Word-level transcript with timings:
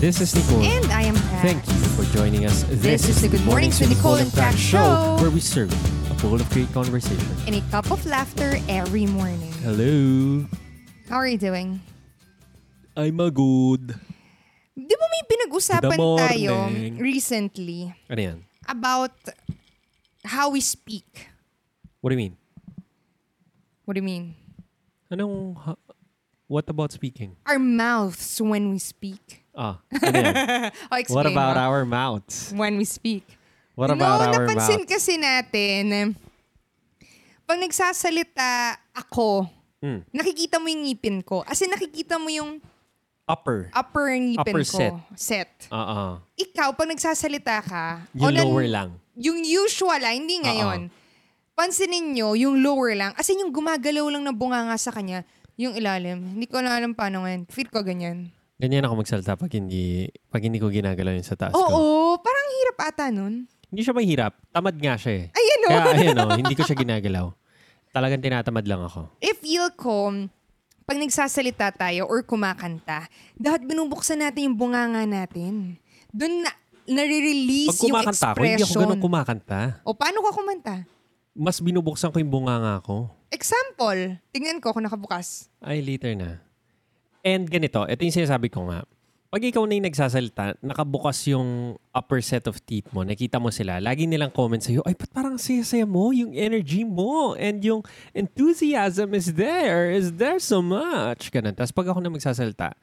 This 0.00 0.20
is 0.20 0.34
Nicole. 0.36 0.60
And 0.62 0.84
I 0.92 1.02
am 1.08 1.14
Pat. 1.16 1.40
Thank 1.42 1.62
you 1.64 1.80
for 1.96 2.04
joining 2.12 2.44
us. 2.44 2.64
This 2.68 3.08
is 3.08 3.22
the 3.22 3.28
Good 3.28 3.44
Mornings 3.48 3.80
with 3.80 3.88
Nicole 3.88 4.20
and 4.20 4.28
Pat 4.32 4.52
show. 4.54 5.16
where 5.20 5.30
we 5.30 5.40
serve 5.40 5.72
a 6.10 6.14
bowl 6.20 6.36
of 6.36 6.44
great 6.50 6.68
conversation. 6.72 7.24
And 7.46 7.56
a 7.56 7.62
cup 7.72 7.88
of 7.90 8.04
laughter 8.04 8.60
every 8.68 9.06
morning. 9.06 9.52
Hello. 9.64 10.44
How 11.08 11.16
are 11.16 11.28
you 11.28 11.38
doing? 11.38 11.80
I'm 12.96 13.18
a 13.20 13.30
good. 13.30 13.96
Di 14.76 14.94
ba 14.98 15.06
may 15.08 15.22
pinag-usapan 15.30 15.98
tayo 16.18 16.54
recently 16.98 17.94
Ano 18.10 18.20
yan? 18.20 18.38
about 18.66 19.14
how 20.26 20.50
we 20.50 20.60
speak? 20.60 21.30
What 22.02 22.10
do 22.10 22.18
you 22.18 22.22
mean? 22.28 22.34
What 23.86 23.94
do 23.96 24.00
you 24.02 24.06
mean? 24.06 24.34
Anong, 25.08 25.54
ha- 25.56 25.80
what 26.50 26.66
about 26.68 26.90
speaking? 26.92 27.36
Our 27.46 27.58
mouths 27.62 28.36
when 28.42 28.68
we 28.74 28.78
speak. 28.82 29.43
Ah, 29.54 29.78
ano 29.80 30.16
yan? 30.18 30.34
Explain 30.98 31.14
What 31.14 31.26
about 31.30 31.54
mo. 31.54 31.62
our 31.62 31.82
mouths? 31.84 32.50
when 32.52 32.74
we 32.74 32.82
speak? 32.82 33.22
What 33.74 33.88
no, 33.88 33.94
about 33.94 34.18
our 34.20 34.46
napansin 34.46 34.82
mouths? 34.82 34.90
kasi 34.90 35.14
natin, 35.14 36.14
pag 37.42 37.58
nagsasalita 37.58 38.50
ako, 38.92 39.46
Mm. 39.78 40.00
nakikita 40.10 40.56
mo 40.56 40.66
yung 40.66 40.82
ngipin 40.82 41.20
ko. 41.20 41.44
As 41.44 41.60
in, 41.60 41.68
nakikita 41.68 42.16
mo 42.16 42.26
yung 42.26 42.56
Upper. 43.24 43.68
upper 43.70 44.16
ngipin 44.16 44.40
Upper 44.56 44.64
ko. 44.64 44.78
set. 44.80 44.94
Set. 45.14 45.50
Uh-uh. 45.68 46.24
Ikaw, 46.34 46.72
pag 46.72 46.88
nagsasalita 46.88 47.60
ka, 47.60 47.84
Yung 48.16 48.24
on 48.24 48.32
an- 48.32 48.48
lower 48.48 48.64
lang. 48.64 48.88
Yung 49.14 49.38
usual, 49.38 50.00
ah, 50.00 50.10
hindi 50.10 50.40
ngayon. 50.40 50.88
Pansinin 51.52 52.16
nyo, 52.16 52.32
yung 52.32 52.64
lower 52.64 52.96
lang. 52.96 53.12
As 53.14 53.28
in, 53.28 53.38
yung 53.38 53.52
gumagalaw 53.52 54.08
lang 54.08 54.24
na 54.24 54.32
bunganga 54.32 54.72
sa 54.74 54.88
kanya, 54.88 55.20
yung 55.54 55.76
ilalim. 55.76 56.32
Hindi 56.32 56.48
ko 56.48 56.58
na 56.58 56.74
alam 56.74 56.96
paano 56.96 57.22
ngayon. 57.22 57.44
Feel 57.46 57.68
ko 57.68 57.84
ganyan. 57.84 58.32
Ganyan 58.54 58.86
ako 58.86 59.02
magsalita 59.02 59.34
pag 59.34 59.50
hindi, 59.50 60.06
pag 60.30 60.38
hindi 60.38 60.62
ko 60.62 60.70
ginagalaw 60.70 61.10
yun 61.10 61.26
sa 61.26 61.34
taas 61.34 61.50
ko. 61.50 61.58
Oo, 61.58 61.82
parang 62.22 62.46
hirap 62.54 62.76
ata 62.86 63.06
nun. 63.10 63.50
Hindi 63.66 63.82
siya 63.82 63.90
mahirap. 63.90 64.38
Tamad 64.54 64.78
nga 64.78 64.94
siya 64.94 65.12
eh. 65.18 65.24
Ayan 65.34 65.60
o. 65.60 65.68
Kaya 65.68 65.82
ayun 65.92 66.16
o, 66.16 66.26
hindi 66.38 66.54
ko 66.54 66.62
siya 66.62 66.78
ginagalaw. 66.78 67.26
Talagang 67.90 68.22
tinatamad 68.22 68.62
lang 68.62 68.86
ako. 68.86 69.10
If 69.18 69.42
feel 69.42 69.66
ko, 69.74 70.30
pag 70.86 70.94
nagsasalita 70.94 71.74
tayo 71.74 72.06
or 72.06 72.22
kumakanta, 72.22 73.10
dapat 73.34 73.66
binubuksan 73.66 74.22
natin 74.22 74.52
yung 74.52 74.56
bunganga 74.56 75.02
natin. 75.02 75.74
Doon 76.14 76.46
na, 76.46 76.50
nare-release 76.86 77.74
Pag 77.74 77.80
yung 77.80 77.86
kumakanta 77.90 78.26
ako, 78.30 78.38
expression. 78.38 78.54
hindi 78.54 78.64
ako 78.70 78.82
ganun 78.86 79.00
kumakanta. 79.02 79.60
o 79.82 79.96
paano 79.96 80.18
ka 80.20 80.30
kumanta? 80.30 80.74
Mas 81.34 81.58
binubuksan 81.58 82.14
ko 82.14 82.22
yung 82.22 82.30
bunganga 82.30 82.78
ko. 82.86 83.10
Example, 83.34 84.14
tingnan 84.30 84.62
ko 84.62 84.70
kung 84.70 84.86
nakabukas. 84.86 85.50
Ay, 85.58 85.82
later 85.82 86.14
na. 86.14 86.38
And 87.24 87.48
ganito, 87.48 87.88
ito 87.88 88.04
yung 88.04 88.12
sinasabi 88.20 88.52
ko 88.52 88.68
nga. 88.68 88.84
Pag 89.32 89.50
ikaw 89.50 89.66
na 89.66 89.74
yung 89.74 89.88
nagsasalita, 89.90 90.60
nakabukas 90.62 91.26
yung 91.26 91.74
upper 91.90 92.22
set 92.22 92.46
of 92.46 92.60
teeth 92.62 92.86
mo, 92.94 93.02
nakita 93.02 93.42
mo 93.42 93.50
sila, 93.50 93.82
lagi 93.82 94.06
nilang 94.06 94.30
comment 94.30 94.62
sa'yo, 94.62 94.84
ay, 94.86 94.94
ba't 94.94 95.10
parang 95.10 95.34
saya-saya 95.40 95.82
mo? 95.88 96.14
Yung 96.14 96.36
energy 96.36 96.86
mo 96.86 97.34
and 97.34 97.58
yung 97.64 97.82
enthusiasm 98.14 99.10
is 99.10 99.34
there, 99.34 99.90
is 99.90 100.14
there 100.20 100.38
so 100.38 100.62
much. 100.62 101.34
Ganun. 101.34 101.50
Tapos 101.56 101.74
pag 101.74 101.90
ako 101.90 101.98
na 101.98 102.14
magsasalita, 102.14 102.78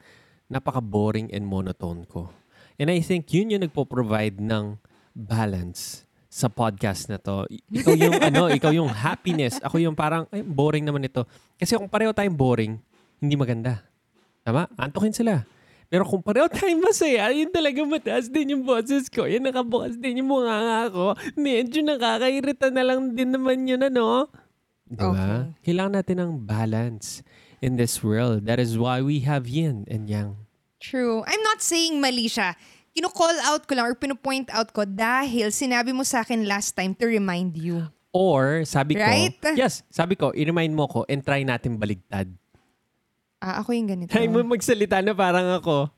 napaka-boring 0.52 1.32
and 1.32 1.48
monotone 1.48 2.04
ko. 2.04 2.28
And 2.76 2.92
I 2.92 3.00
think 3.00 3.32
yun 3.32 3.54
yung 3.54 3.64
nagpo-provide 3.64 4.42
ng 4.42 4.76
balance 5.16 6.04
sa 6.28 6.52
podcast 6.52 7.08
na 7.08 7.16
to. 7.16 7.48
Ikaw 7.72 7.94
yung 7.96 8.16
ano, 8.28 8.52
ikaw 8.52 8.76
yung 8.76 8.92
happiness. 8.92 9.56
Ako 9.64 9.80
yung 9.80 9.96
parang, 9.96 10.28
ay, 10.28 10.44
boring 10.44 10.84
naman 10.84 11.06
ito. 11.08 11.24
Kasi 11.56 11.80
kung 11.80 11.88
pareho 11.88 12.12
tayong 12.12 12.36
boring, 12.36 12.76
hindi 13.22 13.34
maganda. 13.40 13.91
Tama? 14.42 14.66
Antokin 14.74 15.14
sila. 15.14 15.46
Pero 15.92 16.08
kung 16.08 16.24
pareho 16.24 16.48
tayong 16.48 16.80
masaya, 16.80 17.28
yun 17.36 17.52
talaga 17.52 17.84
mataas 17.84 18.32
din 18.32 18.56
yung 18.56 18.64
boses 18.64 19.12
ko. 19.12 19.28
Yan 19.28 19.44
nakabukas 19.44 19.92
din 20.00 20.24
yung 20.24 20.32
mga 20.32 20.88
ko. 20.88 21.12
Medyo 21.36 21.84
nakakairita 21.84 22.72
na 22.72 22.80
lang 22.80 23.12
din 23.12 23.28
naman 23.28 23.68
yun, 23.68 23.84
ano? 23.84 24.32
Diba? 24.88 25.12
Okay. 25.12 25.68
Kailangan 25.68 25.94
natin 26.00 26.16
ng 26.24 26.32
balance 26.48 27.20
in 27.60 27.76
this 27.76 28.00
world. 28.00 28.48
That 28.48 28.56
is 28.56 28.80
why 28.80 29.04
we 29.04 29.20
have 29.28 29.44
yin 29.44 29.84
and 29.84 30.08
yang. 30.08 30.48
True. 30.80 31.22
I'm 31.28 31.44
not 31.44 31.60
saying 31.60 32.00
mali 32.00 32.26
siya. 32.26 32.56
Kino-call 32.96 33.36
out 33.44 33.68
ko 33.68 33.76
lang 33.76 33.88
or 33.88 33.96
pino-point 33.96 34.48
out 34.48 34.72
ko 34.72 34.88
dahil 34.88 35.52
sinabi 35.52 35.92
mo 35.92 36.04
sa 36.08 36.24
akin 36.24 36.44
last 36.48 36.72
time 36.72 36.96
to 36.96 37.04
remind 37.04 37.52
you. 37.56 37.88
Or, 38.12 38.64
sabi 38.68 38.96
Right? 38.96 39.32
ko, 39.40 39.56
yes, 39.56 39.84
sabi 39.88 40.16
ko, 40.16 40.32
i-remind 40.36 40.72
mo 40.76 40.84
ko 40.88 41.04
and 41.08 41.24
try 41.24 41.40
natin 41.44 41.80
baligtad. 41.80 42.28
Ah, 43.42 43.58
ako 43.58 43.74
yung 43.74 43.90
ganito. 43.90 44.14
Try 44.14 44.30
mo 44.30 44.38
magsalita 44.46 45.02
na 45.02 45.10
parang 45.12 45.50
ako. 45.52 45.90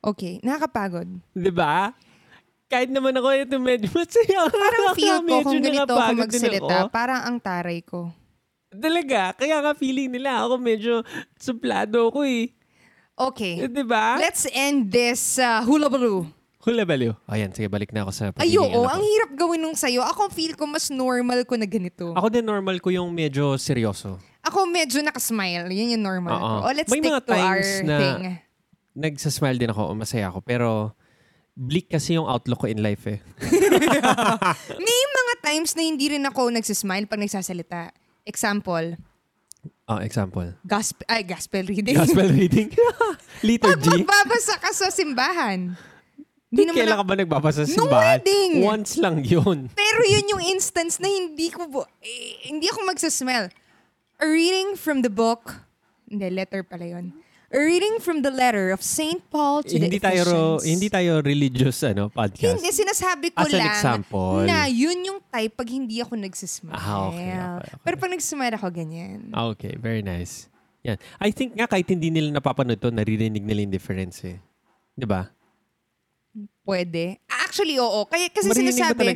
Okay, 0.00 0.40
nakakapagod. 0.40 1.04
Di 1.30 1.52
ba? 1.52 1.92
Kahit 2.66 2.88
naman 2.88 3.12
ako 3.12 3.28
ito 3.30 3.56
medyo 3.60 3.92
masaya. 3.92 4.48
Parang 4.48 4.96
feel 4.96 5.18
ko 5.18 5.22
Medyo 5.22 5.44
kung 5.44 5.60
ganito 5.60 5.92
ako 5.92 6.12
magsalita, 6.16 6.76
ako. 6.80 6.88
parang 6.88 7.20
ang 7.22 7.36
taray 7.36 7.84
ko. 7.84 8.08
Talaga, 8.66 9.36
kaya 9.36 9.60
nga 9.60 9.72
feeling 9.72 10.08
nila 10.08 10.40
ako 10.42 10.56
medyo 10.56 11.04
suplado 11.36 12.08
ko 12.08 12.24
eh. 12.24 12.50
Okay, 13.12 13.64
Di 13.66 13.80
ba? 13.80 14.16
let's 14.16 14.44
end 14.50 14.88
this 14.88 15.36
uh, 15.36 15.60
hula 15.62 15.88
baloo. 15.88 16.24
Hula 16.60 16.82
baliw. 16.82 17.14
Ayan, 17.24 17.54
sige, 17.54 17.70
balik 17.70 17.94
na 17.94 18.02
ako 18.02 18.10
sa 18.10 18.24
Ay, 18.34 18.50
pagiging 18.50 18.58
oo, 18.58 18.82
ano 18.82 18.90
ang 18.90 18.98
ko. 18.98 19.06
hirap 19.06 19.30
gawin 19.32 19.60
nung 19.62 19.78
sa'yo. 19.78 20.02
Ako 20.02 20.28
feel 20.28 20.52
ko 20.52 20.66
mas 20.66 20.90
normal 20.90 21.46
ko 21.46 21.54
na 21.54 21.64
ganito. 21.64 22.10
Ako 22.12 22.26
din 22.26 22.42
normal 22.42 22.82
ko 22.82 22.90
yung 22.90 23.08
medyo 23.08 23.54
seryoso. 23.54 24.18
Ako 24.46 24.58
medyo 24.64 24.98
nakasmile. 25.00 25.66
Yun 25.68 25.94
yung 25.94 26.04
normal 26.04 26.32
Oo. 26.32 26.40
ko. 26.40 26.54
Oh, 26.62 26.72
let's 26.72 26.86
May 26.86 27.00
stick 27.00 27.10
mga 27.10 27.20
to 27.20 27.32
our 27.32 27.58
times 27.58 27.70
na- 27.82 27.98
thing. 27.98 28.20
Nagsasmile 28.94 29.58
din 29.58 29.68
ako, 29.68 29.82
masaya 29.92 30.26
ako. 30.26 30.40
Pero 30.40 30.94
bleak 31.52 31.88
kasi 31.88 32.14
yung 32.14 32.24
outlook 32.24 32.62
ko 32.62 32.66
in 32.66 32.78
life 32.78 33.04
eh. 33.06 33.18
May 34.78 35.00
mga 35.10 35.34
times 35.42 35.72
na 35.72 35.82
hindi 35.82 36.08
rin 36.08 36.22
ako 36.22 36.48
nagsismile 36.48 37.04
pag 37.04 37.18
nagsasalita. 37.18 37.90
Example, 38.24 38.96
Oh, 39.84 39.98
example. 39.98 40.50
gospel, 40.62 41.06
ay, 41.06 41.22
gospel 41.22 41.62
reading. 41.62 41.94
Gospel 41.94 42.26
reading. 42.28 42.70
pag 42.74 43.42
Liturgy. 43.42 44.02
magbabasa 44.02 44.58
ka 44.58 44.70
sa 44.72 44.90
simbahan. 44.90 45.78
Hindi 46.46 46.62
naman 46.64 46.78
Kailan 46.80 46.96
ka 46.96 47.04
ba 47.04 47.14
nagbabasa 47.16 47.62
sa 47.62 47.70
Nung 47.72 47.86
simbahan? 47.86 48.18
wedding. 48.18 48.50
Once 48.62 48.92
lang 48.96 49.16
yun. 49.20 49.70
Pero 49.72 50.00
yun 50.02 50.26
yung 50.28 50.42
instance 50.48 50.98
na 50.98 51.06
hindi 51.06 51.50
ko, 51.50 51.66
bu- 51.66 51.90
eh, 51.98 52.46
hindi 52.46 52.66
ako 52.66 52.82
magsasmell. 52.84 53.46
A 54.16 54.26
reading 54.26 54.74
from 54.74 55.00
the 55.00 55.08
book, 55.08 55.60
hindi, 56.04 56.30
letter 56.30 56.62
pala 56.62 56.86
yun. 56.88 57.12
A 57.46 57.58
reading 57.58 58.00
from 58.00 58.20
the 58.20 58.30
letter 58.30 58.72
of 58.72 58.82
St. 58.82 59.22
Paul 59.30 59.62
to 59.62 59.70
hindi 59.70 59.86
the 59.92 60.02
tayo 60.02 60.20
ro- 60.24 60.32
Ephesians. 60.58 60.64
hindi 60.66 60.88
tayo 60.88 61.12
religious 61.20 61.78
ano 61.84 62.10
podcast. 62.10 62.58
Hindi, 62.58 62.74
sinasabi 62.74 63.26
ko 63.30 63.38
As 63.38 63.48
an 63.48 63.54
lang 63.54 63.70
example. 63.70 64.42
na 64.42 64.66
yun 64.66 64.98
yung 65.00 65.20
type 65.22 65.54
pag 65.54 65.68
hindi 65.68 66.02
ako 66.02 66.18
nagsismile. 66.18 66.74
Ah, 66.74 67.06
okay, 67.06 67.30
okay, 67.30 67.38
okay. 67.38 67.74
Pero 67.80 67.94
pag 67.96 68.10
nagsismile 68.10 68.54
ako, 68.56 68.66
ganyan. 68.68 69.30
Ah, 69.30 69.46
Okay, 69.48 69.78
very 69.78 70.02
nice. 70.02 70.50
Yan. 70.82 70.98
I 71.18 71.30
think 71.30 71.54
nga 71.54 71.66
kahit 71.66 71.86
hindi 71.86 72.10
nila 72.10 72.34
napapanood 72.34 72.78
to, 72.78 72.90
naririnig 72.90 73.42
nila 73.42 73.62
yung 73.62 73.72
difference 73.72 74.26
eh. 74.26 74.42
'Di 74.94 75.06
ba? 75.06 75.30
Pwede. 76.62 77.22
Actually, 77.26 77.78
oo. 77.78 78.04
Kaya, 78.04 78.26
kasi 78.26 78.50
Maririnig 78.50 78.74
mo 78.74 78.80
sinasabi. 78.82 79.06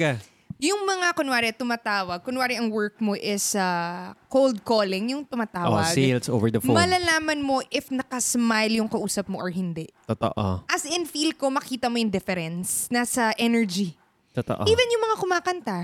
Yung 0.61 0.85
mga, 0.85 1.17
kunwari, 1.17 1.49
tumatawag, 1.57 2.21
kunwari 2.21 2.61
ang 2.61 2.69
work 2.69 3.01
mo 3.01 3.17
is 3.17 3.57
uh, 3.57 4.13
cold 4.29 4.61
calling, 4.61 5.17
yung 5.17 5.25
Oh, 5.25 5.31
tumatawag. 5.33 5.89
sales 5.97 6.29
over 6.29 6.53
the 6.53 6.61
phone. 6.61 6.77
Malalaman 6.77 7.41
mo 7.41 7.65
if 7.73 7.89
nakasmile 7.89 8.85
yung 8.85 8.89
kausap 8.89 9.25
mo 9.33 9.41
or 9.41 9.49
hindi. 9.49 9.89
Totoo. 10.05 10.69
As 10.69 10.85
in, 10.85 11.09
feel 11.09 11.33
ko, 11.33 11.49
makita 11.49 11.89
mo 11.89 11.97
yung 11.97 12.13
difference. 12.13 12.93
Nasa 12.93 13.33
energy. 13.41 13.97
Totoo. 14.37 14.69
Even 14.69 14.87
yung 14.93 15.03
mga 15.09 15.17
kumakanta, 15.17 15.79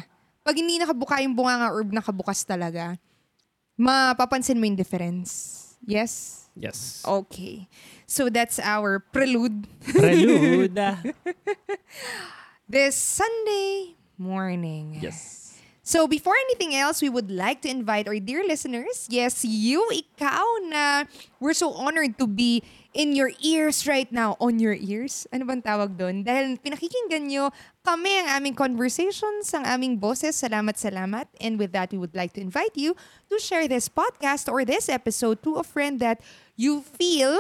pag 0.44 0.54
hindi 0.54 0.76
nakabuka 0.76 1.25
yung 1.25 1.32
bunganga 1.32 1.72
or 1.72 1.81
nakabukas 1.82 2.44
talaga, 2.44 3.00
mapapansin 3.81 4.60
mo 4.60 4.69
yung 4.69 4.76
difference. 4.76 5.56
Yes? 5.82 6.47
yes. 6.53 7.00
Okay. 7.04 7.68
So 8.06 8.28
that's 8.28 8.59
our 8.62 9.01
prelude 9.01 9.66
Prelude. 9.83 10.72
this 12.71 12.97
Sunday 12.97 13.95
morning. 14.18 14.98
yes. 15.01 15.47
So 15.86 16.10
before 16.10 16.34
anything 16.51 16.74
else, 16.74 16.98
we 16.98 17.07
would 17.07 17.30
like 17.30 17.63
to 17.63 17.71
invite 17.71 18.10
our 18.10 18.18
dear 18.18 18.42
listeners, 18.42 19.07
yes, 19.07 19.47
you, 19.47 19.86
ikaw 19.95 20.42
na 20.66 21.07
we're 21.39 21.54
so 21.54 21.71
honored 21.78 22.18
to 22.18 22.27
be 22.27 22.66
in 22.91 23.15
your 23.15 23.30
ears 23.39 23.86
right 23.86 24.10
now. 24.10 24.34
On 24.42 24.59
your 24.59 24.74
ears? 24.74 25.30
Ano 25.30 25.47
bang 25.47 25.63
tawag 25.63 25.95
doon? 25.95 26.27
Dahil 26.27 26.59
pinakikinggan 26.59 27.30
nyo 27.30 27.54
kami 27.86 28.18
ang 28.18 28.42
aming 28.42 28.59
conversations, 28.59 29.54
ang 29.54 29.63
aming 29.63 30.03
boses. 30.03 30.34
Salamat, 30.34 30.74
salamat. 30.74 31.30
And 31.39 31.54
with 31.54 31.71
that, 31.78 31.95
we 31.95 32.03
would 32.03 32.18
like 32.18 32.34
to 32.34 32.42
invite 32.42 32.74
you 32.74 32.98
to 33.30 33.39
share 33.39 33.71
this 33.71 33.86
podcast 33.86 34.51
or 34.51 34.66
this 34.66 34.91
episode 34.91 35.39
to 35.47 35.63
a 35.63 35.65
friend 35.65 36.03
that 36.03 36.18
you 36.59 36.83
feel 36.83 37.39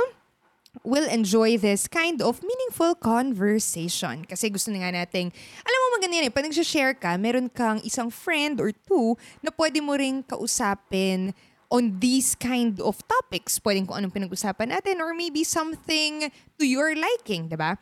will 0.82 1.06
enjoy 1.08 1.56
this 1.56 1.88
kind 1.88 2.20
of 2.20 2.42
meaningful 2.42 2.94
conversation. 2.96 4.24
Kasi 4.24 4.50
gusto 4.50 4.72
na 4.72 4.84
nga 4.84 4.92
nating, 4.92 5.32
alam 5.64 5.78
mo 5.80 5.88
maganda 5.96 6.18
yan 6.20 6.28
eh, 6.28 6.34
pag 6.34 6.44
nagsashare 6.44 6.96
ka, 6.98 7.14
meron 7.16 7.48
kang 7.48 7.80
isang 7.86 8.12
friend 8.12 8.60
or 8.60 8.72
two 8.72 9.16
na 9.40 9.52
pwede 9.54 9.80
mo 9.80 9.96
ring 9.96 10.24
kausapin 10.24 11.32
on 11.70 11.98
these 11.98 12.34
kind 12.38 12.78
of 12.80 13.00
topics. 13.06 13.58
Pwedeng 13.58 13.86
kung 13.86 13.98
anong 13.98 14.14
pinag-usapan 14.14 14.70
natin 14.70 15.02
or 15.02 15.14
maybe 15.14 15.42
something 15.42 16.30
to 16.58 16.64
your 16.64 16.94
liking, 16.94 17.50
di 17.50 17.58
ba? 17.58 17.74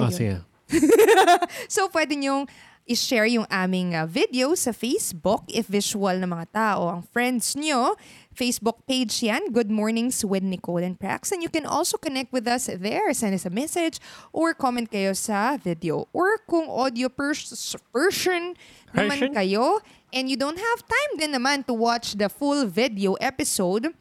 Oh, 0.00 0.08
Ayun. 0.08 0.16
sige. 0.16 0.36
So, 1.74 1.90
pwede 1.90 2.14
nyong 2.14 2.46
i-share 2.90 3.30
yung 3.30 3.46
aming 3.46 3.94
uh, 3.94 4.02
video 4.02 4.50
sa 4.58 4.74
Facebook 4.74 5.46
if 5.46 5.70
visual 5.70 6.18
na 6.18 6.26
mga 6.26 6.46
tao 6.50 6.90
ang 6.90 7.06
friends 7.06 7.54
nyo. 7.54 7.94
Facebook 8.34 8.82
page 8.90 9.22
yan, 9.22 9.54
Good 9.54 9.70
Mornings 9.70 10.26
with 10.26 10.42
Nicole 10.42 10.82
and 10.82 10.98
Prax. 10.98 11.30
And 11.30 11.38
you 11.38 11.46
can 11.46 11.70
also 11.70 11.94
connect 11.94 12.34
with 12.34 12.50
us 12.50 12.66
there. 12.66 13.14
Send 13.14 13.38
us 13.38 13.46
a 13.46 13.52
message 13.54 14.02
or 14.34 14.58
comment 14.58 14.90
kayo 14.90 15.14
sa 15.14 15.54
video. 15.54 16.10
Or 16.10 16.42
kung 16.50 16.66
audio 16.66 17.06
pers- 17.06 17.78
version 17.94 18.58
naman 18.90 19.30
kayo 19.38 19.78
and 20.10 20.26
you 20.26 20.34
don't 20.34 20.58
have 20.58 20.82
time 20.82 21.12
din 21.22 21.30
naman 21.30 21.62
to 21.70 21.74
watch 21.76 22.18
the 22.18 22.26
full 22.26 22.66
video 22.66 23.14
episode, 23.22 23.94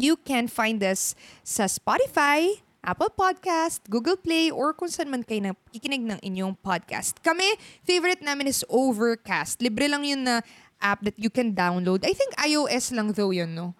you 0.00 0.16
can 0.16 0.48
find 0.48 0.80
us 0.80 1.12
sa 1.44 1.68
Spotify, 1.68 2.61
Apple 2.82 3.14
Podcast, 3.14 3.86
Google 3.86 4.18
Play, 4.18 4.50
or 4.50 4.74
kung 4.74 4.90
saan 4.90 5.06
man 5.06 5.22
kayo 5.22 5.54
nakikinig 5.54 6.02
ng 6.02 6.18
inyong 6.18 6.58
podcast. 6.58 7.14
Kami, 7.22 7.46
favorite 7.86 8.18
namin 8.26 8.50
is 8.50 8.66
Overcast. 8.66 9.62
Libre 9.62 9.86
lang 9.86 10.02
yun 10.02 10.26
na 10.26 10.42
app 10.82 10.98
that 11.06 11.14
you 11.14 11.30
can 11.30 11.54
download. 11.54 12.02
I 12.02 12.10
think 12.10 12.34
iOS 12.42 12.90
lang 12.90 13.14
though 13.14 13.30
yun, 13.30 13.54
no? 13.54 13.78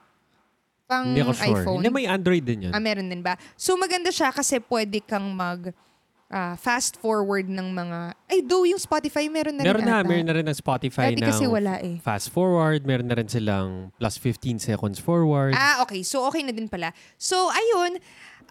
Pang 0.87 1.11
Hindi 1.11 1.27
ako 1.27 1.35
sure. 1.35 1.51
iPhone. 1.51 1.81
Hindi, 1.83 1.91
may 1.91 2.07
Android 2.07 2.47
din 2.47 2.71
yun. 2.71 2.73
Ah, 2.73 2.79
meron 2.79 3.11
din 3.11 3.27
ba? 3.27 3.35
So 3.59 3.75
maganda 3.75 4.15
siya 4.15 4.31
kasi 4.31 4.63
pwede 4.71 5.03
kang 5.03 5.35
mag 5.35 5.75
ah, 6.31 6.55
fast 6.55 6.95
forward 6.95 7.51
ng 7.51 7.69
mga... 7.75 7.99
Ay, 8.31 8.39
do 8.47 8.63
yung 8.65 8.79
Spotify 8.79 9.27
meron 9.27 9.59
na 9.59 9.67
meron 9.67 9.83
rin 9.83 9.91
na, 9.91 9.99
ata. 9.99 10.09
meron 10.09 10.27
na 10.31 10.35
rin 10.39 10.47
ng 10.47 10.59
Spotify 10.63 11.11
ng 11.13 11.27
kasi 11.27 11.45
wala 11.51 11.83
eh. 11.83 11.99
fast 12.01 12.31
forward. 12.31 12.87
Meron 12.87 13.11
na 13.11 13.19
rin 13.19 13.27
silang 13.27 13.91
plus 13.99 14.15
15 14.15 14.63
seconds 14.63 15.03
forward. 15.03 15.59
Ah, 15.59 15.83
okay. 15.83 16.07
So, 16.07 16.23
okay 16.31 16.47
na 16.47 16.55
din 16.55 16.71
pala. 16.71 16.95
So, 17.19 17.51
ayun. 17.51 18.01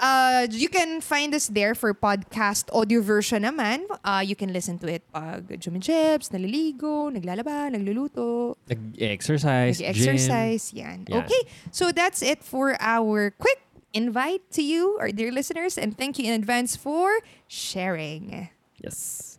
Uh, 0.02 0.48
you 0.50 0.68
can 0.68 1.00
find 1.00 1.30
us 1.38 1.46
there 1.46 1.78
for 1.78 1.94
podcast 1.94 2.66
audio 2.74 3.06
version 3.06 3.46
naman. 3.46 3.86
Uh, 4.02 4.26
you 4.26 4.34
can 4.34 4.50
listen 4.50 4.82
to 4.82 4.90
it 4.90 5.06
pag 5.14 5.46
jumijebs, 5.62 6.34
naliligo, 6.34 7.14
naglalaba, 7.14 7.70
nagluluto, 7.70 8.58
Nag-exercise, 8.66 9.78
nag-exercise. 9.78 10.74
Yan. 10.74 11.06
Yan. 11.06 11.22
Okay. 11.22 11.46
So, 11.70 11.94
that's 11.94 12.26
it 12.26 12.42
for 12.42 12.74
our 12.82 13.30
quick 13.38 13.62
invite 13.94 14.42
to 14.58 14.66
you, 14.66 14.98
our 15.00 15.14
dear 15.14 15.32
listeners. 15.32 15.78
And 15.78 15.94
thank 15.94 16.18
you 16.18 16.26
in 16.26 16.34
advance 16.34 16.76
for 16.76 17.22
sharing. 17.46 18.50
Yes. 18.82 19.38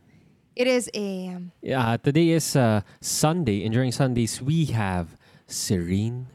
It 0.54 0.70
is 0.70 0.86
a... 0.94 1.42
Yeah, 1.58 1.96
today 1.96 2.38
is 2.38 2.54
uh, 2.54 2.82
Sunday, 3.00 3.64
and 3.64 3.74
during 3.74 3.90
Sundays, 3.90 4.38
we 4.38 4.66
have 4.70 5.18
Serene 5.48 6.28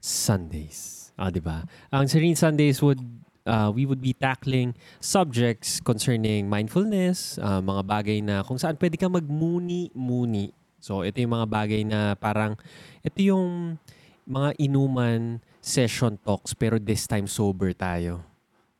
Sundays. 0.00 1.12
Ah, 1.18 1.28
di 1.28 1.40
ba? 1.42 1.68
Ang 1.92 2.08
Serene 2.08 2.38
Sundays 2.38 2.80
would 2.80 3.02
uh, 3.46 3.70
we 3.72 3.86
would 3.86 4.00
be 4.00 4.12
tackling 4.12 4.74
subjects 5.00 5.80
concerning 5.80 6.48
mindfulness, 6.48 7.38
uh, 7.40 7.60
mga 7.60 7.82
bagay 7.84 8.18
na 8.24 8.44
kung 8.44 8.56
saan 8.56 8.76
pwede 8.76 8.96
ka 8.96 9.08
magmuni-muni. 9.08 10.52
So, 10.80 11.00
ito 11.00 11.20
yung 11.20 11.32
mga 11.32 11.48
bagay 11.48 11.80
na 11.88 12.12
parang, 12.16 12.60
ito 13.00 13.20
yung 13.24 13.80
mga 14.24 14.56
inuman 14.60 15.40
session 15.64 16.16
talks 16.20 16.52
pero 16.52 16.76
this 16.80 17.08
time 17.08 17.28
sober 17.28 17.72
tayo. 17.72 18.24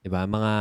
'Di 0.01 0.09
ba? 0.13 0.29
Mga 0.29 0.53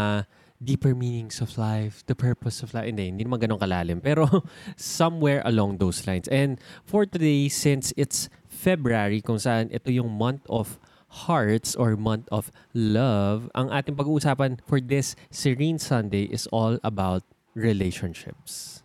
deeper 0.64 0.96
meanings 0.96 1.44
of 1.44 1.60
life, 1.60 2.08
the 2.08 2.16
purpose 2.16 2.64
of 2.64 2.72
life. 2.72 2.88
Hindi, 2.88 3.12
hindi 3.12 3.28
naman 3.28 3.44
ganun 3.44 3.60
kalalim. 3.60 4.00
Pero 4.08 4.48
somewhere 4.80 5.44
along 5.44 5.84
those 5.84 6.08
lines. 6.08 6.32
And 6.32 6.56
for 6.88 7.04
today, 7.04 7.52
since 7.52 7.92
it's 8.00 8.32
February, 8.48 9.20
kung 9.20 9.44
saan 9.44 9.68
ito 9.76 9.92
yung 9.92 10.08
month 10.08 10.48
of 10.48 10.80
hearts 11.14 11.78
or 11.78 11.94
month 11.94 12.26
of 12.34 12.50
love, 12.74 13.54
ang 13.54 13.70
ating 13.70 13.94
pag-uusapan 13.94 14.58
for 14.66 14.82
this 14.82 15.14
Serene 15.30 15.78
Sunday 15.78 16.26
is 16.26 16.50
all 16.50 16.82
about 16.82 17.22
relationships. 17.54 18.82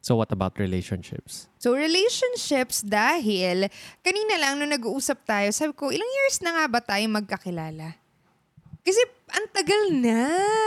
So 0.00 0.16
what 0.16 0.32
about 0.32 0.56
relationships? 0.56 1.48
So, 1.60 1.76
relationships 1.76 2.80
dahil 2.80 3.68
kanina 4.00 4.40
lang 4.40 4.56
nung 4.56 4.72
nag-uusap 4.72 5.28
tayo, 5.28 5.52
sabi 5.52 5.76
ko, 5.76 5.92
ilang 5.92 6.08
years 6.24 6.40
na 6.40 6.56
nga 6.56 6.64
ba 6.72 6.80
tayo 6.80 7.04
magkakilala? 7.12 8.00
Kasi 8.80 9.00
ang 9.28 9.46
tagal 9.52 9.82
na. 9.92 10.20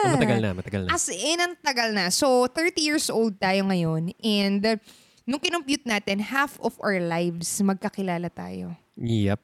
Ah, 0.06 0.14
matagal 0.14 0.38
na, 0.38 0.50
matagal 0.54 0.81
na. 0.86 0.90
As 0.94 1.10
in, 1.10 1.38
ang 1.42 1.58
tagal 1.66 1.90
na. 1.98 2.14
So, 2.14 2.46
30 2.46 2.78
years 2.78 3.10
old 3.10 3.42
tayo 3.42 3.66
ngayon. 3.66 4.14
And 4.22 4.62
uh, 4.62 4.78
nung 5.25 5.42
kinompute 5.42 5.90
natin, 5.90 6.22
half 6.22 6.62
of 6.62 6.78
our 6.78 7.02
lives 7.02 7.50
magkakilala 7.66 8.30
tayo. 8.30 8.78
Yep. 9.02 9.42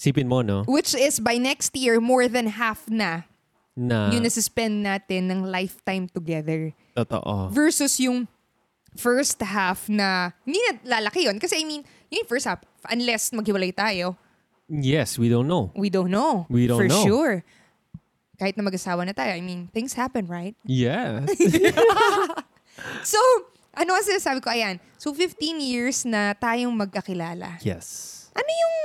Sipin 0.00 0.24
mo, 0.24 0.40
no? 0.40 0.64
Which 0.64 0.96
is 0.96 1.20
by 1.20 1.36
next 1.36 1.76
year, 1.76 2.00
more 2.00 2.24
than 2.24 2.48
half 2.48 2.88
na 2.88 3.28
Na, 3.76 4.08
yung 4.08 4.24
nasispend 4.24 4.80
natin 4.80 5.28
ng 5.28 5.40
lifetime 5.44 6.08
together. 6.08 6.72
totoo. 6.96 7.52
versus 7.52 8.00
yung 8.00 8.24
first 8.96 9.36
half 9.44 9.92
na 9.92 10.32
hindi 10.42 10.56
na 10.66 10.98
lalaki 10.98 11.28
yun. 11.28 11.36
Kasi 11.36 11.60
I 11.60 11.64
mean, 11.68 11.84
yung 12.08 12.24
first 12.24 12.48
half, 12.48 12.64
unless 12.88 13.28
maghiwalay 13.30 13.76
tayo, 13.76 14.16
Yes, 14.70 15.18
we 15.18 15.28
don't 15.28 15.50
know. 15.50 15.68
we 15.76 15.90
don't 15.90 16.08
know. 16.08 16.46
We 16.48 16.64
don't 16.64 16.78
For 16.80 16.88
know. 16.88 17.02
sure. 17.04 17.42
Kahit 18.40 18.56
na 18.56 18.64
mag-asawa 18.64 19.04
na 19.04 19.12
tayo, 19.12 19.36
I 19.36 19.42
mean, 19.44 19.68
things 19.68 19.92
happen, 19.92 20.24
right? 20.24 20.56
Yeah. 20.64 21.26
So, 23.04 23.20
ano 23.76 23.92
kasi 23.92 24.16
sabi 24.16 24.40
ko, 24.40 24.48
ayan, 24.48 24.80
so 24.96 25.12
15 25.12 25.36
years 25.60 26.08
na 26.08 26.32
tayong 26.32 26.72
magkakilala. 26.72 27.60
yes. 27.60 28.16
Ano 28.32 28.48
yung 28.48 28.80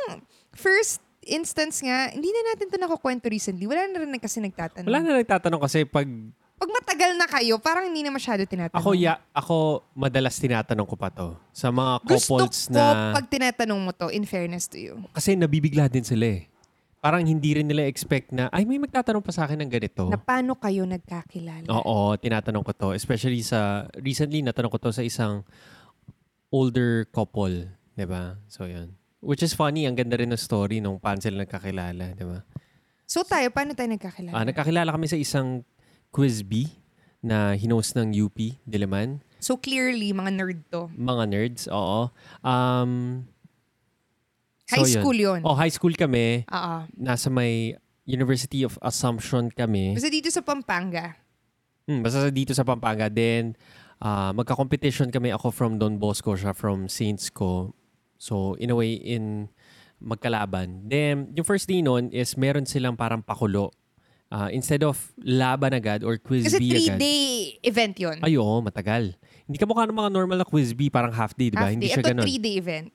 first 0.56 1.04
instance 1.22 1.81
nga, 1.81 2.10
hindi 2.10 2.30
na 2.30 2.54
natin 2.54 2.72
to 2.72 2.78
nakukwento 2.78 3.28
recently. 3.28 3.66
Wala 3.68 3.86
na 3.86 3.98
rin 4.02 4.16
kasi 4.18 4.40
nagtatanong. 4.42 4.88
Wala 4.88 5.02
na 5.04 5.19
nagtatanong 5.22 5.62
kasi 5.62 5.84
pag 5.84 6.07
Pag 6.56 6.72
matagal 6.72 7.19
na 7.19 7.28
kayo, 7.28 7.60
parang 7.60 7.92
hindi 7.92 8.00
na 8.00 8.16
masyado 8.16 8.48
tinatanong. 8.48 8.80
ako 8.80 8.96
ya 8.96 9.19
ako 9.36 9.84
madalas 9.92 10.40
tinatanong 10.40 10.88
ko 10.88 10.96
pa 10.96 11.12
to 11.12 11.36
sa 11.52 11.68
mga 11.68 12.00
Gusto 12.07 12.40
couples 12.40 12.72
ko 12.72 12.80
na 12.80 13.12
pag 13.12 13.28
tinatanong 13.28 13.80
mo 13.84 13.92
to, 13.92 14.07
in 14.07 14.24
fairness 14.24 14.72
to 14.72 14.80
you. 14.80 14.96
kasi 15.12 15.36
nabibigla 15.36 15.92
din 15.92 16.07
sila 16.07 16.40
eh. 16.40 16.48
Parang 17.04 17.28
hindi 17.28 17.60
rin 17.60 17.68
nila 17.68 17.84
expect 17.86 18.31
na 18.31 18.48
ay 18.56 18.63
may 18.63 18.80
magtatanong 18.80 19.19
pa 19.19 19.36
sa 19.36 19.46
akin 19.46 19.68
ng 19.68 19.69
ganito. 19.69 20.08
Na 20.08 20.16
paano 20.16 20.56
kayo 20.56 20.88
nagkakilala? 20.88 21.68
Oo, 21.69 22.16
tinatanong 22.18 22.63
ko 22.63 22.72
to. 22.72 22.90
Especially 22.96 23.44
sa, 23.44 23.92
recently 24.00 24.40
natanong 24.42 24.72
ko 24.74 24.80
to 24.80 24.96
sa 24.96 25.04
isang 25.04 25.44
older 26.50 27.06
couple. 27.12 27.68
ba 28.00 28.40
So, 28.50 28.66
yun. 28.66 28.96
Which 29.25 29.42
is 29.42 29.57
funny, 29.57 29.89
ang 29.89 29.98
ganda 29.98 30.16
rin 30.16 30.30
ng 30.30 30.38
story 30.38 30.77
nung 30.77 31.01
paano 31.01 31.18
sila 31.18 31.42
nagkakilala. 31.44 32.13
'di 32.13 32.24
ba 32.24 32.45
So 33.06 33.22
tayo, 33.22 33.50
paano 33.50 33.74
tayo 33.74 33.89
nagkakilala? 33.89 34.33
Ah, 34.33 34.46
nagkakilala 34.46 34.89
kami 34.89 35.05
sa 35.05 35.17
isang 35.17 35.65
quiz 36.10 36.41
bee 36.41 36.70
na 37.22 37.53
hinost 37.53 37.98
ng 37.98 38.13
UP, 38.13 38.38
Diliman. 38.65 39.22
so 39.41 39.58
clearly, 39.58 40.10
mga 40.10 40.29
nerd 40.38 40.60
to. 40.70 40.89
Mga 40.94 41.24
nerds, 41.29 41.63
oo. 41.70 42.10
Um, 42.41 43.25
so 44.65 44.77
High 44.77 44.89
school 44.89 45.17
yun. 45.17 45.41
Oh, 45.41 45.53
high 45.53 45.70
school 45.70 45.94
kami. 45.94 46.46
Oo. 46.50 46.75
Nasa 46.98 47.29
may 47.29 47.74
University 48.05 48.62
of 48.62 48.77
Assumption 48.82 49.50
kami. 49.50 49.94
Basta 49.94 50.10
dito 50.10 50.29
sa 50.29 50.41
Pampanga. 50.41 51.17
Hmm, 51.86 52.01
basta 52.01 52.25
sa- 52.25 52.34
dito 52.34 52.53
sa 52.53 52.65
Pampanga. 52.65 53.10
Then, 53.10 53.53
ah, 53.98 54.34
magka-competition 54.34 55.10
kami. 55.10 55.29
Ako 55.29 55.50
from 55.50 55.77
Don 55.77 55.98
Bosco, 55.98 56.34
siya 56.34 56.53
from 56.53 56.89
Saints 56.89 57.29
ko. 57.29 57.74
So, 58.17 58.55
in 58.55 58.72
a 58.72 58.75
way, 58.75 58.95
in 58.95 59.50
magkalaban. 60.00 60.88
Then, 60.88 61.31
yung 61.34 61.48
first 61.48 61.67
day 61.67 61.81
nun 61.81 62.12
is 62.12 62.36
meron 62.36 62.67
silang 62.67 62.95
parang 62.95 63.24
pakulo. 63.24 63.72
Ah, 64.27 64.50
instead 64.50 64.81
of 64.81 65.13
laban 65.22 65.72
agad 65.72 66.01
or 66.01 66.17
quiz 66.17 66.50
Kasi 66.50 66.57
bee 66.60 66.74
agad. 66.74 66.98
three-day 66.98 67.22
event 67.62 67.95
yun. 67.95 68.17
Ay, 68.25 68.36
oo, 68.36 68.57
matagal. 68.60 69.13
Hindi 69.45 69.57
ka 69.62 69.69
mukha 69.69 69.86
ng 69.86 69.95
mga 69.95 70.12
normal 70.12 70.38
na 70.41 70.48
quiz 70.48 70.74
bee, 70.74 70.89
parang 70.89 71.13
half 71.13 71.38
day, 71.38 71.53
di 71.53 71.55
ba? 71.55 71.69
Half 71.69 71.75
Hindi 71.77 71.88
day. 71.88 71.93
siya 71.93 72.03
Ito, 72.03 72.10
ganun. 72.12 72.25
three-day 72.25 72.55
event. 72.57 72.88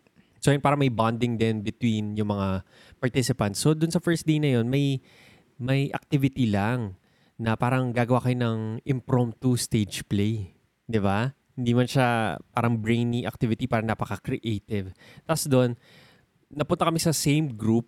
So, 0.42 0.50
yun, 0.50 0.60
parang 0.60 0.82
may 0.82 0.90
bonding 0.90 1.38
din 1.38 1.62
between 1.62 2.18
yung 2.18 2.34
mga 2.34 2.66
participants. 2.98 3.62
So, 3.62 3.72
dun 3.72 3.94
sa 3.94 4.02
first 4.02 4.26
day 4.26 4.42
na 4.42 4.58
yun, 4.58 4.66
may, 4.68 4.98
may 5.56 5.88
activity 5.94 6.50
lang 6.50 6.98
na 7.40 7.54
parang 7.56 7.94
gagawa 7.94 8.20
kayo 8.20 8.36
ng 8.36 8.58
impromptu 8.84 9.54
stage 9.56 10.04
play. 10.10 10.52
Di 10.84 10.98
ba? 10.98 11.32
Hindi 11.54 11.72
man 11.74 11.86
siya 11.86 12.38
parang 12.54 12.78
brainy 12.78 13.26
activity, 13.26 13.66
parang 13.66 13.90
napaka-creative. 13.90 14.94
Tapos 15.26 15.44
doon, 15.50 15.70
napunta 16.50 16.86
kami 16.86 16.98
sa 16.98 17.14
same 17.14 17.50
group. 17.54 17.86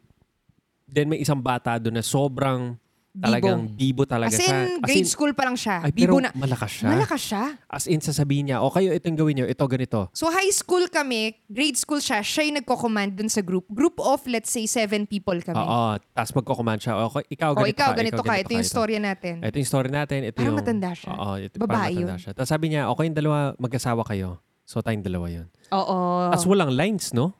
Then 0.86 1.08
may 1.08 1.22
isang 1.22 1.40
bata 1.40 1.80
doon 1.80 1.98
na 1.98 2.04
sobrang 2.04 2.76
talagang 3.12 3.68
bibo 3.68 4.08
talaga 4.08 4.32
As 4.32 4.40
siya. 4.40 4.56
in, 4.64 4.80
grade 4.80 5.04
school 5.04 5.32
pa 5.36 5.44
lang 5.44 5.56
siya. 5.56 5.84
Ay, 5.84 5.92
Bibo 5.92 6.16
pero 6.16 6.24
na. 6.24 6.30
malakas 6.32 6.70
siya. 6.72 6.88
Malakas 6.88 7.20
siya. 7.20 7.44
As 7.68 7.84
in, 7.84 8.00
sasabihin 8.00 8.44
niya, 8.48 8.64
o 8.64 8.72
kayo, 8.72 8.88
itong 8.90 9.12
gawin 9.14 9.34
niyo, 9.36 9.46
ito 9.46 9.60
ganito. 9.68 10.08
So 10.16 10.32
high 10.32 10.48
school 10.48 10.88
kami, 10.88 11.36
grade 11.44 11.76
school 11.76 12.00
siya, 12.00 12.24
siya 12.24 12.48
yung 12.48 12.56
nagko-command 12.64 13.12
dun 13.12 13.28
sa 13.28 13.44
group. 13.44 13.68
Group 13.68 14.00
of, 14.00 14.24
let's 14.24 14.48
say, 14.48 14.64
seven 14.64 15.04
people 15.04 15.36
kami. 15.36 15.60
Oo. 15.60 16.00
Tapos 16.16 16.32
magko-command 16.32 16.80
siya, 16.80 16.96
o 16.96 17.12
ikaw, 17.28 17.52
o 17.52 17.60
ganito 17.60 17.76
ikaw, 17.76 17.88
ka, 17.92 17.98
ganito 18.00 18.22
ka. 18.24 18.32
Ito 18.40 18.52
yung 18.56 18.64
story 18.64 18.96
natin. 18.96 19.34
Ito 19.44 19.56
yung 19.60 19.68
story 19.68 19.90
natin. 19.92 20.18
Ito 20.24 20.36
Parang 20.40 20.48
yung, 20.48 20.58
matanda 20.64 20.90
siya. 20.96 21.12
Oo. 21.12 21.32
Ito, 21.36 21.56
Babae 21.60 21.68
parang 21.68 21.92
matanda 21.92 22.14
yun. 22.16 22.22
siya. 22.24 22.32
Tapos 22.32 22.48
sabi 22.48 22.66
niya, 22.72 22.82
okay 22.88 23.04
yung 23.12 23.18
dalawa, 23.18 23.52
mag-asawa 23.60 24.02
kayo. 24.08 24.40
So, 24.64 24.80
tayong 24.80 25.04
dalawa 25.04 25.28
yun. 25.28 25.46
Oo. 25.74 26.32
Tapos 26.32 26.48
walang 26.48 26.72
lines, 26.72 27.12
no? 27.12 27.36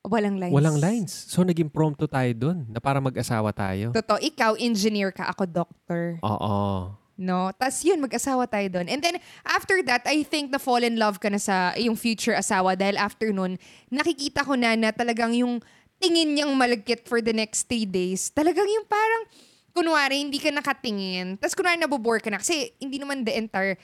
Walang 0.00 0.40
lines. 0.40 0.54
Walang 0.56 0.78
lines. 0.80 1.12
So, 1.28 1.44
naging 1.44 1.68
prompto 1.68 2.08
tayo 2.08 2.32
dun 2.32 2.64
na 2.72 2.80
para 2.80 3.04
mag-asawa 3.04 3.52
tayo. 3.52 3.92
Totoo. 3.92 4.16
Ikaw, 4.16 4.56
engineer 4.56 5.12
ka. 5.12 5.28
Ako, 5.28 5.44
doctor. 5.44 6.16
Oo. 6.24 6.96
No? 7.20 7.52
Tapos 7.52 7.84
yun, 7.84 8.00
mag-asawa 8.00 8.48
tayo 8.48 8.80
doon. 8.80 8.88
And 8.88 9.04
then, 9.04 9.20
after 9.44 9.76
that, 9.84 10.08
I 10.08 10.24
think 10.24 10.48
na 10.48 10.56
fall 10.56 10.80
in 10.80 10.96
love 10.96 11.20
ka 11.20 11.28
na 11.28 11.36
sa 11.36 11.76
yung 11.76 12.00
future 12.00 12.32
asawa 12.32 12.80
dahil 12.80 12.96
after 12.96 13.28
nun, 13.28 13.60
nakikita 13.92 14.40
ko 14.40 14.56
na 14.56 14.72
na 14.72 14.88
talagang 14.88 15.36
yung 15.36 15.60
tingin 16.00 16.32
niyang 16.32 16.56
malagkit 16.56 17.04
for 17.04 17.20
the 17.20 17.36
next 17.36 17.68
three 17.68 17.84
days, 17.84 18.32
talagang 18.32 18.64
yung 18.64 18.88
parang, 18.88 19.28
kunwari, 19.76 20.24
hindi 20.24 20.40
ka 20.40 20.48
nakatingin. 20.48 21.36
Tapos 21.36 21.52
kunwari, 21.52 21.76
nabobore 21.76 22.24
ka 22.24 22.32
na. 22.32 22.40
Kasi 22.40 22.72
hindi 22.80 22.96
naman 22.96 23.20
the 23.20 23.36
entire 23.36 23.76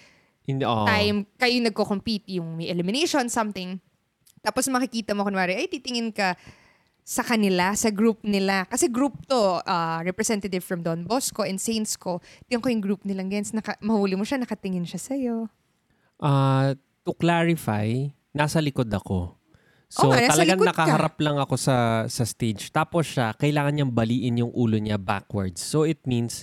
Hindi, 0.47 0.65
oh. 0.65 0.89
time 0.89 1.27
kayo 1.37 1.61
nagko-compete, 1.61 2.41
yung 2.41 2.57
may 2.57 2.73
elimination, 2.73 3.29
something. 3.29 3.83
Tapos 4.47 4.71
makikita 4.71 5.11
mo, 5.11 5.27
kunwari, 5.27 5.59
ay, 5.59 5.67
titingin 5.67 6.15
ka 6.15 6.39
sa 7.03 7.27
kanila, 7.27 7.75
sa 7.75 7.91
group 7.91 8.23
nila. 8.23 8.63
Kasi 8.71 8.87
group 8.87 9.19
to, 9.27 9.59
uh, 9.59 9.99
representative 10.07 10.63
from 10.63 10.87
Don 10.87 11.03
Bosco 11.03 11.43
and 11.43 11.59
Saints 11.59 11.99
ko. 11.99 12.23
Tingnan 12.47 12.63
ko 12.63 12.69
yung 12.71 12.83
group 12.83 13.03
nilang 13.03 13.27
gens, 13.27 13.51
naka, 13.51 13.75
mahuli 13.83 14.15
mo 14.15 14.23
siya, 14.23 14.39
nakatingin 14.39 14.87
siya 14.87 15.03
sa'yo. 15.03 15.37
Ah, 16.23 16.79
to 17.03 17.11
clarify, 17.15 17.91
nasa 18.31 18.63
likod 18.63 18.87
ako. 18.91 19.35
So, 19.87 20.11
nga, 20.11 20.19
nasa 20.19 20.35
talagang 20.35 20.59
likod 20.63 20.67
ka. 20.67 20.83
nakaharap 20.83 21.17
lang 21.23 21.39
ako 21.39 21.55
sa 21.55 21.77
sa 22.11 22.27
stage. 22.27 22.75
Tapos 22.75 23.07
siya, 23.07 23.31
kailangan 23.39 23.71
niyang 23.71 23.95
baliin 23.95 24.43
yung 24.43 24.51
ulo 24.51 24.75
niya 24.79 24.99
backwards. 24.99 25.63
So, 25.63 25.87
it 25.87 26.03
means 26.03 26.43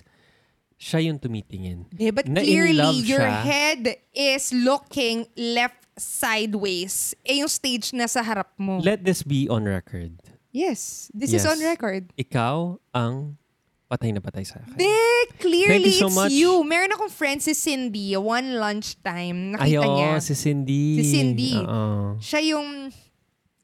siya 0.80 1.12
yung 1.12 1.20
tumitingin. 1.20 1.92
Eh, 2.00 2.12
but 2.16 2.24
Na 2.28 2.40
clearly, 2.40 3.04
your 3.04 3.20
siya. 3.20 3.44
head 3.44 3.82
is 4.16 4.56
looking 4.56 5.28
left 5.36 5.83
sideways. 5.96 7.14
Eh, 7.22 7.40
yung 7.40 7.48
stage 7.48 7.92
na 7.92 8.06
sa 8.06 8.20
harap 8.20 8.52
mo. 8.56 8.80
Let 8.80 9.04
this 9.04 9.22
be 9.22 9.46
on 9.48 9.64
record. 9.64 10.18
yes, 10.50 11.10
this 11.12 11.30
is 11.30 11.42
Yes. 11.42 11.50
on 11.50 11.58
record. 11.60 12.14
Ikaw 12.14 12.56
ang 12.92 13.42
patay 13.88 14.10
na 14.10 14.22
patay 14.22 14.42
sa 14.42 14.58
akin. 14.60 14.74
De, 14.76 14.90
clearly 15.38 15.82
Thank 15.82 15.86
you 15.88 15.98
so 16.00 16.08
it's 16.08 16.18
much. 16.18 16.30
you. 16.32 16.62
Meron 16.62 16.90
akong 16.90 17.10
friend 17.10 17.38
si 17.40 17.54
Cindy, 17.54 18.14
one 18.14 18.58
lunchtime, 18.58 19.54
nakita 19.54 19.66
Ayo, 19.66 19.82
niya. 19.94 20.18
si 20.18 20.34
Cindy. 20.34 20.98
Si 20.98 21.06
Cindy. 21.12 21.54
Oo. 21.58 22.18
Siya 22.18 22.42
yung, 22.48 22.90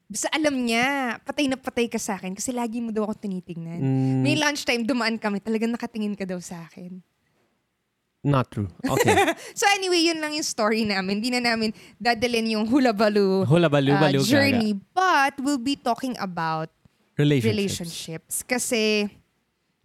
basta 0.06 0.26
alam 0.30 0.54
niya, 0.56 0.86
patay 1.20 1.46
na 1.46 1.54
patay 1.54 1.86
ka 1.86 1.98
sa 1.98 2.14
akin 2.14 2.34
kasi 2.34 2.50
lagi 2.50 2.78
mo 2.78 2.90
daw 2.90 3.06
ako 3.06 3.22
tinitingnan. 3.22 3.78
Mm, 3.78 4.18
May 4.20 4.34
lunchtime, 4.34 4.82
dumaan 4.82 5.14
kami, 5.14 5.38
talagang 5.38 5.70
nakatingin 5.70 6.14
ka 6.14 6.26
daw 6.26 6.38
sa 6.38 6.66
akin. 6.66 7.02
Not 8.22 8.50
true. 8.52 8.68
Okay. 8.84 9.14
So 9.58 9.64
anyway, 9.76 10.00
yun 10.04 10.20
lang 10.20 10.32
yung 10.36 10.46
story 10.46 10.84
namin. 10.84 11.20
Hindi 11.20 11.32
na 11.32 11.52
namin 11.52 11.72
dadalhin 11.96 12.52
yung 12.52 12.64
hula-balu 12.68 13.44
Hula 13.48 13.68
balu 13.68 13.92
uh, 13.92 14.00
balu 14.00 14.20
journey. 14.24 14.76
But 14.92 15.40
we'll 15.40 15.60
be 15.60 15.76
talking 15.76 16.16
about 16.20 16.68
Relationships. 17.20 17.52
relationships. 17.52 18.34
Kasi, 18.48 19.04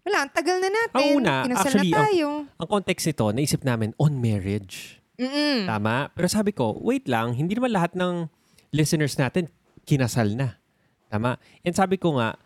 wala, 0.07 0.23
ang 0.23 0.31
tagal 0.31 0.55
na 0.63 0.71
natin. 0.71 0.95
Ang 0.95 1.07
una, 1.19 1.33
Kinasal 1.43 1.67
actually, 1.67 1.91
na 1.91 1.99
tayo. 2.07 2.27
Ang 2.47 2.67
context 2.71 3.03
nito, 3.11 3.25
naisip 3.35 3.61
namin 3.67 3.91
on 3.99 4.15
marriage. 4.23 5.03
Mm-mm. 5.19 5.67
Tama? 5.67 6.11
Pero 6.15 6.27
sabi 6.31 6.55
ko, 6.55 6.79
wait 6.79 7.11
lang, 7.11 7.35
hindi 7.35 7.55
naman 7.59 7.75
lahat 7.75 7.91
ng 7.95 8.31
listeners 8.71 9.19
natin 9.19 9.51
kinasal 9.83 10.31
na. 10.35 10.59
Tama? 11.11 11.35
And 11.63 11.75
sabi 11.75 11.99
ko 11.99 12.15
nga, 12.19 12.39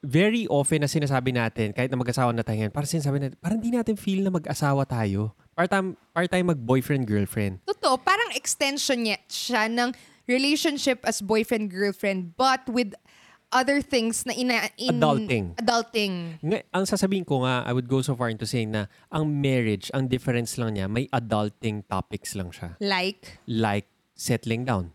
very 0.00 0.48
often 0.48 0.80
na 0.80 0.88
sinasabi 0.88 1.36
natin, 1.36 1.76
kahit 1.76 1.92
na 1.92 2.00
mag-asawa 2.00 2.32
na 2.32 2.40
tayo 2.40 2.56
ngayon, 2.64 2.72
parang 2.72 2.88
sinasabi 2.88 3.16
natin, 3.20 3.36
parang 3.36 3.58
hindi 3.60 3.72
natin 3.76 3.96
feel 4.00 4.24
na 4.24 4.32
mag-asawa 4.32 4.88
tayo. 4.88 5.36
Part-time, 5.52 5.92
part-time 6.16 6.46
mag-boyfriend-girlfriend. 6.56 7.60
Totoo, 7.68 8.00
parang 8.00 8.32
extension 8.32 9.04
niya 9.04 9.20
siya 9.28 9.68
ng 9.68 9.92
relationship 10.24 11.04
as 11.04 11.20
boyfriend-girlfriend 11.20 12.32
but 12.40 12.64
with 12.70 12.96
other 13.52 13.82
things 13.82 14.24
na 14.24 14.32
ina... 14.32 14.70
In, 14.78 14.96
Adulting. 15.02 15.44
Adulting. 15.58 16.14
Nga, 16.40 16.58
ang 16.70 16.84
sasabihin 16.86 17.26
ko 17.26 17.42
nga, 17.44 17.66
I 17.66 17.74
would 17.74 17.90
go 17.90 18.00
so 18.00 18.14
far 18.14 18.30
into 18.30 18.46
saying 18.46 18.70
na 18.70 18.86
ang 19.10 19.26
marriage, 19.26 19.90
ang 19.92 20.06
difference 20.06 20.56
lang 20.56 20.78
niya, 20.78 20.86
may 20.86 21.10
adulting 21.10 21.82
topics 21.84 22.38
lang 22.38 22.54
siya. 22.54 22.78
Like, 22.78 23.42
Like 23.50 23.90
settling 24.14 24.64
down, 24.64 24.94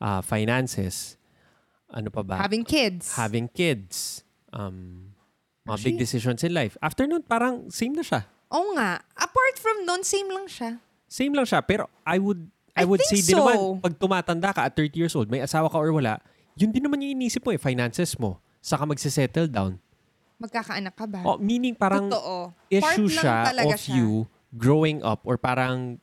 uh, 0.00 0.24
finances, 0.24 1.20
ano 1.92 2.08
pa 2.08 2.24
ba? 2.24 2.40
having 2.40 2.64
kids. 2.64 3.14
having 3.14 3.46
kids, 3.52 4.23
um, 4.54 5.10
mga 5.66 5.76
big 5.82 5.98
Actually- 5.98 5.98
decisions 5.98 6.40
in 6.46 6.52
life. 6.54 6.78
After 6.78 7.04
nun, 7.04 7.26
parang 7.26 7.68
same 7.68 7.92
na 7.92 8.06
siya. 8.06 8.22
Oo 8.54 8.78
nga. 8.78 9.02
Apart 9.18 9.56
from 9.58 9.82
doon, 9.82 10.06
same 10.06 10.30
lang 10.30 10.46
siya. 10.46 10.78
Same 11.10 11.34
lang 11.34 11.44
siya. 11.44 11.60
Pero 11.66 11.90
I 12.06 12.22
would, 12.22 12.46
I, 12.72 12.82
I 12.82 12.84
would 12.86 13.02
say 13.02 13.18
think 13.18 13.34
din 13.34 13.36
so. 13.36 13.40
naman, 13.42 13.56
pag 13.82 13.94
tumatanda 13.98 14.50
ka 14.54 14.62
at 14.70 14.74
30 14.78 14.94
years 14.94 15.14
old, 15.18 15.26
may 15.26 15.42
asawa 15.42 15.66
ka 15.66 15.76
or 15.78 15.90
wala, 15.90 16.22
yun 16.54 16.70
din 16.70 16.86
naman 16.86 17.02
yung 17.02 17.18
inisip 17.18 17.42
mo 17.42 17.50
eh, 17.50 17.58
finances 17.58 18.14
mo. 18.14 18.38
Saka 18.62 18.86
magsisettle 18.86 19.50
down. 19.50 19.76
Magkakaanak 20.38 20.94
ka 20.94 21.06
ba? 21.06 21.20
Oh, 21.26 21.38
meaning 21.38 21.74
parang 21.74 22.10
Totoo. 22.10 22.50
issue 22.70 23.10
siya 23.10 23.54
of 23.54 23.78
siya. 23.78 23.94
you 23.94 24.26
growing 24.54 25.02
up 25.02 25.22
or 25.26 25.38
parang 25.38 25.98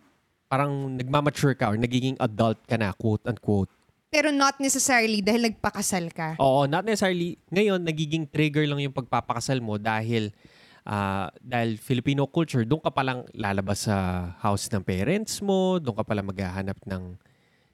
parang 0.51 0.99
nagmamature 0.99 1.55
ka 1.55 1.71
or 1.71 1.77
nagiging 1.79 2.19
adult 2.19 2.59
ka 2.67 2.75
na, 2.75 2.91
quote 2.91 3.23
unquote. 3.23 3.71
Pero 4.11 4.27
not 4.27 4.59
necessarily 4.59 5.23
dahil 5.23 5.47
nagpakasal 5.47 6.11
ka. 6.11 6.35
Oo, 6.35 6.67
not 6.67 6.83
necessarily. 6.83 7.39
Ngayon, 7.47 7.79
nagiging 7.79 8.27
trigger 8.27 8.67
lang 8.67 8.83
yung 8.83 8.91
pagpapakasal 8.91 9.63
mo 9.63 9.79
dahil 9.79 10.35
ah, 10.83 11.31
dahil 11.39 11.79
Filipino 11.79 12.27
culture, 12.27 12.67
doon 12.67 12.83
ka 12.83 12.91
palang 12.91 13.23
lalabas 13.31 13.87
sa 13.87 14.27
house 14.43 14.67
ng 14.67 14.83
parents 14.83 15.39
mo, 15.39 15.79
doon 15.79 15.95
ka 15.95 16.03
pala 16.03 16.19
maghahanap 16.19 16.75
ng 16.83 17.15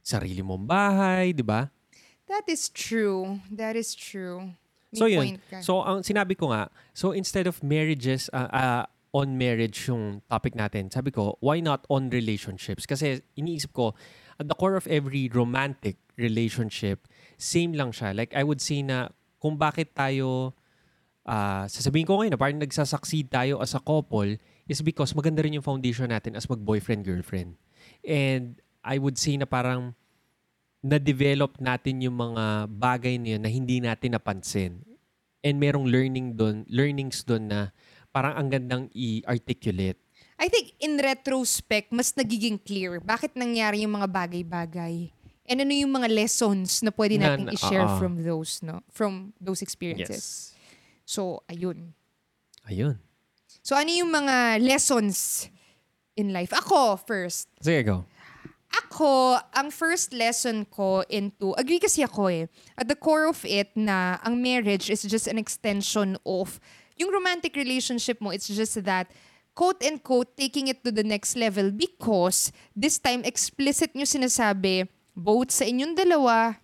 sarili 0.05 0.45
mong 0.45 0.69
bahay, 0.69 1.33
di 1.33 1.41
ba? 1.41 1.73
That 2.29 2.45
is 2.45 2.69
true. 2.69 3.41
That 3.49 3.73
is 3.73 3.97
true. 3.97 4.53
May 4.93 4.99
So 5.01 5.05
yun. 5.09 5.41
ka. 5.49 5.57
So 5.65 5.81
ang 5.81 6.05
sinabi 6.05 6.37
ko 6.37 6.53
nga, 6.53 6.69
so 6.93 7.17
instead 7.17 7.49
of 7.49 7.65
marriages, 7.65 8.29
ah, 8.29 8.45
ah, 8.53 8.83
on 9.09 9.41
marriage 9.41 9.89
yung 9.89 10.21
topic 10.29 10.53
natin, 10.53 10.93
sabi 10.93 11.09
ko, 11.09 11.33
why 11.41 11.65
not 11.65 11.81
on 11.89 12.13
relationships? 12.13 12.85
Kasi 12.85 13.25
iniisip 13.33 13.73
ko, 13.73 13.97
at 14.37 14.45
the 14.45 14.53
core 14.53 14.77
of 14.77 14.85
every 14.85 15.33
romantic 15.33 15.97
relationship, 16.17 17.05
same 17.37 17.77
lang 17.77 17.93
siya. 17.93 18.11
Like 18.11 18.33
I 18.33 18.43
would 18.43 18.59
say 18.59 18.81
na 18.81 19.13
kung 19.37 19.55
bakit 19.55 19.93
tayo, 19.93 20.57
ah, 21.23 21.69
sasabihin 21.69 22.09
ko 22.09 22.19
ngayon 22.19 22.33
na 22.33 22.41
parang 22.41 22.59
nagsasucceed 22.59 23.29
tayo 23.29 23.61
as 23.61 23.77
a 23.77 23.81
couple 23.81 24.35
is 24.67 24.81
because 24.83 25.13
maganda 25.13 25.45
rin 25.45 25.55
yung 25.55 25.65
foundation 25.65 26.09
natin 26.09 26.35
as 26.35 26.49
mag-boyfriend-girlfriend. 26.49 27.55
And 28.03 28.59
I 28.83 28.97
would 28.97 29.15
say 29.15 29.37
na 29.37 29.47
parang 29.47 29.95
na-develop 30.83 31.57
natin 31.61 32.03
yung 32.03 32.17
mga 32.17 32.69
bagay 32.69 33.17
na 33.21 33.37
yun 33.37 33.41
na 33.41 33.51
hindi 33.51 33.77
natin 33.79 34.17
napansin. 34.17 34.81
And 35.45 35.61
merong 35.61 35.87
learning 35.87 36.35
doon, 36.35 36.65
learnings 36.67 37.23
doon 37.23 37.47
na 37.47 37.59
parang 38.11 38.35
ang 38.35 38.49
gandang 38.49 38.89
i-articulate. 38.91 40.01
I 40.37 40.53
think 40.53 40.77
in 40.77 41.01
retrospect, 41.01 41.89
mas 41.89 42.13
nagiging 42.13 42.61
clear 42.61 43.01
bakit 43.01 43.33
nangyari 43.33 43.81
yung 43.81 43.97
mga 43.97 44.09
bagay-bagay. 44.09 45.09
And 45.47 45.63
ano 45.63 45.71
yung 45.71 45.95
mga 45.95 46.11
lessons 46.11 46.83
na 46.83 46.91
pwede 46.91 47.15
Na- 47.15 47.33
nating 47.39 47.47
na- 47.47 47.55
i-share 47.55 47.87
oo. 47.87 47.97
from 47.97 48.19
those, 48.23 48.59
no? 48.59 48.83
From 48.91 49.31
those 49.39 49.63
experiences. 49.63 50.51
So, 51.07 51.41
ayun. 51.47 51.95
Ayun. 52.67 52.99
So, 53.63 53.79
ano 53.79 53.87
yung 53.87 54.11
mga 54.11 54.59
lessons 54.59 55.47
in 56.19 56.35
life? 56.35 56.51
Ako, 56.51 56.99
first. 56.99 57.47
Sige, 57.63 57.83
go. 57.87 58.03
Ako, 58.67 59.39
ang 59.55 59.71
first 59.71 60.11
lesson 60.11 60.67
ko 60.67 60.99
into, 61.07 61.55
agree 61.55 61.79
kasi 61.79 62.03
ako 62.03 62.27
eh, 62.27 62.51
at 62.75 62.91
the 62.91 62.99
core 62.99 63.31
of 63.31 63.39
it 63.47 63.71
na 63.79 64.19
ang 64.27 64.43
marriage 64.43 64.91
is 64.91 65.07
just 65.07 65.31
an 65.31 65.39
extension 65.39 66.19
of 66.27 66.59
yung 66.99 67.07
romantic 67.13 67.55
relationship 67.55 68.19
mo, 68.19 68.35
it's 68.35 68.51
just 68.51 68.75
that 68.83 69.07
quote 69.55 69.79
and 69.81 70.03
quote 70.03 70.35
taking 70.35 70.67
it 70.67 70.83
to 70.83 70.91
the 70.91 71.05
next 71.05 71.39
level 71.39 71.71
because 71.71 72.51
this 72.75 72.99
time 72.99 73.23
explicit 73.23 73.95
nyo 73.95 74.03
sinasabi 74.03 74.85
both 75.17 75.49
sa 75.49 75.65
inyong 75.65 75.97
dalawa 75.97 76.61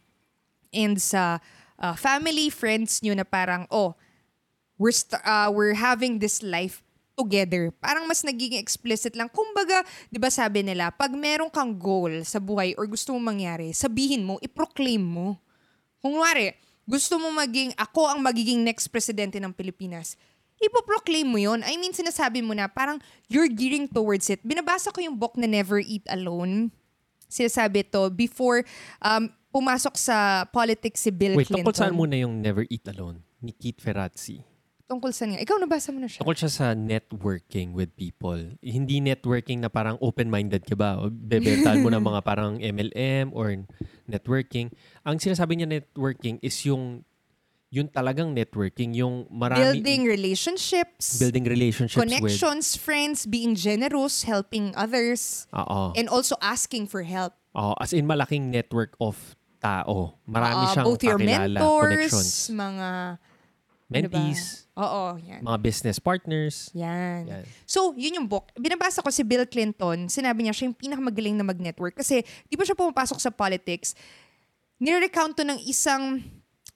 and 0.69 1.01
sa 1.01 1.41
uh, 1.81 1.97
family, 1.97 2.53
friends 2.53 3.01
nyo 3.01 3.17
na 3.17 3.25
parang, 3.25 3.65
oh, 3.73 3.97
we're, 4.77 4.93
st- 4.93 5.21
uh, 5.25 5.49
we're 5.49 5.73
having 5.73 6.21
this 6.21 6.45
life 6.45 6.85
together. 7.17 7.73
Parang 7.81 8.05
mas 8.05 8.21
nagiging 8.21 8.61
explicit 8.61 9.17
lang. 9.17 9.29
Kumbaga, 9.33 9.81
di 10.13 10.21
ba 10.21 10.29
sabi 10.29 10.61
nila, 10.61 10.93
pag 10.93 11.13
meron 11.13 11.49
kang 11.49 11.73
goal 11.73 12.21
sa 12.21 12.37
buhay 12.37 12.77
or 12.77 12.85
gusto 12.85 13.13
mong 13.17 13.33
mangyari, 13.33 13.73
sabihin 13.73 14.21
mo, 14.21 14.37
i-proclaim 14.41 15.01
mo. 15.01 15.41
Kung 15.97 16.21
wari, 16.21 16.53
gusto 16.85 17.17
mo 17.17 17.33
maging, 17.33 17.73
ako 17.73 18.05
ang 18.05 18.19
magiging 18.21 18.61
next 18.61 18.89
presidente 18.93 19.41
ng 19.41 19.53
Pilipinas, 19.53 20.13
ipoproclaim 20.61 21.27
mo 21.27 21.39
yon. 21.41 21.61
I 21.65 21.75
mean, 21.75 21.93
sinasabi 21.93 22.39
mo 22.39 22.55
na 22.55 22.69
parang 22.71 23.01
you're 23.27 23.49
gearing 23.49 23.89
towards 23.89 24.29
it. 24.29 24.39
Binabasa 24.45 24.93
ko 24.93 24.99
yung 25.01 25.17
book 25.17 25.35
na 25.35 25.47
Never 25.47 25.79
Eat 25.81 26.05
Alone. 26.07 26.71
Sinasabi 27.33 27.89
to 27.89 28.13
before 28.13 28.61
um, 29.01 29.33
pumasok 29.49 29.97
sa 29.97 30.45
politics 30.53 31.01
si 31.01 31.09
Bill 31.09 31.33
Wait, 31.33 31.49
Clinton. 31.49 31.65
tungkol 31.65 31.73
saan 31.73 31.97
muna 31.97 32.13
yung 32.13 32.37
Never 32.37 32.69
Eat 32.69 32.85
Alone 32.93 33.25
ni 33.41 33.53
Keith 33.57 33.81
Ferrazzi? 33.81 34.45
Tungkol 34.85 35.09
saan 35.09 35.33
nga? 35.33 35.41
Ikaw 35.41 35.57
nabasa 35.57 35.89
mo 35.89 35.97
na 35.97 36.05
siya. 36.05 36.21
Tungkol 36.21 36.37
siya 36.37 36.51
sa 36.53 36.67
networking 36.77 37.73
with 37.73 37.89
people. 37.97 38.37
Hindi 38.61 39.01
networking 39.01 39.65
na 39.65 39.73
parang 39.73 39.97
open-minded 39.97 40.61
ka 40.69 40.77
ba? 40.77 41.01
O 41.01 41.09
mo 41.09 41.89
ng 41.89 42.03
mga 42.13 42.21
parang 42.21 42.61
MLM 42.61 43.33
or 43.33 43.57
networking. 44.05 44.69
Ang 45.01 45.17
sinasabi 45.17 45.57
niya 45.57 45.81
networking 45.81 46.37
is 46.45 46.53
yung 46.67 47.01
Yun 47.73 47.89
talagang 47.89 48.37
networking, 48.37 48.93
yung 48.93 49.25
marami... 49.33 49.81
Building 49.81 50.05
relationships, 50.05 51.17
building 51.17 51.41
relationships 51.49 51.97
with... 51.97 52.05
connections, 52.05 52.77
friends, 52.77 53.25
being 53.25 53.57
generous, 53.57 54.29
helping 54.29 54.69
others, 54.77 55.49
Oo. 55.49 55.89
and 55.97 56.05
also 56.05 56.37
asking 56.37 56.85
for 56.85 57.01
help. 57.01 57.33
Oo, 57.57 57.73
as 57.81 57.89
in 57.89 58.05
malaking 58.05 58.53
network 58.53 58.93
of 59.01 59.17
tao. 59.57 60.21
Marami 60.29 60.69
Uh, 60.69 60.71
siyang 60.77 60.85
both 60.85 61.01
your 61.01 61.17
kakilala, 61.17 61.57
mentors, 61.57 62.13
connections. 62.13 62.29
mga 62.53 62.89
Mentees, 63.93 64.65
Oo, 64.73 65.21
yan. 65.21 65.45
mga 65.45 65.57
business 65.61 66.01
partners. 66.01 66.73
Yan. 66.73 67.29
Yan. 67.29 67.45
So, 67.69 67.93
yun 67.93 68.17
yung 68.17 68.25
book. 68.25 68.49
Binabasa 68.57 69.05
ko 69.05 69.13
si 69.13 69.21
Bill 69.21 69.45
Clinton. 69.45 70.09
Sinabi 70.09 70.41
niya 70.41 70.53
siya 70.53 70.65
yung 70.69 70.77
pinakamagaling 70.77 71.37
na 71.37 71.45
mag-network. 71.45 71.93
Kasi 71.93 72.25
di 72.49 72.55
ba 72.57 72.65
siya 72.65 72.73
pumapasok 72.73 73.21
sa 73.21 73.29
politics, 73.29 73.93
nire-recount 74.81 75.37
to 75.37 75.45
ng 75.45 75.61
isang, 75.69 76.25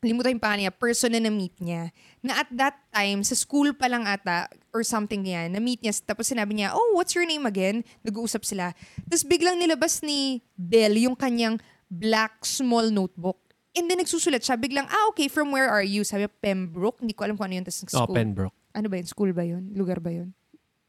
limutan 0.06 0.38
yung 0.38 0.44
pangalan 0.44 0.70
niya, 0.70 0.74
person 0.76 1.10
na 1.10 1.22
na-meet 1.24 1.58
niya. 1.58 1.90
Na 2.22 2.46
at 2.46 2.50
that 2.54 2.78
time, 2.94 3.26
sa 3.26 3.34
school 3.34 3.74
pa 3.74 3.90
lang 3.90 4.06
ata, 4.06 4.46
or 4.70 4.86
something 4.86 5.26
niya, 5.26 5.50
na-meet 5.50 5.82
niya. 5.82 5.94
Tapos 6.06 6.30
sinabi 6.30 6.54
niya, 6.54 6.74
oh, 6.78 6.94
what's 6.94 7.18
your 7.18 7.26
name 7.26 7.50
again? 7.50 7.82
Nag-uusap 8.06 8.46
sila. 8.46 8.78
Tapos 9.10 9.26
biglang 9.26 9.58
nilabas 9.58 10.06
ni 10.06 10.46
Bill 10.54 10.94
yung 11.02 11.18
kanyang 11.18 11.58
black 11.90 12.46
small 12.46 12.94
notebook. 12.94 13.42
And 13.74 13.90
then 13.90 14.02
nagsusulat 14.02 14.46
siya, 14.46 14.58
biglang, 14.58 14.86
ah, 14.90 15.06
okay, 15.14 15.30
from 15.30 15.50
where 15.50 15.70
are 15.70 15.86
you? 15.86 16.06
Sabi, 16.06 16.30
Pembroke. 16.42 17.02
Hindi 17.02 17.14
ko 17.18 17.26
alam 17.26 17.38
kung 17.38 17.50
ano 17.50 17.58
yun. 17.58 17.66
Tapos 17.66 17.86
Oh, 17.94 18.06
school. 18.06 18.18
Pembroke. 18.18 18.58
Ano 18.78 18.90
ba 18.90 18.96
yun? 19.02 19.08
School 19.10 19.32
ba 19.34 19.44
yun? 19.46 19.74
Lugar 19.74 19.98
ba 19.98 20.14
yun? 20.14 20.34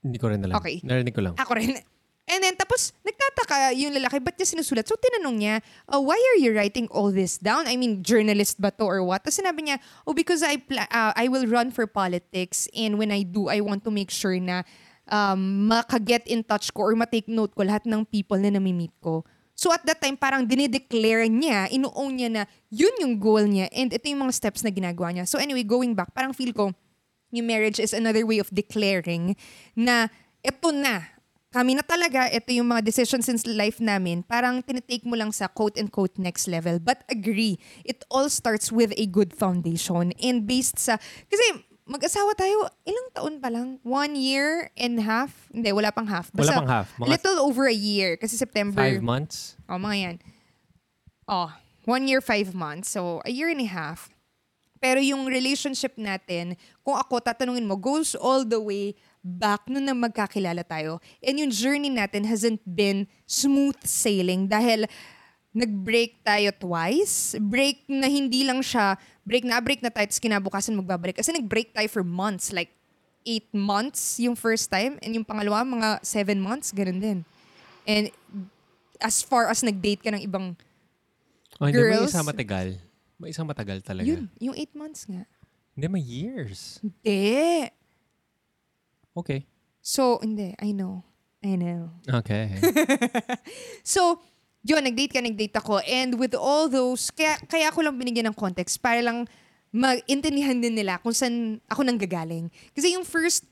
Hindi 0.05 0.17
ko 0.21 0.29
rin 0.29 0.41
alam. 0.45 0.57
Okay. 0.61 0.85
Narinig 0.85 1.12
ko 1.17 1.25
lang. 1.25 1.35
Ako 1.37 1.57
rin. 1.57 1.81
And 2.29 2.45
then, 2.45 2.55
tapos, 2.61 2.93
nagtataka 3.01 3.73
yung 3.73 3.97
lalaki, 3.97 4.21
ba't 4.21 4.37
niya 4.37 4.53
sinusulat? 4.53 4.85
So, 4.85 5.01
tinanong 5.01 5.37
niya, 5.41 5.55
"Uh, 5.89 6.05
why 6.05 6.21
are 6.21 6.39
you 6.39 6.53
writing 6.53 6.85
all 6.93 7.09
this 7.09 7.41
down? 7.41 7.65
I 7.65 7.81
mean, 7.81 8.05
journalist 8.05 8.61
ba 8.61 8.69
to 8.77 8.85
or 8.85 9.01
what? 9.01 9.25
Tapos 9.25 9.41
sinabi 9.41 9.65
niya, 9.65 9.81
oh, 10.05 10.13
because 10.13 10.45
I, 10.45 10.61
pla- 10.61 10.93
uh, 10.93 11.17
I 11.17 11.33
will 11.33 11.49
run 11.49 11.73
for 11.73 11.89
politics 11.89 12.69
and 12.77 13.01
when 13.01 13.09
I 13.09 13.25
do, 13.25 13.49
I 13.49 13.65
want 13.65 13.83
to 13.89 13.91
make 13.91 14.13
sure 14.13 14.37
na 14.37 14.63
um, 15.09 15.67
maka-get 15.67 16.29
in 16.29 16.45
touch 16.45 16.69
ko 16.73 16.93
or 16.93 16.95
ma-take 16.95 17.29
note 17.29 17.57
ko 17.57 17.65
lahat 17.65 17.89
ng 17.89 18.05
people 18.05 18.37
na 18.37 18.53
nami-meet 18.53 18.93
ko. 19.01 19.25
So 19.59 19.75
at 19.75 19.83
that 19.91 19.99
time, 19.99 20.15
parang 20.15 20.47
dinideclare 20.47 21.27
niya, 21.27 21.67
ino-own 21.75 22.13
niya 22.15 22.31
na 22.31 22.43
yun 22.71 22.95
yung 23.03 23.19
goal 23.19 23.43
niya 23.43 23.67
and 23.75 23.91
ito 23.91 24.07
yung 24.07 24.23
mga 24.23 24.37
steps 24.37 24.63
na 24.63 24.71
ginagawa 24.71 25.11
niya. 25.11 25.27
So 25.27 25.41
anyway, 25.43 25.67
going 25.67 25.99
back, 25.99 26.15
parang 26.15 26.31
feel 26.31 26.55
ko, 26.55 26.71
yung 27.35 27.47
marriage 27.51 27.83
is 27.83 27.91
another 27.91 28.23
way 28.23 28.39
of 28.39 28.47
declaring 28.55 29.35
na 29.75 30.07
ito 30.47 30.71
na, 30.71 31.11
kami 31.49 31.81
na 31.81 31.85
talaga, 31.85 32.28
ito 32.28 32.52
yung 32.52 32.69
mga 32.69 32.85
decisions 32.85 33.28
in 33.28 33.40
life 33.57 33.81
namin, 33.81 34.21
parang 34.21 34.61
tinitake 34.61 35.09
mo 35.09 35.17
lang 35.17 35.33
sa 35.33 35.49
quote-unquote 35.49 36.21
next 36.21 36.45
level. 36.45 36.76
But 36.76 37.05
agree, 37.09 37.57
it 37.88 38.05
all 38.12 38.28
starts 38.28 38.69
with 38.69 38.93
a 39.00 39.09
good 39.09 39.33
foundation 39.33 40.12
and 40.21 40.45
based 40.45 40.76
sa, 40.76 41.00
kasi 41.00 41.64
mag-asawa 41.88 42.37
tayo, 42.37 42.69
ilang 42.85 43.09
taon 43.17 43.35
pa 43.40 43.49
lang? 43.49 43.81
One 43.81 44.12
year 44.12 44.69
and 44.76 45.00
half? 45.00 45.49
Hindi, 45.49 45.73
wala 45.73 45.88
pang 45.88 46.05
half. 46.05 46.28
Wala 46.37 46.52
pang 46.52 46.69
half. 46.69 46.93
Mga 47.00 47.09
little 47.17 47.38
over 47.49 47.64
a 47.64 47.75
year. 47.75 48.21
Kasi 48.21 48.37
September. 48.37 48.85
five 48.85 49.00
months. 49.00 49.57
Oh, 49.73 49.81
mga 49.81 49.97
yan. 49.97 50.17
Oh, 51.25 51.49
one 51.88 52.05
year, 52.05 52.21
five 52.21 52.52
months. 52.52 52.93
So, 52.93 53.25
a 53.25 53.33
year 53.33 53.49
and 53.49 53.61
a 53.64 53.69
half. 53.73 54.12
Pero 54.79 55.03
yung 55.03 55.27
relationship 55.27 55.95
natin, 55.99 56.55
kung 56.81 56.95
ako, 56.95 57.19
tatanungin 57.23 57.67
mo, 57.67 57.75
goes 57.75 58.15
all 58.15 58.47
the 58.47 58.59
way 58.59 58.95
back 59.23 59.67
nung 59.67 59.85
na 59.85 59.95
magkakilala 59.95 60.63
tayo. 60.63 61.03
And 61.21 61.37
yung 61.39 61.53
journey 61.53 61.91
natin 61.91 62.25
hasn't 62.25 62.63
been 62.65 63.11
smooth 63.27 63.77
sailing 63.83 64.47
dahil 64.47 64.87
nag-break 65.53 66.23
tayo 66.23 66.55
twice. 66.55 67.35
Break 67.43 67.91
na 67.91 68.07
hindi 68.07 68.47
lang 68.47 68.63
siya, 68.63 68.95
break 69.27 69.43
na 69.43 69.59
break 69.59 69.83
na 69.83 69.91
tayo, 69.91 70.07
tapos 70.07 70.23
kinabukasan 70.23 70.79
magbabalik. 70.79 71.19
Kasi 71.19 71.35
nag-break 71.35 71.75
tayo 71.75 71.89
for 71.91 72.07
months, 72.07 72.55
like 72.55 72.71
eight 73.27 73.51
months 73.53 74.17
yung 74.23 74.39
first 74.39 74.71
time, 74.71 74.97
and 75.03 75.13
yung 75.13 75.27
pangalawa, 75.27 75.67
mga 75.67 76.01
seven 76.07 76.38
months, 76.38 76.71
ganun 76.71 77.03
din. 77.03 77.19
And 77.85 78.09
as 79.03 79.21
far 79.21 79.51
as 79.51 79.61
nag-date 79.67 80.01
ka 80.07 80.14
ng 80.14 80.23
ibang, 80.23 80.55
Oh, 81.59 81.67
hindi, 81.67 81.83
may 81.83 81.99
Girls. 81.99 82.14
isang 82.14 82.29
matagal. 82.29 82.79
May 83.18 83.35
isang 83.35 83.50
matagal 83.50 83.83
talaga. 83.83 84.07
yun, 84.07 84.31
yung 84.38 84.54
eight 84.54 84.72
months 84.78 85.02
nga. 85.11 85.26
Hindi, 85.74 85.87
may 85.90 86.02
years. 86.02 86.78
Hindi. 86.78 87.66
Okay. 89.14 89.42
So, 89.83 90.22
hindi, 90.22 90.54
I 90.59 90.70
know. 90.70 91.02
I 91.42 91.59
know. 91.59 91.90
Okay. 92.07 92.54
So, 93.83 94.20
yun, 94.62 94.85
nag-date 94.85 95.16
ka, 95.16 95.20
nag-date 95.22 95.57
ako. 95.59 95.81
And 95.83 96.18
with 96.20 96.37
all 96.37 96.68
those, 96.68 97.11
kaya, 97.11 97.40
kaya 97.46 97.72
ako 97.72 97.88
lang 97.88 97.96
binigyan 97.96 98.31
ng 98.31 98.37
context 98.37 98.78
para 98.78 99.00
lang 99.00 99.24
mag-intindihan 99.72 100.61
din 100.61 100.76
nila 100.76 101.00
kung 101.00 101.14
saan 101.14 101.59
ako 101.66 101.83
nang 101.83 101.96
gagaling. 101.98 102.52
Kasi 102.76 102.94
yung 102.94 103.02
first 103.07 103.48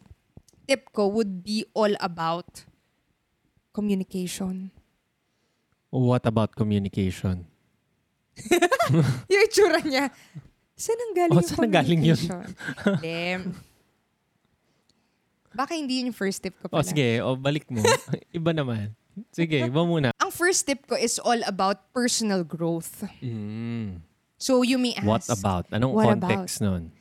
tip 0.69 0.93
ko 0.93 1.09
would 1.09 1.41
be 1.43 1.65
all 1.73 1.91
about 2.03 2.67
communication. 3.73 4.71
What 5.89 6.27
about 6.29 6.53
communication? 6.53 7.49
yung 9.33 9.43
itsura 9.45 9.81
niya. 9.83 10.13
Saan 10.77 11.01
ang 11.01 11.15
galing 11.17 11.33
Oh, 11.33 11.41
yung 11.41 11.49
saan 11.49 11.71
galing 11.73 12.03
yun? 12.05 12.21
Dem. 13.01 13.41
Baka 15.57 15.73
hindi 15.73 16.05
yun 16.05 16.13
yung 16.13 16.19
first 16.19 16.45
tip 16.45 16.53
ko 16.61 16.69
pala. 16.69 16.85
sige, 16.85 17.25
o 17.25 17.33
balik 17.33 17.65
mo. 17.73 17.81
Iba 18.37 18.53
naman. 18.53 18.93
Sige, 19.33 19.65
iba 19.65 19.81
muna. 19.81 20.13
Ang 20.21 20.29
first 20.29 20.69
tip 20.69 20.85
ko 20.85 20.93
is 20.93 21.17
all 21.25 21.41
about 21.49 21.89
personal 21.97 22.45
growth. 22.45 23.01
Mm. 23.25 24.05
So 24.37 24.61
you 24.61 24.77
may 24.77 24.93
ask, 24.93 25.09
What 25.09 25.25
about? 25.33 25.65
Anong 25.73 25.97
What 25.97 26.21
context 26.21 26.61
nun? 26.61 26.93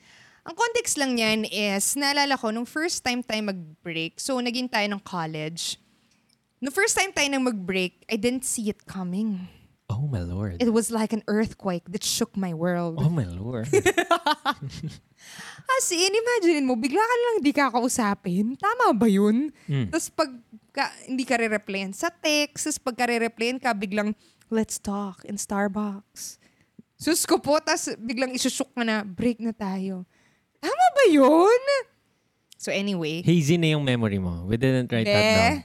Ang 0.47 0.55
context 0.55 0.95
lang 0.95 1.19
niyan 1.19 1.43
is, 1.51 1.97
naalala 1.99 2.39
ko, 2.39 2.55
nung 2.55 2.63
first 2.63 3.03
time 3.03 3.19
tayo 3.19 3.43
mag-break, 3.43 4.15
so 4.15 4.39
naging 4.39 4.71
tayo 4.71 4.87
ng 4.87 5.01
college. 5.03 5.75
Nung 6.63 6.71
first 6.71 6.95
time 6.95 7.11
tayo 7.11 7.27
nang 7.27 7.43
mag-break, 7.43 8.07
I 8.07 8.15
didn't 8.15 8.47
see 8.47 8.71
it 8.71 8.87
coming. 8.87 9.51
Oh 9.95 10.11
my 10.11 10.19
lord. 10.19 10.59
It 10.59 10.75
was 10.75 10.91
like 10.91 11.15
an 11.15 11.23
earthquake 11.31 11.87
that 11.87 12.03
shook 12.03 12.35
my 12.35 12.51
world. 12.51 12.99
Oh 12.99 13.07
my 13.07 13.23
lord. 13.23 13.71
As 15.65 15.87
in, 15.89 16.11
imagine 16.11 16.67
mo, 16.67 16.75
bigla 16.75 16.99
ka 16.99 17.15
lang 17.15 17.35
di 17.39 17.51
kakausapin. 17.55 18.59
Tama 18.59 18.91
ba 18.91 19.07
yun? 19.07 19.55
Mm. 19.71 19.95
Tapos 19.95 20.11
pag 20.11 20.27
ka, 20.75 20.91
hindi 21.07 21.23
ka 21.23 21.39
re-replyan 21.39 21.95
sa 21.95 22.11
text, 22.11 22.67
tapos 22.67 22.79
pag 22.83 22.95
ka 22.99 23.05
re-replyan 23.07 23.55
ka, 23.55 23.71
biglang, 23.71 24.11
let's 24.51 24.75
talk 24.75 25.23
in 25.23 25.39
Starbucks. 25.39 26.43
Sus 26.99 27.23
ko 27.23 27.39
po, 27.39 27.63
tapos 27.63 27.95
biglang 27.95 28.35
isusuk 28.35 28.75
ka 28.75 28.83
na, 28.83 29.07
break 29.07 29.39
na 29.39 29.55
tayo. 29.55 30.03
Tama 30.59 30.85
ba 30.91 31.03
yun? 31.07 31.61
So 32.59 32.75
anyway. 32.75 33.23
Hazy 33.23 33.55
na 33.55 33.79
yung 33.79 33.87
memory 33.87 34.19
mo. 34.19 34.43
We 34.43 34.59
didn't 34.59 34.91
write 34.91 35.07
that 35.07 35.23
Be, 35.23 35.39
down. 35.39 35.55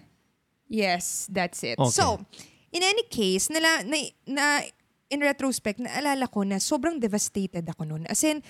Yes, 0.71 1.27
that's 1.27 1.59
it. 1.67 1.83
Okay. 1.83 1.91
So, 1.91 2.23
in 2.71 2.83
any 2.83 3.05
case, 3.07 3.51
nala, 3.51 3.83
na, 3.83 3.97
na, 4.27 4.45
in 5.11 5.21
retrospect, 5.21 5.83
naalala 5.83 6.31
ko 6.31 6.47
na 6.47 6.63
sobrang 6.63 6.99
devastated 7.03 7.67
ako 7.67 7.83
noon. 7.87 8.07
As 8.07 8.23
in, 8.23 8.43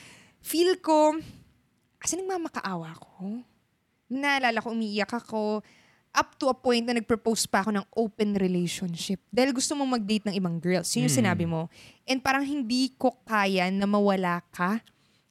feel 0.45 0.77
ko, 0.81 1.17
as 2.01 2.13
in, 2.13 2.25
nagmamakaawa 2.25 2.93
ko. 3.01 3.41
Naalala 4.13 4.61
ko, 4.61 4.77
umiiyak 4.77 5.13
ako 5.13 5.65
up 6.11 6.35
to 6.43 6.51
a 6.51 6.57
point 6.57 6.83
na 6.83 6.99
nag-propose 6.99 7.47
pa 7.47 7.63
ako 7.63 7.71
ng 7.71 7.87
open 7.95 8.35
relationship. 8.35 9.23
Dahil 9.31 9.55
gusto 9.55 9.79
mong 9.79 10.03
mag-date 10.03 10.27
ng 10.27 10.35
ibang 10.35 10.59
girls. 10.59 10.91
Yun 10.99 11.07
yung 11.07 11.15
Hmm. 11.15 11.21
sinabi 11.23 11.45
mo. 11.47 11.71
And 12.03 12.19
parang 12.19 12.43
hindi 12.43 12.91
ko 12.99 13.15
kaya 13.23 13.71
na 13.71 13.87
mawala 13.87 14.43
ka. 14.51 14.83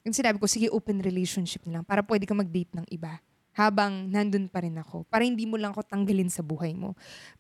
Yung 0.08 0.15
sinabi 0.15 0.39
ko, 0.39 0.47
sige, 0.47 0.71
open 0.71 1.04
relationship 1.04 1.67
na 1.67 1.80
lang 1.80 1.84
para 1.84 1.99
pwede 1.99 2.23
ka 2.23 2.32
mag-date 2.32 2.71
ng 2.71 2.88
iba 2.89 3.19
habang 3.58 4.10
nandun 4.10 4.48
pa 4.48 4.62
rin 4.64 4.78
ako. 4.78 5.06
Para 5.10 5.26
hindi 5.26 5.46
mo 5.50 5.58
lang 5.58 5.74
ako 5.74 5.86
tanggalin 5.86 6.30
sa 6.32 6.46
buhay 6.46 6.74
mo. 6.74 6.94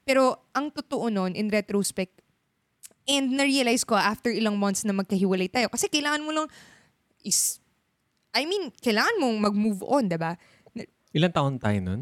Pero 0.03 0.49
ang 0.53 0.73
totoo 0.73 1.07
nun, 1.09 1.37
in 1.37 1.49
retrospect, 1.49 2.21
and 3.09 3.33
na-realize 3.33 3.85
ko 3.85 3.97
after 3.97 4.29
ilang 4.29 4.57
months 4.57 4.85
na 4.85 4.93
magkahiwalay 4.93 5.49
tayo, 5.49 5.69
kasi 5.69 5.89
kailangan 5.89 6.21
mo 6.25 6.31
lang 6.33 6.47
is, 7.25 7.57
I 8.35 8.45
mean, 8.45 8.69
kailangan 8.81 9.17
mong 9.17 9.37
mag-move 9.49 9.81
on, 9.85 10.09
diba? 10.09 10.37
Ilan 11.13 11.31
taon 11.33 11.55
tayo 11.57 11.77
nun? 11.81 12.01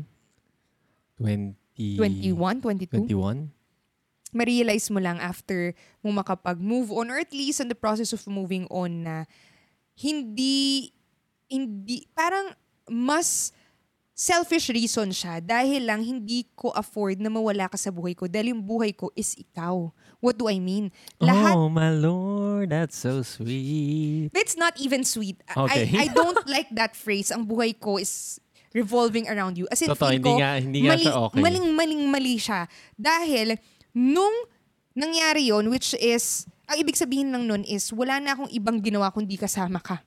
20... 1.20 1.56
21, 1.78 2.64
22? 2.64 3.06
21? 3.06 3.58
ma-realize 4.36 4.92
mo 4.92 5.00
lang 5.00 5.18
after 5.24 5.72
mo 6.04 6.12
makapag-move 6.12 6.92
on 6.92 7.12
or 7.12 7.20
at 7.20 7.32
least 7.32 7.64
on 7.64 7.72
the 7.72 7.78
process 7.78 8.12
of 8.12 8.22
moving 8.28 8.68
on 8.68 9.08
na 9.08 9.16
hindi, 9.98 10.92
hindi, 11.48 12.06
parang 12.12 12.54
mas 12.92 13.56
selfish 14.18 14.74
reason 14.74 15.14
siya 15.14 15.38
dahil 15.38 15.86
lang 15.86 16.02
hindi 16.02 16.50
ko 16.58 16.74
afford 16.74 17.22
na 17.22 17.30
mawala 17.30 17.70
ka 17.70 17.78
sa 17.78 17.94
buhay 17.94 18.18
ko 18.18 18.26
dahil 18.26 18.50
yung 18.50 18.66
buhay 18.66 18.90
ko 18.90 19.14
is 19.14 19.38
ikaw. 19.38 19.94
What 20.18 20.42
do 20.42 20.50
I 20.50 20.58
mean? 20.58 20.90
Lahat, 21.22 21.54
Oh 21.54 21.70
my 21.70 21.94
lord, 21.94 22.74
that's 22.74 22.98
so 22.98 23.22
sweet. 23.22 24.34
it's 24.34 24.58
not 24.58 24.74
even 24.82 25.06
sweet. 25.06 25.38
I- 25.46 25.70
Okay. 25.70 25.84
I, 25.94 26.02
I 26.02 26.14
don't 26.18 26.42
like 26.50 26.74
that 26.74 26.98
phrase. 26.98 27.30
Ang 27.30 27.46
buhay 27.46 27.78
ko 27.78 28.02
is 28.02 28.42
revolving 28.74 29.30
around 29.30 29.62
you. 29.62 29.70
As 29.70 29.86
in, 29.86 29.94
Totoo, 29.94 30.10
hindi 30.10 30.26
ko, 30.26 30.42
nga- 30.42 30.58
hindi 30.58 30.82
nga 30.82 30.98
mali, 30.98 31.06
siya 31.06 31.14
okay. 31.22 31.38
Maling, 31.38 31.68
maling, 31.72 32.04
mali 32.10 32.36
siya. 32.36 32.66
Dahil, 32.98 33.54
nung 33.94 34.34
nangyari 34.92 35.54
yon 35.54 35.70
which 35.70 35.94
is, 35.94 36.50
ang 36.66 36.82
ibig 36.82 36.98
sabihin 36.98 37.30
lang 37.30 37.46
nun 37.46 37.62
is, 37.62 37.94
wala 37.94 38.18
na 38.18 38.34
akong 38.34 38.50
ibang 38.50 38.82
ginawa 38.82 39.14
kundi 39.14 39.38
kasama 39.38 39.78
ka. 39.78 40.02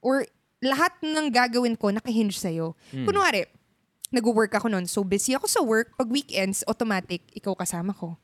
or 0.00 0.24
lahat 0.60 0.92
ng 1.00 1.32
gagawin 1.32 1.74
ko 1.74 1.88
nakahinge 1.92 2.36
sa'yo. 2.36 2.76
Kunwari, 2.92 3.48
nag-work 4.12 4.52
ako 4.52 4.68
noon, 4.68 4.84
so 4.84 5.00
busy 5.00 5.32
ako 5.32 5.46
sa 5.48 5.60
work, 5.64 5.96
pag 5.96 6.08
weekends, 6.12 6.62
automatic, 6.68 7.24
ikaw 7.32 7.56
kasama 7.56 7.96
ko. 7.96 8.20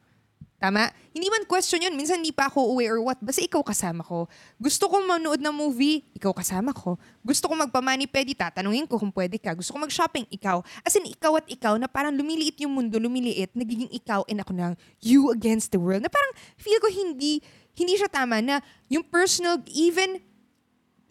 Tama? 0.57 0.89
Hindi 1.13 1.29
man 1.29 1.45
question 1.45 1.85
yun. 1.85 1.93
Minsan 1.93 2.25
hindi 2.25 2.33
pa 2.33 2.49
ako 2.49 2.73
uwi 2.73 2.89
or 2.89 3.05
what. 3.05 3.21
Basta 3.21 3.45
ikaw 3.45 3.61
kasama 3.61 4.01
ko. 4.01 4.25
Gusto 4.57 4.89
ko 4.89 5.05
manood 5.05 5.37
ng 5.37 5.53
movie, 5.53 6.09
ikaw 6.17 6.33
kasama 6.33 6.73
ko. 6.73 6.97
Gusto 7.21 7.53
ko 7.53 7.61
magpamani-pedi, 7.61 8.33
tatanungin 8.33 8.89
ko 8.89 8.97
kung 8.97 9.13
pwede 9.13 9.37
ka. 9.37 9.53
Gusto 9.53 9.77
ko 9.77 9.85
mag-shopping, 9.85 10.25
ikaw. 10.33 10.65
As 10.81 10.97
in, 10.97 11.05
ikaw 11.13 11.37
at 11.37 11.47
ikaw 11.53 11.77
na 11.77 11.93
parang 11.93 12.17
lumiliit 12.17 12.57
yung 12.65 12.73
mundo, 12.73 12.97
lumiliit, 12.97 13.53
nagiging 13.53 13.93
ikaw 13.93 14.25
and 14.33 14.41
ako 14.41 14.57
ng 14.57 14.73
you 15.05 15.29
against 15.29 15.77
the 15.77 15.81
world. 15.81 16.01
Na 16.01 16.09
parang 16.09 16.33
feel 16.57 16.81
ko 16.81 16.89
hindi, 16.89 17.45
hindi 17.77 17.93
siya 18.01 18.09
tama 18.09 18.41
na 18.41 18.65
yung 18.89 19.05
personal, 19.05 19.61
even 19.69 20.25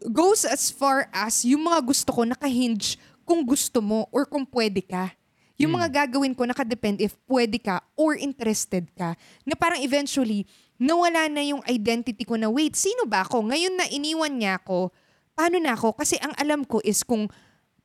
goes 0.04 0.44
as 0.44 0.68
far 0.70 1.08
as 1.16 1.48
yung 1.48 1.64
mga 1.66 1.80
gusto 1.86 2.10
ko 2.12 2.22
nakahinge 2.28 3.00
kung 3.24 3.42
gusto 3.42 3.80
mo 3.82 4.06
or 4.12 4.28
kung 4.28 4.44
pwede 4.44 4.84
ka. 4.84 5.12
Yung 5.56 5.72
mga 5.72 6.04
gagawin 6.04 6.36
ko 6.36 6.44
nakadepend 6.44 7.00
if 7.00 7.16
pwede 7.32 7.56
ka 7.64 7.80
or 7.96 8.20
interested 8.20 8.92
ka. 8.92 9.16
Na 9.48 9.56
parang 9.56 9.80
eventually, 9.80 10.44
nawala 10.76 11.32
na 11.32 11.40
yung 11.42 11.64
identity 11.64 12.28
ko 12.28 12.36
na, 12.36 12.52
wait, 12.52 12.76
sino 12.76 13.08
ba 13.08 13.24
ako? 13.24 13.48
Ngayon 13.48 13.74
na 13.80 13.88
iniwan 13.88 14.36
niya 14.36 14.60
ako, 14.60 14.92
paano 15.32 15.58
na 15.64 15.72
ako? 15.72 15.96
Kasi 15.96 16.20
ang 16.20 16.36
alam 16.36 16.68
ko 16.68 16.84
is 16.84 17.02
kung 17.08 17.32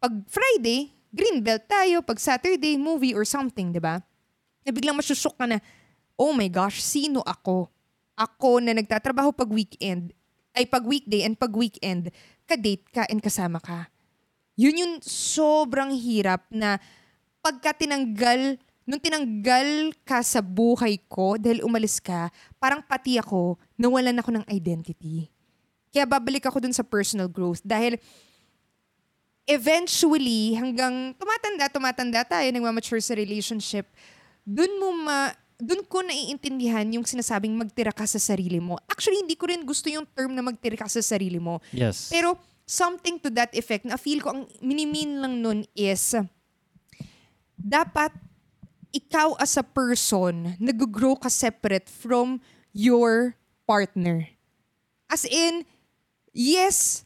pag 0.03 0.11
Friday, 0.27 0.91
green 1.15 1.47
belt 1.47 1.71
tayo, 1.71 2.03
pag 2.03 2.19
Saturday, 2.19 2.75
movie 2.75 3.15
or 3.15 3.23
something, 3.23 3.71
di 3.71 3.79
ba? 3.79 4.03
Na 4.67 4.71
biglang 4.75 4.99
masusok 4.99 5.39
ka 5.39 5.47
na, 5.47 5.63
oh 6.19 6.35
my 6.35 6.51
gosh, 6.51 6.83
sino 6.83 7.23
ako? 7.23 7.71
Ako 8.19 8.59
na 8.59 8.75
nagtatrabaho 8.75 9.31
pag 9.31 9.49
weekend, 9.49 10.11
ay 10.57 10.67
pag 10.67 10.83
weekday 10.83 11.23
and 11.23 11.39
pag 11.39 11.55
weekend, 11.55 12.11
ka-date 12.47 12.87
ka 12.91 13.07
and 13.07 13.23
kasama 13.23 13.63
ka. 13.63 13.87
Yun 14.59 14.81
yung 14.83 14.95
sobrang 15.05 15.95
hirap 15.95 16.45
na 16.51 16.77
pagka 17.41 17.73
tinanggal, 17.73 18.61
nung 18.85 19.01
tinanggal 19.01 19.95
ka 20.05 20.21
sa 20.21 20.43
buhay 20.45 21.01
ko 21.09 21.39
dahil 21.39 21.65
umalis 21.65 22.03
ka, 22.03 22.29
parang 22.61 22.83
pati 22.85 23.17
ako, 23.17 23.57
nawalan 23.79 24.19
ako 24.19 24.31
ng 24.37 24.45
identity. 24.51 25.31
Kaya 25.91 26.07
babalik 26.07 26.47
ako 26.47 26.63
dun 26.63 26.75
sa 26.75 26.87
personal 26.87 27.27
growth 27.27 27.63
dahil 27.65 27.99
eventually, 29.51 30.55
hanggang 30.55 31.11
tumatanda, 31.19 31.67
tumatanda 31.67 32.23
tayo, 32.23 32.47
nagmamature 32.55 33.03
sa 33.03 33.19
relationship, 33.19 33.91
dun 34.47 34.71
mo 34.79 34.95
ma, 34.95 35.35
dun 35.61 35.85
ko 35.85 36.01
naiintindihan 36.01 36.89
yung 36.91 37.05
sinasabing 37.05 37.55
magtira 37.55 37.93
ka 37.93 38.09
sa 38.09 38.17
sarili 38.17 38.59
mo. 38.59 38.81
Actually, 38.89 39.23
hindi 39.23 39.37
ko 39.37 39.47
rin 39.47 39.63
gusto 39.63 39.87
yung 39.93 40.09
term 40.17 40.33
na 40.33 40.41
magtira 40.41 40.81
ka 40.81 40.89
sa 40.89 41.05
sarili 41.05 41.37
mo. 41.37 41.61
Yes. 41.71 42.09
Pero 42.09 42.41
something 42.65 43.21
to 43.21 43.29
that 43.35 43.53
effect 43.53 43.85
na 43.85 44.01
feel 44.01 44.25
ko 44.25 44.33
ang 44.33 44.43
minimin 44.65 45.21
lang 45.21 45.35
nun 45.45 45.61
is 45.77 46.17
dapat 47.61 48.15
ikaw 48.91 49.37
as 49.39 49.55
a 49.59 49.65
person 49.67 50.57
nag-grow 50.59 51.15
ka 51.15 51.29
separate 51.31 51.87
from 51.87 52.41
your 52.73 53.37
partner. 53.67 54.27
As 55.11 55.27
in, 55.27 55.67
yes, 56.31 57.03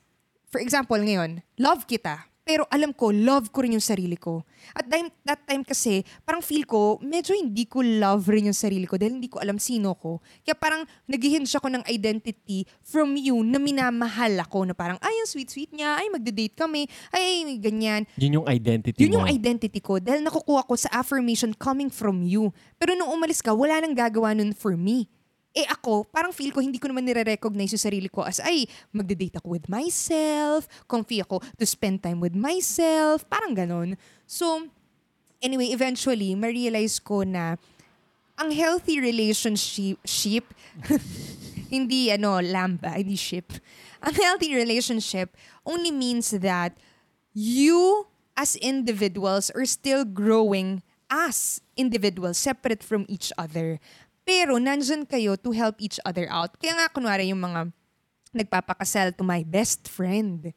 for 0.49 0.61
example 0.61 0.97
ngayon, 1.01 1.41
love 1.57 1.89
kita. 1.89 2.29
Pero 2.45 2.69
alam 2.69 2.93
ko, 2.93 3.09
love 3.09 3.49
ko 3.49 3.65
rin 3.65 3.73
yung 3.73 3.83
sarili 3.83 4.21
ko. 4.21 4.45
At 4.77 4.85
time, 4.85 5.09
that 5.25 5.49
time 5.49 5.65
kasi, 5.65 6.05
parang 6.29 6.45
feel 6.45 6.69
ko, 6.69 7.01
medyo 7.01 7.33
hindi 7.33 7.65
ko 7.65 7.81
love 7.81 8.29
rin 8.29 8.53
yung 8.53 8.57
sarili 8.57 8.85
ko 8.85 9.01
dahil 9.01 9.17
hindi 9.17 9.33
ko 9.33 9.41
alam 9.41 9.57
sino 9.57 9.97
ko. 9.97 10.21
Kaya 10.45 10.53
parang 10.53 10.85
naghihinge 11.09 11.49
ako 11.57 11.73
ng 11.73 11.85
identity 11.89 12.69
from 12.85 13.17
you 13.17 13.41
na 13.41 13.57
minamahal 13.57 14.37
ako 14.45 14.69
na 14.69 14.77
parang, 14.77 15.01
ay, 15.01 15.25
ang 15.25 15.29
sweet-sweet 15.33 15.73
niya, 15.73 15.97
ay, 15.97 16.13
magde-date 16.13 16.53
kami, 16.53 16.85
ay, 17.17 17.57
ganyan. 17.57 18.05
Yun 18.21 18.45
yung 18.45 18.47
identity 18.47 19.01
Yun 19.01 19.17
mo. 19.17 19.25
yung 19.25 19.29
identity 19.33 19.81
ko 19.81 19.97
dahil 19.97 20.21
nakukuha 20.21 20.69
ko 20.69 20.77
sa 20.77 20.93
affirmation 21.01 21.57
coming 21.57 21.89
from 21.89 22.21
you. 22.21 22.53
Pero 22.77 22.93
nung 22.93 23.09
umalis 23.09 23.41
ka, 23.41 23.57
wala 23.57 23.81
nang 23.81 23.97
gagawa 23.97 24.37
nun 24.37 24.53
for 24.53 24.77
me. 24.77 25.09
Eh 25.55 25.67
ako, 25.71 26.03
parang 26.11 26.35
feel 26.35 26.51
ko 26.51 26.59
hindi 26.59 26.83
ko 26.83 26.91
naman 26.91 27.07
nire-recognize 27.07 27.79
yung 27.79 27.87
sarili 27.87 28.11
ko 28.11 28.27
as, 28.27 28.43
ay, 28.43 28.67
magde-date 28.91 29.39
ako 29.39 29.55
with 29.55 29.71
myself, 29.71 30.67
comfy 30.91 31.23
ako 31.23 31.39
to 31.55 31.63
spend 31.63 32.03
time 32.03 32.19
with 32.19 32.35
myself, 32.35 33.23
parang 33.31 33.55
ganon. 33.55 33.95
So, 34.27 34.67
anyway, 35.39 35.71
eventually, 35.71 36.35
ma-realize 36.35 36.99
ko 36.99 37.23
na 37.23 37.55
ang 38.35 38.51
healthy 38.51 38.99
relationship, 38.99 40.03
ship, 40.03 40.51
hindi 41.75 42.11
ano, 42.11 42.43
lamba, 42.43 42.99
hindi 42.99 43.15
ship. 43.15 43.55
Ang 44.03 44.15
healthy 44.19 44.59
relationship 44.59 45.33
only 45.63 45.95
means 45.95 46.35
that 46.35 46.75
you 47.31 48.11
as 48.35 48.59
individuals 48.59 49.51
are 49.55 49.65
still 49.65 50.03
growing 50.03 50.83
as 51.11 51.63
individuals, 51.77 52.39
separate 52.39 52.83
from 52.83 53.07
each 53.09 53.31
other. 53.39 53.79
Pero 54.25 54.57
nandyan 54.57 55.05
kayo 55.05 55.37
to 55.37 55.53
help 55.53 55.77
each 55.79 56.01
other 56.03 56.25
out. 56.27 56.57
Kaya 56.57 56.73
nga, 56.75 56.89
kunwari 56.89 57.29
yung 57.29 57.41
mga 57.41 57.69
nagpapakasal 58.35 59.15
to 59.15 59.23
my 59.23 59.45
best 59.45 59.87
friend. 59.87 60.51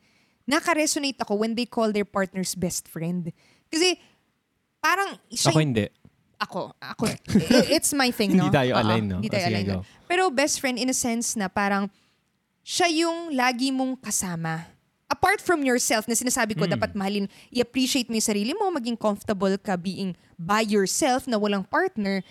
Naka-resonate 0.48 1.20
ako 1.20 1.36
when 1.36 1.54
they 1.54 1.68
call 1.68 1.92
their 1.92 2.08
partner's 2.08 2.56
best 2.56 2.88
friend. 2.88 3.30
Kasi 3.68 4.00
parang 4.80 5.20
siya 5.28 5.52
Ako 5.52 5.60
hindi. 5.60 5.86
ako, 6.40 6.72
ako, 6.80 7.04
it's 7.68 7.92
my 7.92 8.08
thing, 8.10 8.32
no? 8.32 8.48
Hindi 8.48 8.56
tayo 8.56 8.72
Oo, 8.72 8.80
align, 8.80 9.04
no? 9.04 9.18
Hindi 9.20 9.30
tayo 9.30 9.44
Sige, 9.44 9.54
align. 9.54 9.68
no? 9.68 9.82
Pero 10.08 10.32
best 10.32 10.62
friend 10.62 10.78
in 10.78 10.88
a 10.88 10.96
sense 10.96 11.36
na 11.36 11.50
parang 11.50 11.92
siya 12.64 12.88
yung 12.88 13.34
lagi 13.34 13.68
mong 13.70 14.00
kasama. 14.00 14.64
Apart 15.08 15.40
from 15.40 15.64
yourself, 15.64 16.04
na 16.04 16.14
sinasabi 16.14 16.54
ko, 16.54 16.64
Hmm. 16.64 16.76
dapat 16.78 16.92
mahalin, 16.94 17.26
i-appreciate 17.50 18.06
mo 18.06 18.16
yung 18.16 18.28
sarili 18.28 18.52
mo, 18.54 18.68
maging 18.70 18.96
comfortable 18.96 19.56
ka 19.56 19.76
being 19.76 20.14
by 20.36 20.62
yourself 20.62 21.26
na 21.26 21.36
walang 21.36 21.64
partner, 21.64 22.22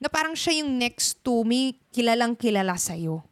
na 0.00 0.08
parang 0.12 0.36
siya 0.36 0.60
yung 0.64 0.76
next 0.76 1.20
to 1.24 1.44
may 1.44 1.76
kilalang 1.92 2.36
kilala 2.36 2.76
sa'yo. 2.76 3.24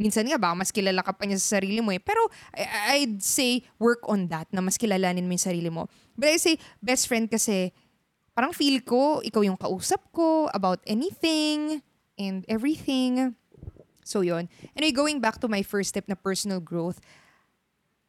Minsan 0.00 0.26
nga, 0.26 0.40
baka 0.40 0.54
mas 0.58 0.74
kilala 0.74 0.98
ka 1.04 1.14
pa 1.14 1.28
niya 1.28 1.38
sa 1.38 1.60
sarili 1.60 1.78
mo 1.78 1.94
eh. 1.94 2.02
Pero 2.02 2.26
I'd 2.90 3.22
say, 3.22 3.62
work 3.78 4.02
on 4.10 4.26
that, 4.32 4.50
na 4.50 4.58
mas 4.58 4.74
kilalanin 4.74 5.24
mo 5.28 5.32
yung 5.36 5.46
sarili 5.46 5.70
mo. 5.70 5.86
But 6.18 6.34
I 6.34 6.42
say, 6.42 6.58
best 6.82 7.06
friend 7.06 7.30
kasi, 7.30 7.70
parang 8.34 8.50
feel 8.50 8.82
ko, 8.82 9.22
ikaw 9.22 9.46
yung 9.46 9.60
kausap 9.60 10.02
ko 10.10 10.50
about 10.50 10.82
anything 10.90 11.84
and 12.18 12.42
everything. 12.50 13.38
So 14.02 14.26
yun. 14.26 14.50
Anyway, 14.74 14.90
going 14.90 15.22
back 15.22 15.38
to 15.38 15.46
my 15.46 15.62
first 15.62 15.94
step 15.94 16.10
na 16.10 16.18
personal 16.18 16.58
growth, 16.58 16.98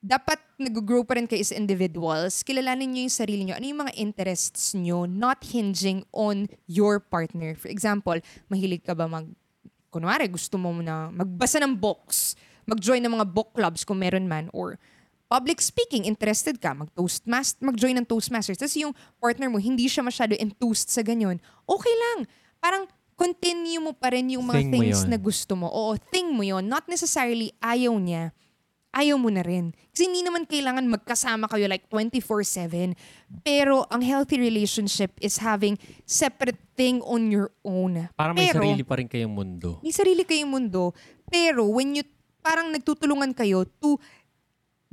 dapat 0.03 0.35
nag-grow 0.59 1.07
pa 1.07 1.15
rin 1.15 1.23
kayo 1.23 1.39
as 1.39 1.55
individuals. 1.55 2.43
Kilalanin 2.43 2.91
nyo 2.91 3.01
yung 3.07 3.15
sarili 3.15 3.41
nyo. 3.47 3.55
Ano 3.55 3.65
yung 3.71 3.81
mga 3.87 3.95
interests 3.95 4.75
nyo, 4.75 5.07
not 5.07 5.39
hinging 5.47 6.03
on 6.11 6.51
your 6.67 6.99
partner. 6.99 7.55
For 7.55 7.71
example, 7.71 8.19
mahilig 8.51 8.83
ka 8.83 8.91
ba 8.91 9.07
mag, 9.07 9.31
kunwari, 9.87 10.27
gusto 10.27 10.59
mo 10.59 10.75
na 10.83 11.07
magbasa 11.07 11.63
ng 11.63 11.79
books, 11.79 12.35
mag-join 12.67 12.99
ng 12.99 13.15
mga 13.15 13.25
book 13.31 13.55
clubs 13.55 13.87
kung 13.87 14.03
meron 14.03 14.27
man, 14.27 14.51
or 14.51 14.75
public 15.31 15.63
speaking, 15.63 16.03
interested 16.03 16.59
ka, 16.59 16.75
mag-toastmaster, 16.75 17.63
mag-join 17.63 17.95
ng 17.95 18.05
Toastmasters. 18.05 18.59
Tapos 18.59 18.75
yung 18.75 18.91
partner 19.23 19.47
mo, 19.47 19.55
hindi 19.55 19.87
siya 19.87 20.03
masyado 20.03 20.35
enthused 20.35 20.91
sa 20.91 20.99
ganyan. 20.99 21.39
Okay 21.63 21.95
lang. 21.95 22.27
Parang 22.59 22.83
continue 23.15 23.79
mo 23.79 23.95
pa 23.95 24.11
rin 24.11 24.35
yung 24.35 24.43
mga 24.43 24.67
Thing 24.67 24.73
things 24.75 25.07
na 25.07 25.15
gusto 25.15 25.55
mo. 25.55 25.71
Oo, 25.71 25.95
thing 26.11 26.27
mo 26.35 26.43
yon 26.43 26.67
Not 26.67 26.91
necessarily 26.91 27.55
ayaw 27.63 27.95
niya 27.95 28.35
ayaw 28.93 29.17
mo 29.17 29.33
na 29.33 29.41
rin. 29.41 29.73
Kasi 29.89 30.05
hindi 30.05 30.21
naman 30.21 30.45
kailangan 30.45 30.85
magkasama 30.85 31.49
kayo 31.49 31.65
like 31.65 31.89
24-7. 31.89 32.93
Pero 33.41 33.89
ang 33.89 34.05
healthy 34.05 34.37
relationship 34.37 35.17
is 35.17 35.41
having 35.41 35.75
separate 36.05 36.61
thing 36.77 37.01
on 37.01 37.33
your 37.33 37.49
own. 37.65 38.07
Parang 38.13 38.37
may 38.37 38.53
pero, 38.53 38.61
sarili 38.61 38.85
pa 38.85 39.01
rin 39.01 39.09
kayong 39.09 39.33
mundo. 39.33 39.81
May 39.81 39.93
sarili 39.93 40.21
kayong 40.21 40.53
mundo. 40.53 40.93
Pero 41.25 41.65
when 41.73 41.97
you, 41.97 42.05
parang 42.45 42.69
nagtutulungan 42.69 43.33
kayo 43.33 43.65
to 43.81 43.97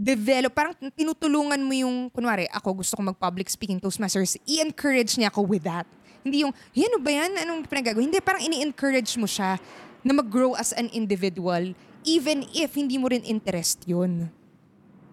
develop, 0.00 0.56
parang 0.56 0.72
tinutulungan 0.96 1.60
mo 1.60 1.76
yung, 1.76 2.08
kunwari, 2.08 2.48
ako 2.48 2.80
gusto 2.80 2.96
ko 2.96 3.04
mag-public 3.04 3.52
speaking 3.52 3.76
Toastmasters, 3.76 4.40
i-encourage 4.48 5.20
niya 5.20 5.28
ako 5.28 5.44
with 5.44 5.68
that. 5.68 5.84
Hindi 6.24 6.44
yung, 6.44 6.52
"Hey, 6.72 6.88
ano 6.88 7.00
ba 7.00 7.12
yan? 7.12 7.36
Anong 7.36 7.68
pinagagawa? 7.68 8.00
Hindi, 8.00 8.16
parang 8.24 8.40
ini-encourage 8.40 9.12
mo 9.20 9.28
siya 9.28 9.60
na 10.00 10.12
mag-grow 10.16 10.56
as 10.56 10.72
an 10.72 10.88
individual 10.96 11.76
even 12.04 12.46
if 12.56 12.74
hindi 12.76 12.96
mo 12.96 13.08
rin 13.10 13.24
interest 13.24 13.84
yun. 13.84 14.32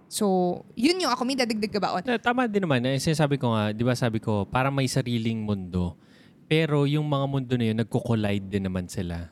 So, 0.07 0.63
yun 0.71 1.03
yung 1.03 1.11
ako. 1.11 1.27
May 1.27 1.35
dadagdag 1.35 1.71
ka 1.71 1.79
ba 1.83 1.99
tama 2.19 2.47
din 2.47 2.63
naman. 2.63 2.79
Eh, 2.87 2.95
sinasabi 2.95 3.35
ko 3.35 3.51
nga, 3.51 3.75
di 3.75 3.83
ba 3.83 3.91
sabi 3.91 4.23
ko, 4.23 4.47
parang 4.47 4.71
may 4.71 4.87
sariling 4.87 5.43
mundo. 5.43 5.99
Pero 6.47 6.87
yung 6.87 7.03
mga 7.03 7.25
mundo 7.27 7.53
na 7.59 7.65
yun, 7.67 7.77
nagko-collide 7.83 8.47
din 8.47 8.63
naman 8.71 8.87
sila. 8.87 9.27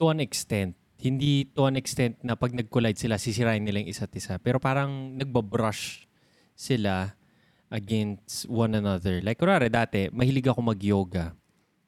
To 0.00 0.08
an 0.08 0.24
extent. 0.24 0.72
Hindi 0.98 1.46
to 1.52 1.68
an 1.68 1.76
extent 1.76 2.16
na 2.24 2.34
pag 2.34 2.56
nag-collide 2.56 2.96
sila, 2.96 3.20
sisirain 3.20 3.60
nila 3.60 3.84
yung 3.84 3.92
isa't 3.92 4.10
isa. 4.16 4.40
Pero 4.40 4.56
parang 4.56 5.14
nagbabrush 5.14 6.08
sila 6.56 7.12
against 7.68 8.48
one 8.48 8.72
another. 8.72 9.20
Like, 9.20 9.36
kunwari, 9.36 9.68
dati, 9.68 10.08
mahilig 10.08 10.48
ako 10.48 10.64
mag-yoga. 10.64 11.36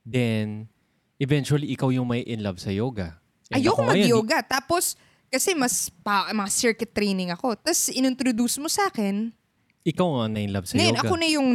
Then, 0.04 0.68
eventually, 1.16 1.72
ikaw 1.72 1.88
yung 1.88 2.12
may 2.12 2.20
in 2.20 2.44
love 2.44 2.60
sa 2.60 2.68
yoga. 2.68 3.18
Ayoko 3.50 3.82
ngayon, 3.82 3.90
mag-yoga. 3.90 4.38
Tapos, 4.46 4.94
Kasi 5.30 5.54
mas 5.54 5.94
pa, 6.02 6.26
mga 6.34 6.50
circuit 6.50 6.90
training 6.90 7.30
ako. 7.30 7.54
Tapos 7.54 7.86
inintroduce 7.94 8.58
mo 8.58 8.66
sa 8.66 8.90
akin. 8.90 9.30
Ikaw 9.86 10.06
nga 10.10 10.24
na 10.26 10.38
in 10.42 10.50
love 10.50 10.66
sa 10.66 10.74
Ngayon, 10.74 10.98
yoga. 10.98 11.06
ako 11.06 11.14
na 11.14 11.28
yung... 11.30 11.48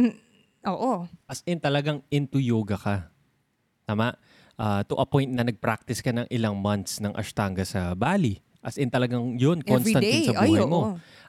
Oo. 0.66 0.92
As 1.28 1.44
in, 1.44 1.60
talagang 1.60 2.00
into 2.08 2.40
yoga 2.40 2.80
ka. 2.80 3.12
Tama? 3.84 4.16
Ah, 4.56 4.80
to 4.88 4.96
a 4.96 5.04
point 5.04 5.28
na 5.28 5.44
nag-practice 5.44 6.00
ka 6.00 6.10
ng 6.10 6.26
ilang 6.32 6.56
months 6.56 6.98
ng 7.04 7.12
Ashtanga 7.12 7.68
sa 7.68 7.92
Bali. 7.92 8.40
As 8.64 8.80
in, 8.80 8.88
talagang 8.88 9.36
yun, 9.36 9.60
constant 9.60 10.02
yun 10.02 10.32
sa 10.32 10.40
buhay 10.40 10.56
Ay, 10.56 10.64
oo. 10.64 10.72
mo. 10.72 10.80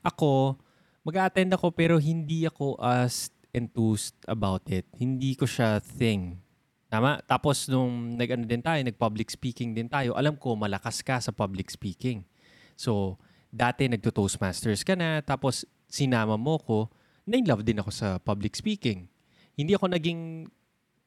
Ako, 0.02 0.56
mag-attend 1.04 1.52
ako 1.52 1.76
pero 1.76 2.00
hindi 2.00 2.48
ako 2.48 2.80
as 2.80 3.30
enthused 3.52 4.16
about 4.26 4.64
it. 4.72 4.88
Hindi 4.96 5.36
ko 5.36 5.44
siya 5.44 5.84
thing. 5.84 6.40
Tama? 6.98 7.22
Tapos 7.30 7.70
nung 7.70 8.18
nag-ano 8.18 8.42
din 8.50 8.58
tayo, 8.58 8.82
nag-public 8.82 9.30
speaking 9.30 9.78
din 9.78 9.86
tayo, 9.86 10.18
alam 10.18 10.34
ko 10.34 10.58
malakas 10.58 11.06
ka 11.06 11.22
sa 11.22 11.30
public 11.30 11.70
speaking. 11.70 12.26
So, 12.74 13.22
dati 13.54 13.86
nagto-toastmasters 13.86 14.82
ka 14.82 14.98
na, 14.98 15.22
tapos 15.22 15.62
sinama 15.86 16.42
mo 16.42 16.58
ko, 16.58 16.90
na-inlove 17.30 17.62
din 17.62 17.78
ako 17.78 17.94
sa 17.94 18.18
public 18.18 18.58
speaking. 18.58 19.06
Hindi 19.54 19.78
ako 19.78 19.94
naging 19.94 20.50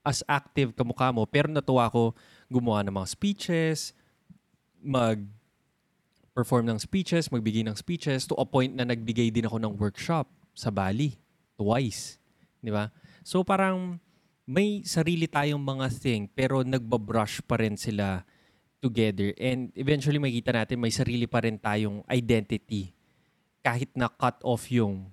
as 0.07 0.23
active 0.31 0.79
kamukha 0.79 1.11
mo, 1.11 1.27
pero 1.27 1.51
natuwa 1.51 1.91
ako 1.91 2.15
gumawa 2.47 2.87
ng 2.87 2.95
mga 2.95 3.11
speeches, 3.11 3.91
mag 4.79 5.19
perform 6.39 6.71
ng 6.71 6.79
speeches, 6.79 7.35
magbigay 7.35 7.67
ng 7.67 7.75
speeches 7.75 8.31
to 8.31 8.39
a 8.39 8.47
point 8.47 8.79
na 8.79 8.87
nagbigay 8.87 9.35
din 9.35 9.43
ako 9.43 9.59
ng 9.59 9.75
workshop 9.75 10.31
sa 10.55 10.71
Bali 10.71 11.19
twice, 11.59 12.23
di 12.63 12.71
ba? 12.71 12.95
So 13.27 13.43
parang 13.43 13.99
may 14.51 14.83
sarili 14.83 15.31
tayong 15.31 15.63
mga 15.63 15.87
thing 15.95 16.27
pero 16.27 16.67
nagbabrush 16.67 17.39
pa 17.47 17.63
rin 17.63 17.79
sila 17.79 18.27
together 18.83 19.31
and 19.39 19.71
eventually 19.79 20.19
makita 20.19 20.51
natin 20.51 20.83
may 20.83 20.91
sarili 20.91 21.31
pa 21.31 21.39
rin 21.47 21.55
tayong 21.55 22.03
identity 22.11 22.91
kahit 23.63 23.95
na 23.95 24.11
cut 24.11 24.43
off 24.43 24.67
yung 24.75 25.07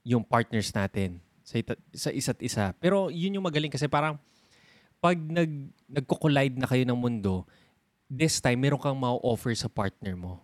yung 0.00 0.24
partners 0.24 0.72
natin 0.72 1.20
sa, 1.44 1.60
ita- 1.60 1.82
sa 1.92 2.08
isa't 2.14 2.40
isa. 2.40 2.72
Pero 2.78 3.12
yun 3.12 3.36
yung 3.36 3.44
magaling 3.44 3.68
kasi 3.68 3.90
parang 3.90 4.16
pag 5.02 5.18
nag 5.18 5.50
nagko-collide 5.90 6.56
na 6.56 6.70
kayo 6.70 6.86
ng 6.86 6.96
mundo, 6.96 7.44
this 8.06 8.38
time 8.38 8.62
meron 8.62 8.80
kang 8.80 8.96
ma-offer 8.96 9.52
sa 9.58 9.66
partner 9.68 10.14
mo. 10.16 10.40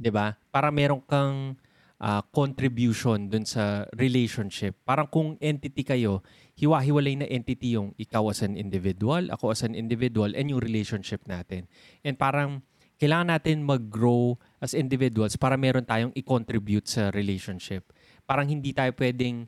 'Di 0.00 0.10
ba? 0.10 0.34
Para 0.50 0.72
meron 0.72 1.04
kang 1.04 1.54
ah, 2.00 2.24
contribution 2.32 3.28
dun 3.28 3.44
sa 3.44 3.84
relationship. 3.92 4.76
Parang 4.88 5.08
kung 5.08 5.36
entity 5.40 5.84
kayo, 5.84 6.24
hiwa-hiwalay 6.56 7.20
na 7.20 7.28
entity 7.28 7.76
yung 7.76 7.92
ikaw 8.00 8.32
as 8.32 8.40
an 8.40 8.56
individual, 8.56 9.28
ako 9.28 9.52
as 9.52 9.60
an 9.60 9.76
individual, 9.76 10.32
and 10.32 10.48
yung 10.48 10.64
relationship 10.64 11.20
natin. 11.28 11.68
And 12.00 12.16
parang 12.16 12.64
kailangan 12.96 13.28
natin 13.28 13.60
mag-grow 13.60 14.40
as 14.56 14.72
individuals 14.72 15.36
para 15.36 15.60
meron 15.60 15.84
tayong 15.84 16.16
i-contribute 16.16 16.88
sa 16.88 17.12
relationship. 17.12 17.92
Parang 18.24 18.48
hindi 18.48 18.72
tayo 18.72 18.88
pwedeng 18.96 19.44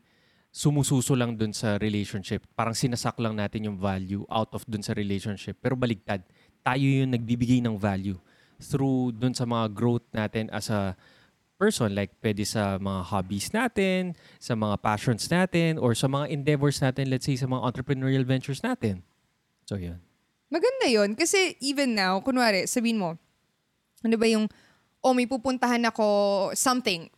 sumususo 0.53 1.17
lang 1.17 1.33
dun 1.33 1.57
sa 1.57 1.81
relationship. 1.81 2.45
Parang 2.53 2.77
sinasak 2.77 3.17
lang 3.17 3.41
natin 3.41 3.73
yung 3.73 3.81
value 3.81 4.29
out 4.29 4.53
of 4.53 4.65
dun 4.69 4.85
sa 4.85 4.93
relationship. 4.93 5.57
Pero 5.65 5.81
baligtad, 5.81 6.21
tayo 6.61 6.85
yung 6.85 7.17
nagbibigay 7.17 7.65
ng 7.65 7.81
value 7.81 8.21
through 8.61 9.17
dun 9.17 9.33
sa 9.33 9.49
mga 9.49 9.73
growth 9.73 10.05
natin 10.13 10.53
as 10.53 10.69
a 10.69 10.93
person. 11.59 11.93
Like 11.93 12.15
pwede 12.23 12.47
sa 12.47 12.79
mga 12.79 13.11
hobbies 13.11 13.51
natin, 13.51 14.15
sa 14.39 14.55
mga 14.55 14.79
passions 14.79 15.27
natin, 15.27 15.77
or 15.77 15.93
sa 15.93 16.07
mga 16.07 16.31
endeavors 16.31 16.79
natin, 16.79 17.11
let's 17.11 17.27
say 17.27 17.35
sa 17.35 17.51
mga 17.51 17.67
entrepreneurial 17.67 18.23
ventures 18.23 18.63
natin. 18.63 19.03
So 19.67 19.77
yun. 19.77 19.99
Maganda 20.49 20.89
yon 20.89 21.13
Kasi 21.13 21.59
even 21.61 21.93
now, 21.93 22.25
kunwari, 22.25 22.65
sabihin 22.65 22.97
mo, 22.97 23.21
ano 24.01 24.17
ba 24.17 24.27
yung, 24.31 24.49
oh, 25.05 25.13
may 25.13 25.29
pupuntahan 25.29 25.83
ako, 25.85 26.07
something. 26.57 27.11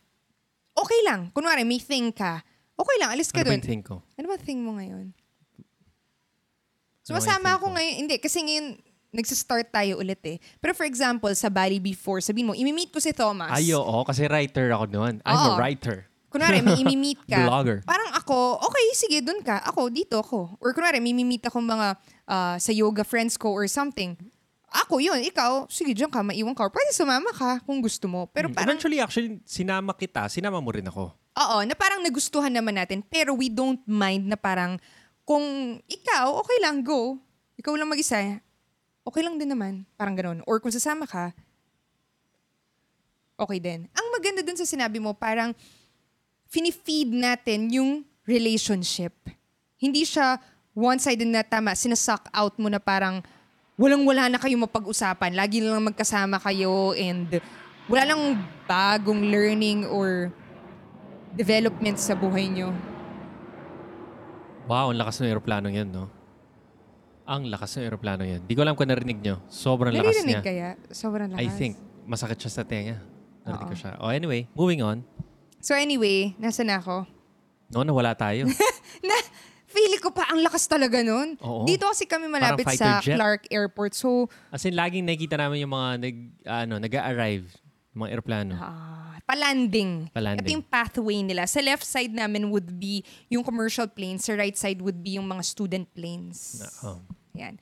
Okay 0.75 0.99
lang. 1.07 1.31
Kunwari, 1.31 1.63
may 1.63 1.79
thing 1.79 2.11
ka. 2.11 2.43
Okay 2.75 2.97
lang, 2.99 3.15
alis 3.15 3.31
ka 3.31 3.45
Ano 3.45 3.55
dun. 3.55 3.61
yung 3.61 3.69
thing 3.69 3.83
ko? 3.85 4.03
Ano 4.19 4.27
ba 4.27 4.35
thing 4.35 4.59
mo 4.59 4.75
ngayon? 4.75 5.15
Ano 5.15 7.07
Sumasama 7.07 7.55
yung 7.55 7.57
ako 7.61 7.65
ngayon. 7.77 7.95
Hindi, 8.03 8.15
kasi 8.19 8.43
ngayon, 8.43 8.67
nagsistart 9.11 9.69
tayo 9.69 9.99
ulit 9.99 10.19
eh. 10.25 10.37
Pero 10.57 10.71
for 10.71 10.87
example, 10.87 11.31
sa 11.35 11.47
Bali 11.47 11.77
before, 11.77 12.19
sabihin 12.19 12.47
mo, 12.47 12.53
imi-meet 12.55 12.89
ko 12.89 12.99
si 12.99 13.11
Thomas. 13.11 13.51
Ay, 13.51 13.75
oo, 13.75 14.03
kasi 14.03 14.25
writer 14.25 14.71
ako 14.71 14.87
noon. 14.87 15.19
I'm 15.21 15.35
a 15.37 15.51
Oo. 15.53 15.59
writer. 15.59 16.07
Kunwari, 16.31 16.63
may 16.63 16.79
imi-meet 16.79 17.27
ka. 17.27 17.43
Vlogger. 17.43 17.83
Parang 17.83 18.15
ako, 18.15 18.55
okay, 18.63 18.85
sige, 18.95 19.19
dun 19.19 19.43
ka. 19.43 19.59
Ako, 19.67 19.91
dito 19.91 20.15
ako. 20.15 20.55
Or 20.63 20.71
kunwari, 20.71 21.03
may 21.03 21.11
imi-meet 21.11 21.43
ako 21.43 21.59
mga 21.59 21.87
ah, 22.25 22.55
sa 22.55 22.71
yoga 22.71 23.03
friends 23.03 23.35
ko 23.35 23.51
or 23.51 23.67
something. 23.67 24.15
Ako 24.71 25.03
yun, 25.03 25.19
ikaw, 25.19 25.67
sige, 25.67 25.91
dyan 25.91 26.07
ka, 26.07 26.23
maiwan 26.23 26.55
ka. 26.55 26.63
Or 26.63 26.71
pwede 26.71 26.95
sumama 26.95 27.35
ka 27.35 27.59
kung 27.67 27.83
gusto 27.83 28.07
mo. 28.07 28.31
Pero 28.31 28.47
Mm, 28.47 28.55
parang, 28.55 28.67
Eventually, 28.71 29.03
actually, 29.03 29.43
sinama 29.43 29.91
kita, 29.91 30.31
sinama 30.31 30.63
mo 30.63 30.71
rin 30.71 30.87
ako. 30.87 31.11
oo, 31.11 31.57
na 31.67 31.75
parang 31.75 31.99
nagustuhan 31.99 32.47
naman 32.47 32.79
natin. 32.79 33.03
Pero 33.03 33.35
we 33.35 33.51
don't 33.51 33.83
mind 33.83 34.31
na 34.31 34.39
parang, 34.39 34.79
kung 35.27 35.43
ikaw, 35.83 36.31
okay 36.39 36.63
lang, 36.63 36.79
go. 36.79 37.19
Ikaw 37.59 37.75
lang 37.75 37.91
mag-isa, 37.91 38.39
okay 39.05 39.21
lang 39.25 39.37
din 39.37 39.49
naman. 39.49 39.83
Parang 39.97 40.15
ganun. 40.15 40.39
Or 40.45 40.61
kung 40.61 40.73
sasama 40.73 41.09
ka, 41.09 41.33
okay 43.37 43.57
din. 43.57 43.89
Ang 43.97 44.07
maganda 44.13 44.45
dun 44.45 44.57
sa 44.57 44.67
sinabi 44.67 45.01
mo, 45.01 45.17
parang 45.17 45.57
finifeed 46.51 47.09
natin 47.09 47.71
yung 47.73 48.05
relationship. 48.27 49.13
Hindi 49.81 50.05
siya 50.05 50.37
one-sided 50.77 51.27
na 51.27 51.41
tama, 51.41 51.73
sinasuck 51.73 52.29
out 52.31 52.55
mo 52.61 52.69
na 52.69 52.77
parang 52.77 53.19
walang-wala 53.75 54.29
na 54.29 54.37
kayo 54.37 54.55
mapag-usapan. 54.61 55.33
Lagi 55.33 55.59
lang 55.59 55.81
magkasama 55.81 56.37
kayo 56.37 56.93
and 56.93 57.41
wala 57.89 58.13
lang 58.13 58.37
bagong 58.69 59.25
learning 59.33 59.89
or 59.89 60.29
development 61.33 61.97
sa 61.97 62.13
buhay 62.13 62.45
nyo. 62.45 62.69
Wow, 64.69 64.93
ang 64.93 65.01
lakas 65.01 65.19
ng 65.19 65.27
aeroplano 65.27 65.67
yan, 65.67 65.89
no? 65.89 66.20
Ang 67.31 67.47
lakas 67.47 67.79
ng 67.79 67.87
aeroplano 67.87 68.27
yan. 68.27 68.43
Di 68.43 68.51
ko 68.51 68.67
alam 68.67 68.75
kung 68.75 68.91
narinig 68.91 69.23
nyo. 69.23 69.39
Sobrang 69.47 69.95
lakas 69.95 70.19
Naririnig 70.19 70.35
niya. 70.35 70.41
kaya? 70.43 70.69
Sobrang 70.91 71.31
lakas. 71.31 71.39
I 71.39 71.47
think, 71.47 71.79
masakit 72.03 72.35
siya 72.37 72.51
sa 72.51 72.63
tenga. 72.67 72.99
Narinig 73.47 73.67
Oo. 73.67 73.71
ko 73.71 73.75
siya. 73.79 73.91
Oh, 73.97 74.11
anyway, 74.11 74.51
moving 74.51 74.83
on. 74.83 75.07
So 75.63 75.71
anyway, 75.71 76.35
nasa 76.35 76.67
na 76.67 76.83
ako? 76.83 77.07
No, 77.71 77.87
nawala 77.87 78.11
tayo. 78.11 78.51
Na, 79.07 79.15
feeling 79.63 80.03
ko 80.03 80.11
pa 80.11 80.27
ang 80.27 80.43
lakas 80.43 80.67
talaga 80.67 80.99
nun. 80.99 81.39
Oo. 81.39 81.63
Dito 81.63 81.87
kasi 81.87 82.03
kami 82.03 82.27
malapit 82.27 82.67
Parang 82.67 82.75
sa 82.75 82.99
fighter 82.99 83.05
jet. 83.07 83.15
Clark 83.15 83.41
Airport. 83.47 83.95
So, 83.95 84.27
As 84.51 84.67
in, 84.67 84.75
laging 84.75 85.07
nakikita 85.07 85.39
namin 85.39 85.63
yung 85.63 85.71
mga 85.71 85.89
nag, 86.03 86.15
ano, 86.43 86.73
nag-arrive, 86.83 87.47
mga 87.95 88.07
aeroplano. 88.11 88.53
ah, 88.59 89.15
palanding. 89.23 90.11
Palanding. 90.11 90.43
Ito 90.43 90.51
yung 90.51 90.67
pathway 90.67 91.23
nila. 91.23 91.47
Sa 91.47 91.63
left 91.63 91.87
side 91.87 92.11
namin 92.11 92.51
would 92.51 92.75
be 92.75 93.07
yung 93.31 93.47
commercial 93.47 93.87
planes. 93.87 94.27
Sa 94.27 94.35
right 94.35 94.59
side 94.59 94.83
would 94.83 94.99
be 94.99 95.15
yung 95.15 95.31
mga 95.31 95.47
student 95.47 95.87
planes. 95.95 96.59
Na, 96.59 96.67
oh. 96.91 96.99
Yan. 97.35 97.55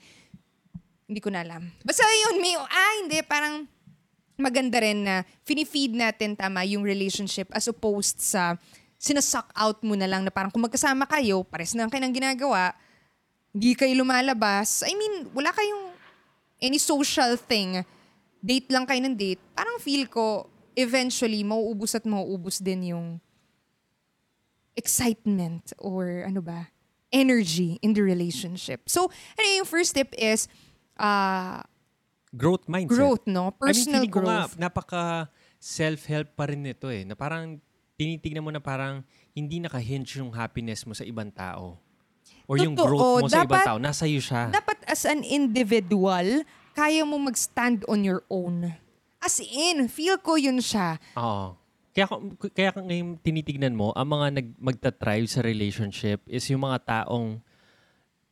Hindi 1.09 1.19
ko 1.21 1.29
na 1.33 1.41
alam. 1.41 1.69
Basta 1.81 2.05
yun, 2.05 2.37
may, 2.37 2.53
ah, 2.57 2.93
hindi, 3.01 3.17
parang 3.25 3.65
maganda 4.39 4.79
rin 4.79 5.03
na 5.03 5.27
finifeed 5.43 5.91
natin 5.93 6.37
tama 6.37 6.63
yung 6.63 6.81
relationship 6.85 7.51
as 7.51 7.67
opposed 7.67 8.23
sa 8.23 8.55
sinasuck 8.95 9.51
out 9.55 9.79
mo 9.83 9.95
na 9.95 10.07
lang 10.07 10.23
na 10.23 10.31
parang 10.31 10.51
kung 10.51 10.63
magkasama 10.63 11.07
kayo, 11.07 11.43
pares 11.43 11.75
na 11.75 11.87
lang 11.87 11.91
kayo 11.91 12.03
ng 12.07 12.15
ginagawa, 12.15 12.75
hindi 13.51 13.75
kayo 13.75 13.95
lumalabas. 13.99 14.83
I 14.87 14.95
mean, 14.95 15.27
wala 15.35 15.51
kayong 15.51 15.95
any 16.59 16.79
social 16.79 17.35
thing. 17.35 17.83
Date 18.39 18.71
lang 18.71 18.87
kayo 18.87 18.99
ng 19.03 19.15
date. 19.15 19.39
Parang 19.55 19.79
feel 19.83 20.07
ko, 20.07 20.47
eventually, 20.75 21.43
mauubos 21.43 21.95
at 21.95 22.07
mauubos 22.07 22.59
din 22.63 22.95
yung 22.95 23.07
excitement 24.79 25.75
or 25.79 26.23
ano 26.23 26.39
ba, 26.39 26.71
energy 27.09 27.77
in 27.81 27.93
the 27.93 28.01
relationship. 28.01 28.85
So, 28.85 29.09
ano 29.35 29.47
yung 29.55 29.67
first 29.67 29.91
step 29.91 30.13
is 30.13 30.47
uh, 30.95 31.61
Growth 32.29 32.69
mindset. 32.69 32.93
growth, 32.93 33.23
no? 33.25 33.49
I 33.49 33.53
Personal 33.57 34.05
mean, 34.05 34.09
feeling 34.09 34.13
ko 34.13 34.19
nga, 34.21 34.37
growth. 34.45 34.55
napaka 34.55 35.03
self-help 35.57 36.37
pa 36.37 36.45
rin 36.45 36.61
nito 36.61 36.85
eh. 36.87 37.01
Na 37.01 37.17
parang 37.17 37.57
tinitignan 37.97 38.45
mo 38.45 38.53
na 38.53 38.61
parang 38.61 39.01
hindi 39.33 39.57
naka-hinge 39.57 40.21
yung 40.21 40.29
happiness 40.29 40.85
mo 40.85 40.93
sa 40.93 41.01
ibang 41.01 41.29
tao. 41.29 41.81
Or 42.45 42.55
yung 42.55 42.73
Totoo. 42.73 42.85
growth 42.85 43.21
mo 43.21 43.27
sa 43.27 43.41
ibang 43.41 43.57
Dapat- 43.57 43.65
tao. 43.65 43.77
Nasa 43.77 44.05
iyo 44.05 44.21
siya. 44.21 44.49
Dapat 44.49 44.77
as 44.85 45.03
an 45.03 45.25
individual, 45.25 46.45
kaya 46.71 47.01
mo 47.01 47.17
mag-stand 47.17 47.81
on 47.85 48.05
your 48.05 48.21
own. 48.27 48.77
As 49.19 49.41
in, 49.41 49.89
feel 49.89 50.15
ko 50.15 50.37
yun 50.37 50.61
siya. 50.61 51.01
Oo. 51.13 51.57
Kaya, 51.89 52.05
kaya 52.53 52.69
kung 52.71 52.87
ngayon 52.87 53.17
tinitignan 53.19 53.73
mo, 53.73 53.91
ang 53.97 54.09
mga 54.13 54.27
nag, 54.39 54.47
magta-thrive 54.61 55.27
sa 55.27 55.41
relationship 55.41 56.21
is 56.29 56.45
yung 56.47 56.61
mga 56.61 56.85
taong 56.85 57.41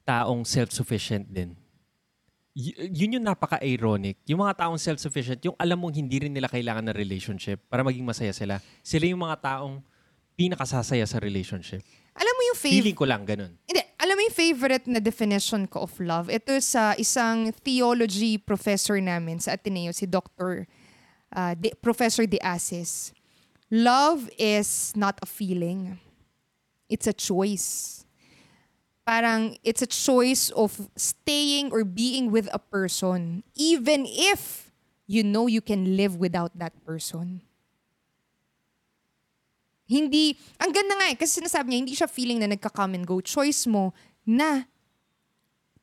taong 0.07 0.47
self-sufficient 0.47 1.27
din. 1.27 1.51
Y- 2.57 2.89
yun 2.95 3.19
yung 3.19 3.25
napaka-ironic. 3.27 4.17
Yung 4.25 4.39
mga 4.41 4.65
taong 4.65 4.79
self-sufficient, 4.79 5.43
yung 5.43 5.57
alam 5.59 5.77
mong 5.77 5.99
hindi 5.99 6.23
rin 6.23 6.33
nila 6.33 6.47
kailangan 6.47 6.89
ng 6.89 6.95
relationship 6.95 7.59
para 7.67 7.83
maging 7.83 8.07
masaya 8.07 8.31
sila. 8.31 8.63
Sila 8.81 9.05
yung 9.05 9.21
mga 9.21 9.37
taong 9.43 9.83
pinakasasaya 10.37 11.03
sa 11.03 11.19
relationship. 11.19 11.83
Alam 12.17 12.33
mo 12.33 12.41
yung 12.49 12.57
favorite... 12.57 12.77
Feeling 12.81 12.97
ko 12.97 13.05
lang, 13.05 13.21
ganun. 13.25 13.53
Hindi, 13.65 13.81
alam 13.97 14.13
mo 14.17 14.21
yung 14.25 14.37
favorite 14.37 14.85
na 14.89 15.01
definition 15.01 15.65
ko 15.69 15.85
of 15.85 15.93
love? 16.01 16.29
Ito 16.29 16.57
sa 16.61 16.97
isang 16.97 17.53
theology 17.61 18.37
professor 18.41 18.97
namin 18.97 19.37
sa 19.41 19.53
Ateneo, 19.53 19.93
si 19.93 20.05
Dr. 20.09 20.65
uh, 21.33 21.53
De- 21.53 21.77
Professor 21.77 22.25
De 22.25 22.41
Asis, 22.41 23.16
love 23.71 24.29
is 24.37 24.93
not 24.95 25.19
a 25.21 25.25
feeling. 25.25 25.99
It's 26.89 27.07
a 27.07 27.13
choice. 27.13 28.05
Parang 29.07 29.55
it's 29.63 29.81
a 29.81 29.87
choice 29.87 30.51
of 30.51 30.91
staying 30.95 31.71
or 31.71 31.83
being 31.83 32.31
with 32.31 32.51
a 32.51 32.59
person 32.59 33.43
even 33.55 34.03
if 34.07 34.71
you 35.07 35.23
know 35.23 35.47
you 35.47 35.63
can 35.63 35.95
live 35.95 36.19
without 36.19 36.51
that 36.59 36.75
person. 36.83 37.39
Hindi, 39.87 40.35
ang 40.59 40.75
ganda 40.75 40.99
nga 40.99 41.07
eh, 41.07 41.15
kasi 41.15 41.39
sinasabi 41.39 41.71
niya, 41.71 41.79
hindi 41.79 41.95
siya 41.95 42.11
feeling 42.11 42.43
na 42.43 42.51
nagka-come 42.51 42.99
and 42.99 43.07
go. 43.07 43.23
Choice 43.23 43.63
mo 43.71 43.95
na 44.27 44.67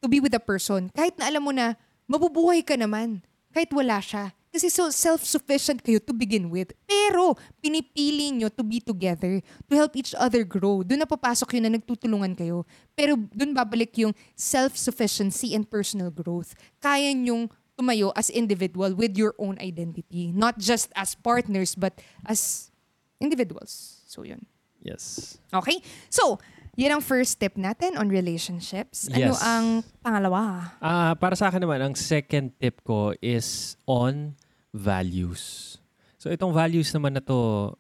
to 0.04 0.06
be 0.12 0.20
with 0.20 0.36
a 0.36 0.44
person. 0.44 0.92
Kahit 0.92 1.16
na 1.16 1.32
alam 1.32 1.40
mo 1.40 1.56
na, 1.56 1.72
mabubuhay 2.04 2.60
ka 2.60 2.76
naman. 2.76 3.24
Kahit 3.56 3.72
wala 3.72 4.04
siya. 4.04 4.36
Kasi 4.54 4.70
so 4.70 4.86
self-sufficient 4.86 5.82
kayo 5.82 5.98
to 5.98 6.14
begin 6.14 6.46
with. 6.46 6.70
Pero, 6.86 7.34
pinipili 7.58 8.30
nyo 8.30 8.46
to 8.46 8.62
be 8.62 8.78
together, 8.78 9.42
to 9.66 9.74
help 9.74 9.98
each 9.98 10.14
other 10.14 10.46
grow. 10.46 10.86
Doon 10.86 11.02
na 11.02 11.10
papasok 11.10 11.58
yun 11.58 11.66
na 11.66 11.74
nagtutulungan 11.74 12.38
kayo. 12.38 12.62
Pero 12.94 13.18
doon 13.34 13.50
babalik 13.50 13.98
yung 13.98 14.14
self-sufficiency 14.38 15.58
and 15.58 15.66
personal 15.66 16.14
growth. 16.14 16.54
Kaya 16.78 17.10
nyong 17.10 17.50
tumayo 17.74 18.14
as 18.14 18.30
individual 18.30 18.94
with 18.94 19.18
your 19.18 19.34
own 19.42 19.58
identity. 19.58 20.30
Not 20.30 20.62
just 20.62 20.94
as 20.94 21.18
partners, 21.18 21.74
but 21.74 21.98
as 22.22 22.70
individuals. 23.18 24.06
So, 24.06 24.22
yun. 24.22 24.46
Yes. 24.78 25.34
Okay? 25.50 25.82
So, 26.06 26.38
yan 26.78 26.98
ang 26.98 27.02
first 27.02 27.38
step 27.38 27.58
natin 27.58 27.98
on 27.98 28.06
relationships. 28.06 29.10
Ano 29.10 29.34
Yes. 29.34 29.42
ang 29.42 29.82
pangalawa? 29.98 30.74
Ah, 30.78 31.18
para 31.18 31.34
sa 31.34 31.50
akin 31.50 31.62
naman, 31.62 31.82
ang 31.82 31.94
second 31.98 32.54
tip 32.62 32.82
ko 32.86 33.14
is 33.18 33.74
on 33.90 34.38
values. 34.74 35.76
So 36.18 36.34
itong 36.34 36.50
values 36.50 36.90
naman 36.90 37.14
na 37.14 37.22
to, 37.22 37.70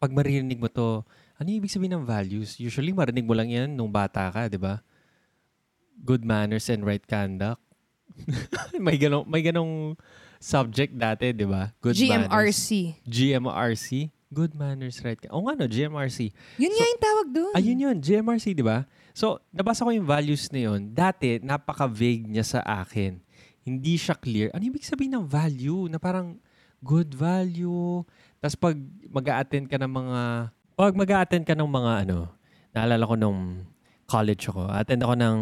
pag 0.00 0.08
maririnig 0.08 0.56
mo 0.56 0.72
to, 0.72 1.04
ano 1.36 1.46
yung 1.52 1.60
ibig 1.60 1.70
sabihin 1.70 2.00
ng 2.00 2.08
values? 2.08 2.56
Usually 2.56 2.96
marinig 2.96 3.28
mo 3.28 3.36
lang 3.36 3.52
yan 3.52 3.68
nung 3.68 3.92
bata 3.92 4.32
ka, 4.32 4.48
di 4.48 4.56
ba? 4.56 4.80
Good 6.00 6.24
manners 6.24 6.72
and 6.72 6.80
right 6.80 7.04
conduct. 7.04 7.60
may 8.84 8.96
ganong 8.96 9.28
may 9.28 9.44
ganong 9.44 9.94
subject 10.40 10.96
dati, 10.96 11.36
di 11.36 11.44
ba? 11.44 11.70
Good 11.84 12.00
manners. 12.00 12.32
GMRC. 12.32 12.68
GMRC. 13.04 13.88
Good 14.32 14.56
manners, 14.56 14.96
right? 15.04 15.20
O 15.28 15.44
nga 15.44 15.52
no, 15.52 15.68
GMRC. 15.68 16.32
Yun 16.56 16.72
nga 16.72 16.86
yung 16.88 17.02
tawag 17.04 17.28
doon. 17.28 17.52
Ayun 17.52 17.84
yun, 17.84 17.96
GMRC, 18.00 18.56
di 18.56 18.64
ba? 18.64 18.88
So, 19.12 19.36
nabasa 19.52 19.84
ko 19.84 19.92
yung 19.92 20.08
values 20.08 20.48
na 20.48 20.72
yun. 20.72 20.88
Dati, 20.88 21.36
napaka-vague 21.44 22.32
niya 22.32 22.40
sa 22.40 22.60
akin. 22.64 23.20
Hindi 23.62 23.94
siya 23.94 24.18
clear. 24.18 24.50
Ano 24.50 24.66
ibig 24.66 24.82
sabihin 24.82 25.14
ng 25.18 25.26
value? 25.26 25.86
Na 25.86 26.02
parang 26.02 26.38
good 26.82 27.14
value. 27.14 28.02
Tapos 28.42 28.58
pag 28.58 28.76
mag 29.06 29.26
attend 29.30 29.70
ka 29.70 29.78
ng 29.78 29.92
mga... 29.92 30.20
Pag 30.74 30.94
mag 30.98 31.10
attend 31.14 31.44
ka 31.46 31.54
ng 31.54 31.70
mga 31.70 31.92
ano, 32.06 32.18
naalala 32.74 33.04
ko 33.06 33.14
nung 33.14 33.62
college 34.10 34.50
ako, 34.50 34.66
attend 34.66 35.02
ako 35.06 35.14
ng 35.14 35.36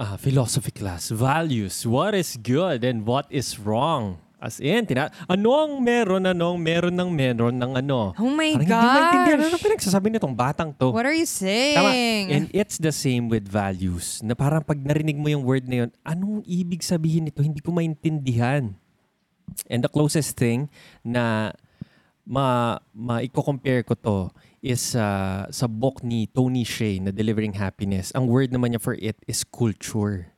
ah, 0.00 0.16
philosophy 0.16 0.72
class. 0.72 1.12
Values. 1.12 1.84
What 1.84 2.16
is 2.16 2.40
good 2.40 2.80
and 2.86 3.04
what 3.04 3.28
is 3.28 3.60
wrong? 3.60 4.22
As 4.38 4.62
in, 4.62 4.86
tina, 4.86 5.10
ano 5.26 5.50
ang 5.50 5.82
meron, 5.82 6.22
anong 6.22 6.62
meron 6.62 6.94
ng 6.94 7.10
meron 7.10 7.58
ng 7.58 7.72
ano? 7.82 8.14
Oh 8.14 8.30
my 8.30 8.54
Parang 8.54 8.70
hindi 8.70 8.86
maintindihan. 8.94 9.38
Ano 9.42 9.56
gosh. 9.58 9.66
pinagsasabi 9.66 10.06
nitong 10.14 10.34
batang 10.38 10.70
to? 10.78 10.94
What 10.94 11.10
are 11.10 11.18
you 11.18 11.26
saying? 11.26 11.74
Tama. 11.74 11.90
And 12.30 12.44
it's 12.54 12.78
the 12.78 12.94
same 12.94 13.26
with 13.26 13.50
values. 13.50 14.22
Na 14.22 14.38
parang 14.38 14.62
pag 14.62 14.78
narinig 14.78 15.18
mo 15.18 15.26
yung 15.26 15.42
word 15.42 15.66
na 15.66 15.82
yun, 15.82 15.90
anong 16.06 16.46
ibig 16.46 16.86
sabihin 16.86 17.26
nito? 17.26 17.42
Hindi 17.42 17.58
ko 17.58 17.74
maintindihan. 17.74 18.78
And 19.66 19.82
the 19.82 19.90
closest 19.90 20.38
thing 20.38 20.70
na 21.02 21.50
ma, 22.22 22.78
ma 22.94 23.18
compare 23.26 23.82
ko 23.82 23.98
to 23.98 24.18
is 24.62 24.94
uh, 24.94 25.50
sa 25.50 25.66
book 25.66 26.06
ni 26.06 26.30
Tony 26.30 26.62
Shea 26.62 27.02
na 27.02 27.10
Delivering 27.10 27.58
Happiness. 27.58 28.14
Ang 28.14 28.30
word 28.30 28.54
naman 28.54 28.70
niya 28.70 28.82
for 28.82 28.94
it 29.02 29.18
is 29.26 29.42
culture. 29.42 30.30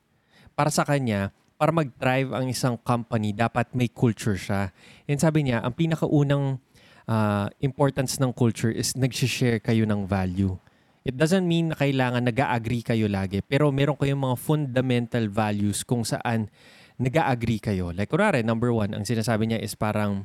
Para 0.56 0.72
sa 0.72 0.88
kanya, 0.88 1.36
para 1.60 1.76
mag-thrive 1.76 2.32
ang 2.32 2.48
isang 2.48 2.80
company, 2.80 3.36
dapat 3.36 3.68
may 3.76 3.92
culture 3.92 4.40
siya. 4.40 4.72
And 5.04 5.20
sabi 5.20 5.44
niya, 5.44 5.60
ang 5.60 5.76
pinakaunang 5.76 6.56
uh, 7.04 7.52
importance 7.60 8.16
ng 8.16 8.32
culture 8.32 8.72
is 8.72 8.96
nag-share 8.96 9.60
kayo 9.60 9.84
ng 9.84 10.08
value. 10.08 10.56
It 11.04 11.20
doesn't 11.20 11.44
mean 11.44 11.68
na 11.68 11.76
kailangan 11.76 12.24
nag-agree 12.24 12.80
kayo 12.80 13.12
lagi, 13.12 13.44
pero 13.44 13.68
meron 13.68 14.00
kayong 14.00 14.24
mga 14.24 14.36
fundamental 14.40 15.28
values 15.28 15.84
kung 15.84 16.00
saan 16.00 16.48
nag-agree 16.96 17.60
kayo. 17.60 17.92
Like, 17.92 18.08
kunwari, 18.08 18.40
number 18.40 18.72
one, 18.72 18.96
ang 18.96 19.04
sinasabi 19.04 19.52
niya 19.52 19.60
is 19.60 19.76
parang 19.76 20.24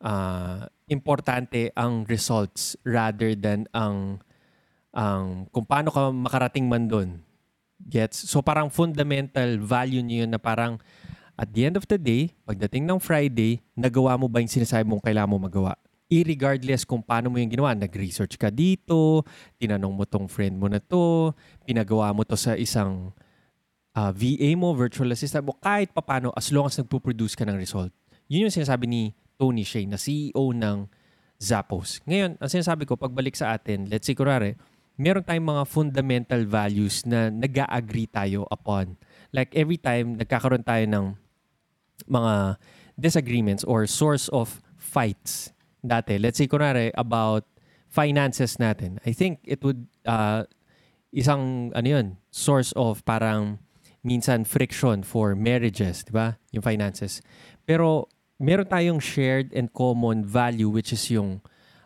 uh, 0.00 0.64
importante 0.88 1.76
ang 1.76 2.08
results 2.08 2.72
rather 2.88 3.36
than 3.36 3.68
ang 3.76 4.24
ang 4.94 5.50
kung 5.50 5.66
paano 5.68 5.92
ka 5.92 6.08
makarating 6.08 6.72
man 6.72 6.88
doon. 6.88 7.20
Gets? 7.84 8.28
So 8.28 8.40
parang 8.40 8.72
fundamental 8.72 9.60
value 9.60 10.00
niyo 10.00 10.24
yun 10.24 10.32
na 10.32 10.40
parang 10.40 10.80
at 11.34 11.50
the 11.50 11.66
end 11.66 11.74
of 11.74 11.84
the 11.90 11.98
day, 11.98 12.30
pagdating 12.46 12.86
ng 12.86 13.02
Friday, 13.02 13.58
nagawa 13.74 14.14
mo 14.14 14.30
ba 14.30 14.38
yung 14.38 14.50
sinasabi 14.50 14.86
mong 14.86 15.02
kailangan 15.02 15.30
mo 15.34 15.38
magawa? 15.42 15.74
Irregardless 16.06 16.86
kung 16.86 17.02
paano 17.02 17.26
mo 17.26 17.42
yung 17.42 17.50
ginawa. 17.50 17.74
Nag-research 17.74 18.38
ka 18.38 18.54
dito, 18.54 19.26
tinanong 19.58 19.94
mo 19.98 20.04
tong 20.06 20.30
friend 20.30 20.54
mo 20.54 20.70
na 20.70 20.78
to, 20.78 21.34
pinagawa 21.66 22.14
mo 22.14 22.22
to 22.22 22.38
sa 22.38 22.54
isang 22.54 23.10
uh, 23.98 24.10
VA 24.14 24.54
mo, 24.54 24.78
virtual 24.78 25.10
assistant 25.10 25.42
mo, 25.42 25.58
kahit 25.58 25.90
papano, 25.90 26.30
as 26.38 26.54
long 26.54 26.70
as 26.70 26.78
nagpo-produce 26.78 27.34
ka 27.34 27.42
ng 27.42 27.58
result. 27.58 27.90
Yun 28.30 28.46
yung 28.46 28.54
sinasabi 28.54 28.86
ni 28.86 29.02
Tony 29.34 29.66
Shea 29.66 29.90
na 29.90 29.98
CEO 29.98 30.54
ng 30.54 30.86
Zappos. 31.42 31.98
Ngayon, 32.06 32.38
ang 32.38 32.50
sinasabi 32.50 32.86
ko, 32.86 32.94
pagbalik 32.94 33.34
sa 33.34 33.58
atin, 33.58 33.90
let's 33.90 34.06
say, 34.06 34.14
kurare, 34.14 34.54
meron 34.94 35.26
tayong 35.26 35.50
mga 35.50 35.64
fundamental 35.66 36.42
values 36.46 37.02
na 37.02 37.30
nag-agree 37.30 38.06
tayo 38.06 38.46
upon. 38.50 38.94
Like 39.34 39.50
every 39.58 39.78
time 39.78 40.14
nagkakaroon 40.18 40.62
tayo 40.62 40.86
ng 40.86 41.06
mga 42.06 42.58
disagreements 42.94 43.66
or 43.66 43.86
source 43.90 44.30
of 44.30 44.62
fights 44.78 45.50
dati, 45.82 46.18
let's 46.22 46.38
say 46.38 46.46
kunwari 46.46 46.94
about 46.94 47.42
finances 47.90 48.58
natin, 48.62 49.02
I 49.02 49.10
think 49.10 49.42
it 49.42 49.62
would, 49.66 49.86
uh, 50.06 50.46
isang, 51.10 51.74
ano 51.74 51.88
yun, 51.88 52.06
source 52.30 52.70
of 52.78 53.02
parang 53.02 53.58
minsan 54.06 54.44
friction 54.46 55.02
for 55.02 55.34
marriages, 55.34 56.04
di 56.04 56.12
ba? 56.12 56.38
Yung 56.52 56.62
finances. 56.62 57.24
Pero 57.66 58.06
meron 58.38 58.66
tayong 58.68 59.00
shared 59.00 59.50
and 59.54 59.72
common 59.72 60.22
value 60.22 60.68
which 60.68 60.92
is 60.92 61.02
yung 61.10 61.40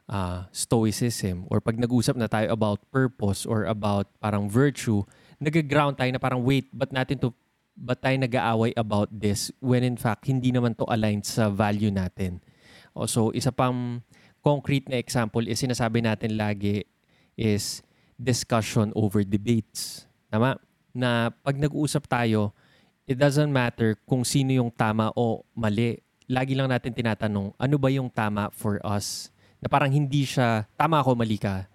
uh, 0.08 0.48
stoicism 0.50 1.44
or 1.52 1.60
pag 1.60 1.76
nag-usap 1.76 2.16
na 2.16 2.26
tayo 2.26 2.50
about 2.50 2.82
purpose 2.90 3.44
or 3.44 3.68
about 3.68 4.08
parang 4.18 4.48
virtue, 4.48 5.04
nag-ground 5.38 6.00
tayo 6.00 6.10
na 6.10 6.18
parang 6.18 6.42
wait, 6.42 6.66
but 6.72 6.90
natin 6.90 7.20
to 7.20 7.30
ba't 7.78 8.02
tayo 8.02 8.18
nag-aaway 8.18 8.74
about 8.74 9.06
this 9.14 9.54
when 9.62 9.86
in 9.86 9.94
fact 9.94 10.26
hindi 10.26 10.50
naman 10.50 10.74
to 10.74 10.82
aligned 10.90 11.22
sa 11.22 11.46
value 11.46 11.94
natin. 11.94 12.42
O, 12.90 13.06
so 13.06 13.30
isa 13.30 13.54
pang 13.54 14.02
concrete 14.42 14.90
na 14.90 14.98
example 14.98 15.46
is 15.46 15.62
sinasabi 15.62 16.02
natin 16.02 16.34
lagi 16.34 16.82
is 17.38 17.86
discussion 18.18 18.90
over 18.98 19.22
debates. 19.22 20.10
Tama? 20.26 20.58
Na 20.90 21.30
pag 21.30 21.54
nag-uusap 21.54 22.10
tayo, 22.10 22.50
it 23.06 23.14
doesn't 23.14 23.54
matter 23.54 23.94
kung 24.02 24.26
sino 24.26 24.50
yung 24.50 24.74
tama 24.74 25.14
o 25.14 25.46
mali. 25.54 26.02
Lagi 26.26 26.58
lang 26.58 26.68
natin 26.68 26.90
tinatanong, 26.92 27.54
ano 27.54 27.76
ba 27.78 27.88
yung 27.88 28.10
tama 28.10 28.50
for 28.50 28.82
us? 28.82 29.30
Na 29.58 29.66
parang 29.66 29.90
hindi 29.90 30.22
siya, 30.22 30.66
tama 30.78 31.02
ako, 31.02 31.18
mali 31.18 31.38
ka. 31.38 31.66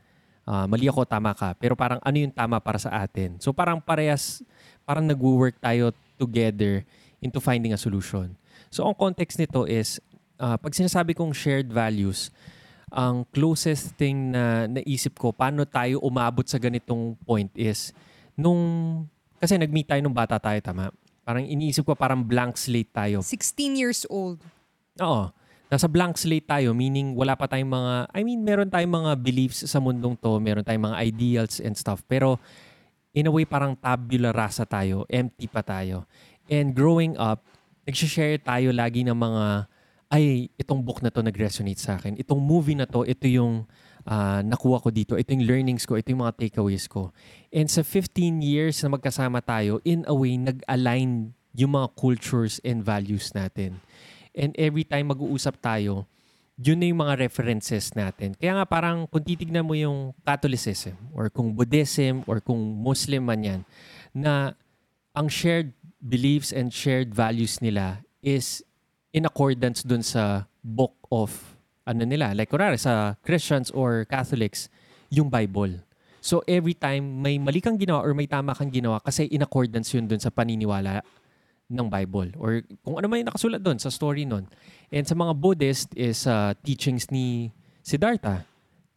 Ah, 0.43 0.67
mali 0.67 0.88
ako, 0.91 1.08
tama 1.08 1.32
ka. 1.32 1.56
Pero 1.56 1.76
parang 1.76 2.04
ano 2.04 2.15
yung 2.19 2.32
tama 2.32 2.60
para 2.60 2.76
sa 2.80 2.91
atin? 2.91 3.39
So 3.39 3.56
parang 3.56 3.80
parehas, 3.80 4.43
parang 4.84 5.08
nag-work 5.08 5.60
tayo 5.63 5.96
together 6.19 6.84
into 7.24 7.39
finding 7.39 7.72
a 7.72 7.80
solution. 7.80 8.36
So 8.67 8.84
ang 8.84 8.96
context 8.96 9.39
nito 9.39 9.64
is, 9.64 10.03
ah, 10.39 10.60
pag 10.60 10.76
sinasabi 10.76 11.16
kong 11.16 11.32
shared 11.32 11.72
values, 11.72 12.32
ang 12.93 13.26
closest 13.34 13.97
thing 13.97 14.36
na 14.36 14.70
naisip 14.70 15.18
ko, 15.18 15.34
paano 15.34 15.66
tayo 15.66 15.97
umabot 16.03 16.45
sa 16.45 16.62
ganitong 16.62 17.18
point 17.26 17.49
is, 17.58 17.89
nung, 18.38 18.62
kasi 19.41 19.58
nag-meet 19.58 19.89
tayo 19.89 20.01
nung 20.05 20.14
bata 20.14 20.38
tayo, 20.38 20.60
tama? 20.62 20.93
Parang 21.24 21.41
iniisip 21.41 21.88
ko 21.88 21.95
parang 21.95 22.22
blank 22.22 22.60
slate 22.60 22.91
tayo. 22.91 23.24
16 23.24 23.80
years 23.80 24.03
old. 24.12 24.43
Oo. 24.99 25.32
Nasa 25.74 25.89
blank 25.89 26.21
slate 26.21 26.45
tayo, 26.45 26.78
meaning 26.78 27.17
wala 27.17 27.34
pa 27.34 27.49
tayong 27.49 27.74
mga, 27.74 27.93
I 28.13 28.21
mean, 28.21 28.45
meron 28.45 28.69
tayong 28.69 28.93
mga 28.93 29.11
beliefs 29.17 29.65
sa 29.65 29.82
mundong 29.82 30.13
to, 30.21 30.38
meron 30.38 30.61
tayong 30.61 30.93
mga 30.93 31.01
ideals 31.01 31.57
and 31.57 31.74
stuff, 31.74 32.05
pero 32.05 32.38
in 33.09 33.26
a 33.26 33.34
way 33.34 33.41
parang 33.41 33.74
tabula 33.74 34.30
rasa 34.30 34.69
tayo, 34.69 35.09
empty 35.09 35.49
pa 35.49 35.65
tayo. 35.65 36.05
And 36.45 36.78
growing 36.78 37.17
up, 37.17 37.41
nagsishare 37.89 38.38
tayo 38.38 38.69
lagi 38.69 39.01
ng 39.01 39.17
mga, 39.17 39.65
ay, 40.13 40.53
itong 40.61 40.86
book 40.86 41.01
na 41.01 41.09
to 41.09 41.26
nag-resonate 41.26 41.82
sa 41.82 41.97
akin. 41.97 42.21
Itong 42.21 42.38
movie 42.38 42.78
na 42.78 42.86
to, 42.86 43.01
ito 43.01 43.26
yung 43.26 43.65
ah, 44.05 44.45
nakuha 44.45 44.78
ko 44.78 44.93
dito. 44.93 45.17
Ito 45.17 45.34
yung 45.34 45.49
learnings 45.49 45.89
ko. 45.89 45.97
Ito 45.97 46.13
yung 46.13 46.21
mga 46.21 46.38
takeaways 46.38 46.86
ko. 46.86 47.09
And 47.49 47.65
sa 47.65 47.82
15 47.82 48.45
years 48.45 48.78
na 48.86 48.93
magkasama 48.93 49.41
tayo, 49.41 49.82
in 49.82 50.05
a 50.05 50.13
way, 50.13 50.38
nag-align 50.38 51.34
yung 51.53 51.74
mga 51.78 51.88
cultures 51.97 52.61
and 52.61 52.86
values 52.86 53.34
natin. 53.34 53.82
And 54.34 54.52
every 54.58 54.84
time 54.84 55.14
mag-uusap 55.14 55.62
tayo, 55.62 56.10
yun 56.58 56.78
na 56.78 56.90
yung 56.90 57.02
mga 57.02 57.18
references 57.26 57.94
natin. 57.98 58.38
Kaya 58.38 58.58
nga 58.62 58.66
parang 58.66 59.10
kung 59.10 59.26
titignan 59.26 59.66
mo 59.66 59.74
yung 59.74 60.14
Catholicism 60.22 60.94
or 61.14 61.30
kung 61.30 61.54
Buddhism 61.54 62.22
or 62.30 62.42
kung 62.42 62.62
Muslim 62.62 63.26
man 63.26 63.42
yan, 63.42 63.62
na 64.14 64.54
ang 65.14 65.30
shared 65.30 65.74
beliefs 65.98 66.54
and 66.54 66.70
shared 66.70 67.14
values 67.14 67.62
nila 67.62 68.02
is 68.22 68.62
in 69.14 69.26
accordance 69.26 69.82
dun 69.86 70.02
sa 70.02 70.46
book 70.62 70.94
of 71.10 71.58
ano 71.86 72.06
nila. 72.06 72.34
Like 72.34 72.50
kunwari 72.50 72.78
sa 72.78 73.18
Christians 73.22 73.70
or 73.74 74.06
Catholics, 74.06 74.70
yung 75.14 75.30
Bible. 75.30 75.82
So 76.24 76.40
every 76.48 76.74
time 76.74 77.22
may 77.22 77.36
mali 77.38 77.60
kang 77.60 77.76
ginawa 77.76 78.02
or 78.02 78.16
may 78.16 78.26
tama 78.26 78.56
kang 78.56 78.72
ginawa 78.72 79.04
kasi 79.04 79.28
in 79.28 79.44
accordance 79.44 79.92
yun 79.92 80.08
dun 80.08 80.24
sa 80.24 80.32
paniniwala 80.32 81.04
ng 81.72 81.88
Bible 81.88 82.36
or 82.38 82.61
kung 82.84 82.99
ano 82.99 83.07
man 83.07 83.24
yung 83.24 83.30
nakasulat 83.32 83.61
doon 83.64 83.80
sa 83.80 83.89
story 83.89 84.28
nun. 84.28 84.47
And 84.93 85.07
sa 85.07 85.16
mga 85.16 85.34
Buddhist 85.39 85.89
is 85.95 86.28
uh, 86.28 86.53
teachings 86.61 87.09
ni 87.09 87.55
Siddhartha 87.82 88.45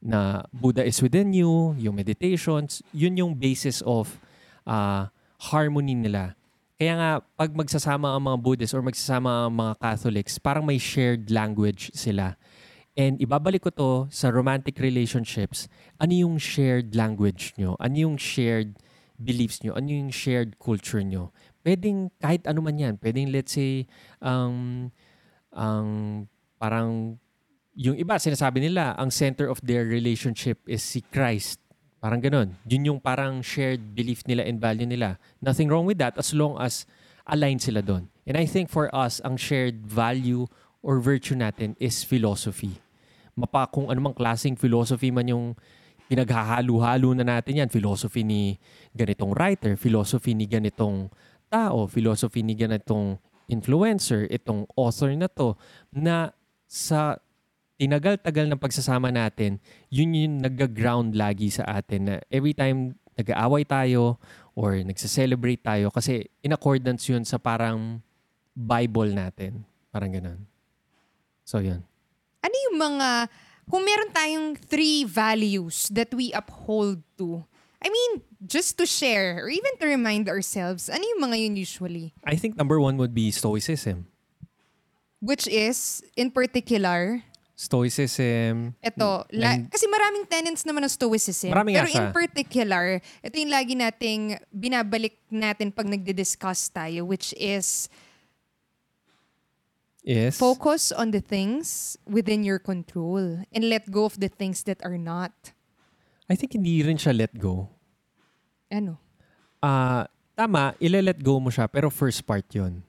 na 0.03 0.45
Buddha 0.53 0.85
is 0.85 1.01
within 1.03 1.33
you, 1.33 1.75
yung 1.81 1.97
meditations, 1.97 2.85
yun 2.93 3.17
yung 3.17 3.33
basis 3.35 3.83
of 3.83 4.21
uh, 4.69 5.09
harmony 5.51 5.97
nila. 5.97 6.37
Kaya 6.77 6.93
nga, 6.95 7.11
pag 7.41 7.51
magsasama 7.57 8.13
ang 8.13 8.23
mga 8.29 8.39
Buddhists 8.39 8.77
or 8.77 8.85
magsasama 8.85 9.49
ang 9.49 9.55
mga 9.57 9.73
Catholics, 9.81 10.37
parang 10.37 10.69
may 10.69 10.77
shared 10.77 11.33
language 11.33 11.89
sila. 11.97 12.37
And 12.97 13.17
ibabalik 13.21 13.65
ko 13.65 13.71
to 13.73 13.91
sa 14.13 14.29
romantic 14.29 14.81
relationships. 14.81 15.69
Ano 16.01 16.13
yung 16.13 16.37
shared 16.37 16.93
language 16.97 17.57
nyo? 17.57 17.77
Ano 17.81 17.97
yung 17.97 18.17
shared 18.21 18.77
beliefs 19.17 19.65
nyo? 19.65 19.73
Ano 19.77 19.89
yung 19.89 20.13
shared 20.13 20.61
culture 20.61 21.01
nyo? 21.01 21.33
Pwedeng 21.67 22.15
kahit 22.23 22.47
ano 22.47 22.63
man 22.63 22.79
yan. 22.79 22.95
Pwedeng 22.95 23.35
let's 23.35 23.59
say, 23.59 23.91
um, 24.23 24.87
ang 25.51 25.87
parang 26.63 27.19
yung 27.75 27.99
iba 27.99 28.15
sinasabi 28.23 28.63
nila 28.63 28.95
ang 28.95 29.11
center 29.11 29.51
of 29.51 29.59
their 29.67 29.83
relationship 29.83 30.63
is 30.71 30.87
si 30.87 31.03
Christ. 31.11 31.59
Parang 31.99 32.23
ganun. 32.23 32.55
Yun 32.71 32.95
yung 32.95 33.01
parang 33.03 33.43
shared 33.43 33.99
belief 33.99 34.23
nila 34.31 34.47
and 34.47 34.63
value 34.63 34.87
nila. 34.87 35.19
Nothing 35.43 35.67
wrong 35.67 35.91
with 35.91 35.99
that 35.99 36.15
as 36.15 36.31
long 36.31 36.55
as 36.63 36.87
aligned 37.27 37.67
sila 37.67 37.83
doon. 37.83 38.07
And 38.23 38.39
I 38.39 38.47
think 38.47 38.71
for 38.71 38.87
us, 38.95 39.19
ang 39.27 39.35
shared 39.35 39.83
value 39.83 40.47
or 40.87 41.03
virtue 41.03 41.35
natin 41.35 41.75
is 41.83 42.07
philosophy. 42.07 42.79
Mapa 43.35 43.67
kung 43.67 43.91
anumang 43.91 44.15
klaseng 44.15 44.55
philosophy 44.55 45.11
man 45.11 45.27
yung 45.27 45.47
pinaghahalo-halo 46.07 47.13
na 47.19 47.27
natin 47.27 47.67
yan. 47.67 47.69
Philosophy 47.69 48.23
ni 48.23 48.57
ganitong 48.95 49.35
writer, 49.35 49.75
philosophy 49.75 50.33
ni 50.33 50.47
ganitong 50.47 51.11
tao, 51.49 51.87
philosophy 51.87 52.43
ni 52.43 52.55
ganitong 52.59 53.19
influencer, 53.47 54.27
itong 54.31 54.67
author 54.75 55.15
na 55.15 55.31
to, 55.31 55.55
na 55.95 56.35
sa 56.67 57.19
tinagal-tagal 57.77 58.49
ng 58.51 58.61
pagsasama 58.61 59.13
natin, 59.13 59.61
yun 59.93 60.17
yung 60.17 60.37
nag-ground 60.43 61.15
lagi 61.15 61.53
sa 61.53 61.63
atin 61.69 62.01
na 62.09 62.15
every 62.33 62.57
time 62.57 62.97
nag-aaway 63.17 63.65
tayo 63.65 64.17
or 64.57 64.77
nagse-celebrate 64.81 65.61
tayo 65.61 65.93
kasi 65.93 66.29
in 66.41 66.57
accordance 66.57 67.09
yun 67.09 67.25
sa 67.25 67.37
parang 67.37 68.01
Bible 68.57 69.13
natin. 69.13 69.65
Parang 69.93 70.13
ganun. 70.13 70.41
So, 71.45 71.61
yun. 71.61 71.85
Ano 72.41 72.57
yung 72.73 72.77
mga, 72.81 73.29
kung 73.69 73.85
meron 73.85 74.11
tayong 74.11 74.49
three 74.57 75.05
values 75.05 75.93
that 75.93 76.09
we 76.17 76.33
uphold 76.33 77.05
to, 77.21 77.45
I 77.87 77.89
mean, 77.89 78.27
just 78.43 78.75
to 78.83 78.85
share 78.87 79.47
or 79.47 79.49
even 79.49 79.79
to 79.79 79.87
remind 79.87 80.27
ourselves, 80.27 80.91
ano 80.91 81.07
yung 81.07 81.23
mga 81.23 81.37
yun 81.47 81.55
usually? 81.55 82.11
I 82.27 82.35
think 82.35 82.59
number 82.59 82.83
one 82.83 82.99
would 82.99 83.15
be 83.15 83.31
Stoicism. 83.31 84.11
Which 85.23 85.47
is, 85.47 86.03
in 86.19 86.35
particular, 86.35 87.23
Stoicism. 87.55 88.75
ito, 88.83 89.09
la- 89.33 89.63
kasi 89.71 89.87
maraming 89.87 90.27
tenets 90.27 90.67
naman 90.67 90.83
ng 90.83 90.91
Stoicism. 90.91 91.55
Marami 91.55 91.79
nga 91.79 91.87
pero 91.87 91.95
in 91.95 92.11
particular, 92.11 92.99
ito 93.23 93.35
yung 93.39 93.55
lagi 93.55 93.79
nating 93.79 94.35
binabalik 94.51 95.23
natin 95.31 95.71
pag 95.71 95.87
nagdi-discuss 95.87 96.69
tayo, 96.75 97.07
which 97.07 97.33
is 97.39 97.87
Is 100.03 100.39
focus 100.39 100.91
on 100.91 101.11
the 101.15 101.23
things 101.23 101.95
within 102.07 102.43
your 102.43 102.59
control 102.59 103.43
and 103.51 103.63
let 103.67 103.91
go 103.91 104.07
of 104.07 104.19
the 104.19 104.31
things 104.31 104.63
that 104.67 104.79
are 104.83 104.99
not. 104.99 105.35
I 106.31 106.35
think 106.35 106.55
hindi 106.59 106.83
rin 106.83 106.99
siya 106.99 107.15
let 107.15 107.35
go. 107.39 107.76
Ano? 108.71 108.99
Ah, 109.63 110.07
tama, 110.35 110.75
ile-let 110.83 111.19
go 111.23 111.39
mo 111.41 111.49
siya 111.49 111.67
pero 111.67 111.89
first 111.89 112.23
part 112.27 112.47
'yon. 112.51 112.83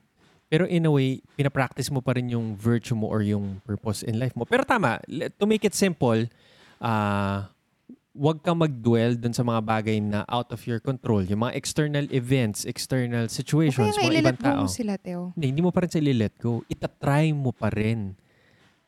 Pero 0.47 0.63
in 0.63 0.87
a 0.87 0.91
way, 0.91 1.19
pinapractice 1.35 1.91
mo 1.91 1.99
pa 1.99 2.15
rin 2.15 2.31
yung 2.31 2.55
virtue 2.55 2.95
mo 2.95 3.11
or 3.11 3.19
yung 3.19 3.59
purpose 3.67 3.99
in 4.01 4.15
life 4.15 4.31
mo. 4.31 4.47
Pero 4.47 4.63
tama, 4.63 5.03
to 5.35 5.43
make 5.43 5.67
it 5.67 5.75
simple, 5.75 6.23
ah 6.79 7.51
wag 8.17 8.41
kang 8.41 8.57
mag-dwell 8.57 9.13
dun 9.13 9.31
sa 9.31 9.45
mga 9.45 9.61
bagay 9.61 10.01
na 10.01 10.25
out 10.25 10.49
of 10.49 10.59
your 10.65 10.81
control. 10.81 11.21
Yung 11.21 11.45
mga 11.45 11.53
external 11.53 12.05
events, 12.09 12.65
external 12.65 13.29
situations, 13.29 13.93
kaya 13.93 13.93
nga, 13.93 14.01
mga 14.01 14.09
ibang 14.09 14.17
ililet 14.17 14.37
go 14.41 14.49
tao. 14.49 14.61
mo 14.65 14.67
sila, 14.67 14.93
Teo. 14.97 15.21
Hindi, 15.37 15.45
hindi 15.53 15.61
mo 15.61 15.69
pa 15.69 15.85
rin 15.85 15.91
sila 15.93 16.09
let 16.09 16.35
go. 16.41 16.65
Itatry 16.65 17.29
mo 17.37 17.53
pa 17.53 17.69
rin 17.69 18.17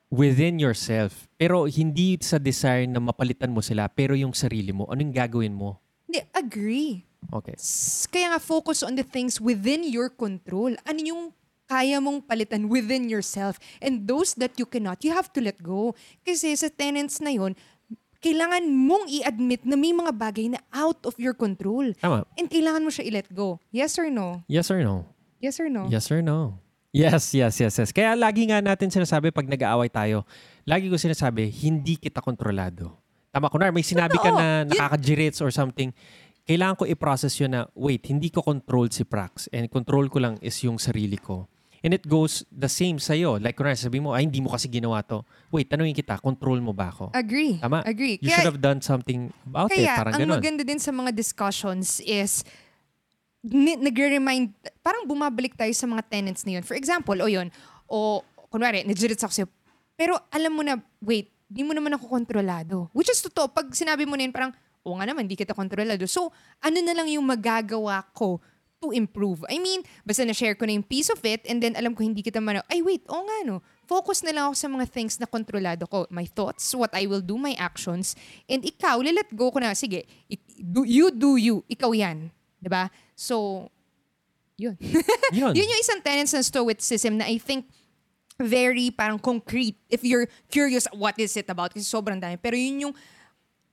within 0.10 0.58
yourself. 0.58 1.30
Pero 1.38 1.70
hindi 1.70 2.18
sa 2.26 2.42
desire 2.42 2.90
na 2.90 2.98
mapalitan 2.98 3.54
mo 3.54 3.62
sila, 3.62 3.86
pero 3.86 4.18
yung 4.18 4.34
sarili 4.34 4.74
mo. 4.74 4.90
Ano 4.90 5.06
yung 5.06 5.14
gagawin 5.14 5.54
mo? 5.54 5.78
Hindi, 6.10 6.26
agree. 6.34 7.06
Okay. 7.30 7.54
S- 7.54 8.10
Kaya 8.10 8.34
nga, 8.34 8.42
focus 8.42 8.82
on 8.82 8.98
the 8.98 9.06
things 9.06 9.38
within 9.38 9.86
your 9.86 10.10
control. 10.10 10.74
Ano 10.90 10.98
yung 10.98 11.24
kaya 11.70 12.02
mong 12.02 12.26
palitan 12.26 12.66
within 12.66 13.06
yourself. 13.06 13.62
And 13.78 14.10
those 14.10 14.34
that 14.42 14.58
you 14.58 14.66
cannot, 14.66 15.06
you 15.06 15.14
have 15.14 15.30
to 15.38 15.40
let 15.40 15.62
go. 15.62 15.94
Kasi 16.26 16.58
sa 16.58 16.66
tenants 16.66 17.22
na 17.22 17.30
yon 17.30 17.54
kailangan 18.20 18.66
mong 18.68 19.06
i-admit 19.08 19.64
na 19.64 19.78
may 19.78 19.94
mga 19.94 20.12
bagay 20.12 20.52
na 20.52 20.60
out 20.74 20.98
of 21.06 21.14
your 21.16 21.32
control. 21.32 21.94
Tama. 21.96 22.26
And 22.36 22.50
kailangan 22.50 22.84
mo 22.84 22.90
siya 22.90 23.06
i-let 23.08 23.30
go. 23.32 23.62
Yes 23.70 23.96
or 23.96 24.10
no? 24.10 24.42
Yes 24.50 24.68
or 24.74 24.82
no? 24.82 25.06
Yes 25.40 25.62
or 25.62 25.70
no? 25.70 25.88
Yes 25.88 26.10
or 26.12 26.20
no? 26.20 26.58
Yes, 26.90 27.32
yes, 27.32 27.62
yes, 27.62 27.78
yes. 27.78 27.94
Kaya 27.94 28.18
lagi 28.18 28.50
nga 28.50 28.60
natin 28.60 28.90
sinasabi 28.90 29.30
pag 29.30 29.46
nag-aaway 29.46 29.88
tayo, 29.88 30.26
lagi 30.66 30.90
ko 30.90 30.98
sinasabi, 30.98 31.48
hindi 31.48 31.96
kita 31.96 32.18
kontrolado. 32.20 32.98
Tama 33.30 33.48
ko 33.48 33.58
na, 33.58 33.70
may 33.70 33.82
sinabi 33.82 34.18
ka 34.18 34.28
Totoo. 34.28 34.38
na 34.38 34.46
Yun- 34.60 34.74
nakaka-girits 34.74 35.40
or 35.40 35.50
something, 35.50 35.94
kailangan 36.44 36.76
ko 36.76 36.84
i-process 36.84 37.38
yun 37.38 37.54
na, 37.54 37.70
wait, 37.72 38.02
hindi 38.06 38.28
ko 38.28 38.42
control 38.42 38.90
si 38.90 39.06
Prax 39.06 39.46
and 39.50 39.70
control 39.70 40.10
ko 40.10 40.18
lang 40.18 40.36
is 40.42 40.58
yung 40.62 40.78
sarili 40.78 41.16
ko. 41.16 41.46
And 41.80 41.96
it 41.96 42.04
goes 42.04 42.44
the 42.52 42.68
same 42.68 43.00
sa'yo. 43.00 43.40
Like, 43.40 43.56
kunwari, 43.56 43.80
sabi 43.80 44.04
mo, 44.04 44.12
ay, 44.12 44.28
hindi 44.28 44.44
mo 44.44 44.52
kasi 44.52 44.68
ginawa 44.68 45.00
to. 45.00 45.24
Wait, 45.48 45.72
tanungin 45.72 45.96
kita, 45.96 46.20
control 46.20 46.60
mo 46.60 46.76
ba 46.76 46.92
ako? 46.92 47.16
Agree. 47.16 47.56
Tama. 47.56 47.88
Agree. 47.88 48.20
You 48.20 48.28
Kaya- 48.28 48.36
should 48.36 48.52
have 48.52 48.60
done 48.60 48.84
something 48.84 49.32
about 49.48 49.72
it. 49.72 49.80
Kaya, 49.80 49.96
Parang 49.96 50.12
ang 50.12 50.22
ganun. 50.28 50.38
maganda 50.44 50.68
din 50.68 50.76
sa 50.76 50.92
mga 50.92 51.16
discussions 51.16 52.04
is, 52.04 52.44
ni- 53.40 53.80
nagre-remind, 53.80 54.52
parang 54.84 55.08
bumabalik 55.08 55.56
tayo 55.56 55.72
sa 55.72 55.88
mga 55.88 56.04
tenants 56.10 56.44
na 56.44 56.60
yun. 56.60 56.64
For 56.68 56.76
example, 56.76 57.16
o 57.16 57.32
yun, 57.32 57.48
o 57.88 58.26
kunwari, 58.52 58.84
nagjirit 58.84 59.16
ako 59.16 59.32
sa'yo, 59.32 59.48
pero 59.96 60.20
alam 60.36 60.52
mo 60.52 60.68
na, 60.68 60.76
wait, 61.00 61.32
di 61.50 61.66
mo 61.66 61.74
naman 61.74 61.98
ako 61.98 62.06
kontrolado. 62.06 62.86
Which 62.94 63.10
is 63.10 63.20
totoo, 63.26 63.50
pag 63.50 63.74
sinabi 63.74 64.06
mo 64.06 64.14
na 64.14 64.30
yun, 64.30 64.32
parang, 64.32 64.54
o 64.86 64.94
nga 64.94 65.10
naman, 65.10 65.26
di 65.26 65.34
kita 65.34 65.58
kontrolado. 65.58 66.06
So, 66.06 66.30
ano 66.62 66.78
na 66.86 66.94
lang 66.94 67.10
yung 67.10 67.26
magagawa 67.26 68.06
ko 68.14 68.38
to 68.78 68.94
improve? 68.94 69.42
I 69.50 69.58
mean, 69.58 69.82
basta 70.06 70.22
na-share 70.22 70.54
ko 70.54 70.70
na 70.70 70.78
yung 70.78 70.86
piece 70.86 71.10
of 71.10 71.18
it, 71.26 71.42
and 71.50 71.58
then 71.58 71.74
alam 71.74 71.98
ko 71.98 72.06
hindi 72.06 72.22
kita 72.22 72.38
man, 72.38 72.62
ay 72.70 72.86
wait, 72.86 73.02
o 73.10 73.26
nga 73.26 73.38
no, 73.50 73.66
focus 73.90 74.22
na 74.22 74.30
lang 74.30 74.54
ako 74.54 74.56
sa 74.56 74.70
mga 74.70 74.86
things 74.94 75.18
na 75.18 75.26
kontrolado 75.26 75.90
ko. 75.90 76.06
My 76.14 76.30
thoughts, 76.30 76.70
what 76.78 76.94
I 76.94 77.10
will 77.10 77.26
do, 77.26 77.36
my 77.36 77.58
actions, 77.58 78.14
and 78.46 78.62
ikaw, 78.62 79.02
let 79.02 79.34
go 79.34 79.50
ko 79.50 79.58
na, 79.58 79.74
sige, 79.74 80.06
it- 80.30 80.46
do, 80.62 80.86
you 80.86 81.10
do 81.10 81.42
you, 81.42 81.66
ikaw 81.66 81.90
yan. 81.98 82.30
ba? 82.62 82.94
So, 83.18 83.68
yun. 84.60 84.76
Yun. 85.32 85.56
yun 85.56 85.72
yung 85.72 85.82
isang 85.82 86.04
tenets 86.04 86.36
ng 86.36 86.44
Stoicism 86.44 87.16
na 87.16 87.32
I 87.32 87.40
think 87.40 87.72
very 88.40 88.88
parang 88.90 89.20
concrete. 89.20 89.76
If 89.92 90.08
you're 90.08 90.32
curious, 90.48 90.88
what 90.96 91.20
is 91.20 91.36
it 91.36 91.52
about? 91.52 91.76
Kasi 91.76 91.84
sobrang 91.84 92.18
dami. 92.18 92.40
Pero 92.40 92.56
yun 92.56 92.90
yung, 92.90 92.94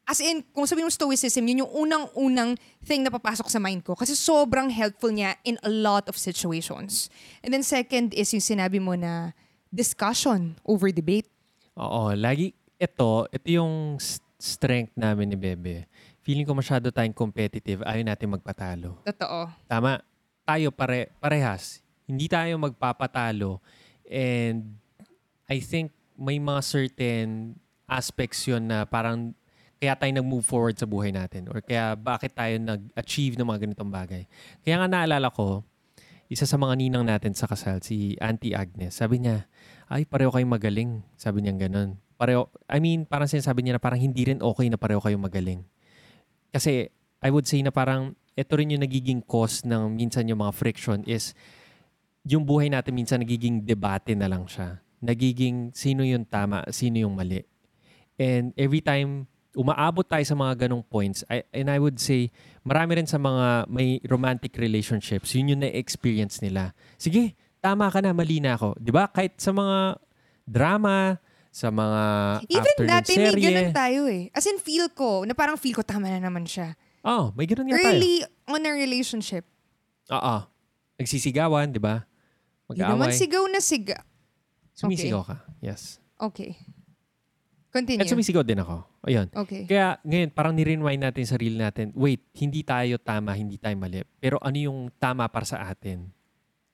as 0.02 0.18
in, 0.18 0.42
kung 0.50 0.66
sabihin 0.66 0.90
mo 0.90 0.92
Stoicism, 0.92 1.46
yun 1.46 1.62
yung 1.62 1.72
unang-unang 1.86 2.58
thing 2.82 3.06
na 3.06 3.10
papasok 3.14 3.46
sa 3.46 3.62
mind 3.62 3.86
ko. 3.86 3.94
Kasi 3.94 4.18
sobrang 4.18 4.66
helpful 4.66 5.14
niya 5.14 5.38
in 5.46 5.54
a 5.62 5.70
lot 5.70 6.10
of 6.10 6.18
situations. 6.18 7.06
And 7.46 7.54
then 7.54 7.62
second 7.62 8.10
is 8.12 8.34
yung 8.34 8.42
sinabi 8.42 8.82
mo 8.82 8.98
na 8.98 9.30
discussion 9.70 10.58
over 10.66 10.90
debate. 10.90 11.30
Oo, 11.78 12.10
lagi 12.18 12.50
ito, 12.76 13.30
ito 13.30 13.48
yung 13.48 13.96
strength 14.36 14.92
namin 14.98 15.30
ni 15.30 15.38
Bebe. 15.38 15.86
Feeling 16.26 16.42
ko 16.42 16.58
masyado 16.58 16.90
tayong 16.90 17.14
competitive, 17.14 17.86
ayaw 17.86 18.02
natin 18.02 18.34
magpatalo. 18.34 18.98
Totoo. 19.06 19.46
Tama, 19.70 20.02
tayo 20.42 20.74
pare, 20.74 21.14
parehas. 21.22 21.78
Hindi 22.06 22.26
tayo 22.26 22.58
magpapatalo 22.58 23.62
and 24.10 24.78
I 25.46 25.62
think 25.62 25.94
may 26.18 26.40
mga 26.40 26.60
certain 26.64 27.58
aspects 27.86 28.46
yun 28.48 28.66
na 28.66 28.82
parang 28.88 29.36
kaya 29.76 29.92
tayo 29.94 30.12
nag-move 30.16 30.42
forward 30.42 30.74
sa 30.74 30.88
buhay 30.88 31.12
natin 31.12 31.52
or 31.52 31.60
kaya 31.60 31.92
bakit 31.94 32.32
tayo 32.32 32.56
nag-achieve 32.56 33.36
ng 33.36 33.46
mga 33.46 33.68
ganitong 33.68 33.92
bagay. 33.92 34.22
Kaya 34.64 34.80
nga 34.80 34.88
naalala 34.88 35.28
ko, 35.28 35.62
isa 36.26 36.48
sa 36.48 36.58
mga 36.58 36.74
ninang 36.74 37.06
natin 37.06 37.36
sa 37.36 37.46
kasal, 37.46 37.78
si 37.84 38.18
Auntie 38.18 38.56
Agnes, 38.56 38.98
sabi 38.98 39.22
niya, 39.22 39.46
ay 39.86 40.02
pareho 40.02 40.34
kayong 40.34 40.50
magaling. 40.50 40.90
Sabi 41.14 41.46
niya 41.46 41.54
ganun. 41.54 42.00
Pareho, 42.18 42.50
I 42.66 42.82
mean, 42.82 43.06
parang 43.06 43.30
sinasabi 43.30 43.62
niya 43.62 43.78
na 43.78 43.82
parang 43.82 44.00
hindi 44.00 44.26
rin 44.26 44.42
okay 44.42 44.66
na 44.66 44.80
pareho 44.80 44.98
kayong 44.98 45.22
magaling. 45.22 45.62
Kasi 46.50 46.90
I 47.22 47.28
would 47.30 47.46
say 47.46 47.62
na 47.62 47.70
parang 47.70 48.18
ito 48.34 48.52
rin 48.56 48.72
yung 48.72 48.82
nagiging 48.82 49.24
cause 49.24 49.64
ng 49.64 49.96
minsan 49.96 50.26
yung 50.28 50.42
mga 50.42 50.52
friction 50.52 51.00
is 51.06 51.32
yung 52.26 52.42
buhay 52.42 52.66
natin 52.66 52.92
minsan 52.92 53.22
nagiging 53.22 53.62
debate 53.62 54.18
na 54.18 54.26
lang 54.26 54.44
siya. 54.50 54.82
Nagiging 54.98 55.70
sino 55.70 56.02
yung 56.02 56.26
tama, 56.26 56.66
sino 56.74 56.98
yung 56.98 57.14
mali. 57.14 57.46
And 58.18 58.50
every 58.58 58.82
time 58.82 59.30
umaabot 59.56 60.04
tayo 60.04 60.20
sa 60.20 60.36
mga 60.36 60.68
ganong 60.68 60.84
points, 60.84 61.24
I, 61.32 61.40
and 61.54 61.72
I 61.72 61.80
would 61.80 61.96
say, 61.96 62.28
marami 62.60 63.00
rin 63.00 63.08
sa 63.08 63.16
mga 63.16 63.72
may 63.72 64.04
romantic 64.04 64.52
relationships, 64.60 65.32
yun 65.32 65.56
yung 65.56 65.62
na-experience 65.64 66.44
nila. 66.44 66.76
Sige, 67.00 67.32
tama 67.64 67.88
ka 67.88 68.04
na, 68.04 68.12
mali 68.12 68.36
na 68.36 68.60
ako. 68.60 68.76
Di 68.76 68.92
ba? 68.92 69.08
Kahit 69.08 69.40
sa 69.40 69.56
mga 69.56 69.96
drama, 70.44 71.16
sa 71.48 71.72
mga 71.72 72.02
Even 72.52 72.60
afternoon 72.60 72.92
dati 72.92 73.12
may 73.16 73.32
serye. 73.32 73.44
ganun 73.48 73.72
tayo 73.72 74.00
eh. 74.12 74.28
As 74.36 74.44
in, 74.44 74.60
feel 74.60 74.92
ko, 74.92 75.24
na 75.24 75.32
parang 75.32 75.56
feel 75.56 75.72
ko 75.72 75.80
tama 75.80 76.12
na 76.12 76.20
naman 76.20 76.44
siya. 76.44 76.76
Oh, 77.00 77.32
may 77.32 77.48
ganun 77.48 77.72
nga 77.72 77.80
tayo. 77.80 77.96
Early 77.96 78.28
on 78.44 78.60
a 78.60 78.72
relationship. 78.76 79.48
Oo. 80.12 80.36
Nagsisigawan, 81.00 81.72
di 81.72 81.80
ba? 81.80 82.04
Hindi 82.66 82.82
naman 82.82 83.10
Mag-aaway. 83.10 83.18
sigaw 83.18 83.44
na 83.46 83.60
siga. 83.62 83.98
Sumisigaw 84.74 85.22
ka. 85.22 85.36
Yes. 85.62 86.02
Okay. 86.18 86.58
Continue. 87.70 88.02
At 88.02 88.10
sumisigaw 88.10 88.42
din 88.42 88.60
ako. 88.60 88.88
Ayun. 89.06 89.28
okay. 89.36 89.68
Kaya 89.68 90.00
ngayon, 90.02 90.28
parang 90.32 90.56
nirewind 90.56 91.04
natin 91.04 91.22
sa 91.28 91.36
sarili 91.36 91.60
natin, 91.60 91.92
wait, 91.92 92.24
hindi 92.34 92.64
tayo 92.64 92.96
tama, 92.96 93.36
hindi 93.36 93.60
tayo 93.60 93.76
mali. 93.76 94.02
Pero 94.18 94.40
ano 94.40 94.56
yung 94.56 94.88
tama 94.96 95.28
para 95.28 95.44
sa 95.44 95.60
atin? 95.62 96.08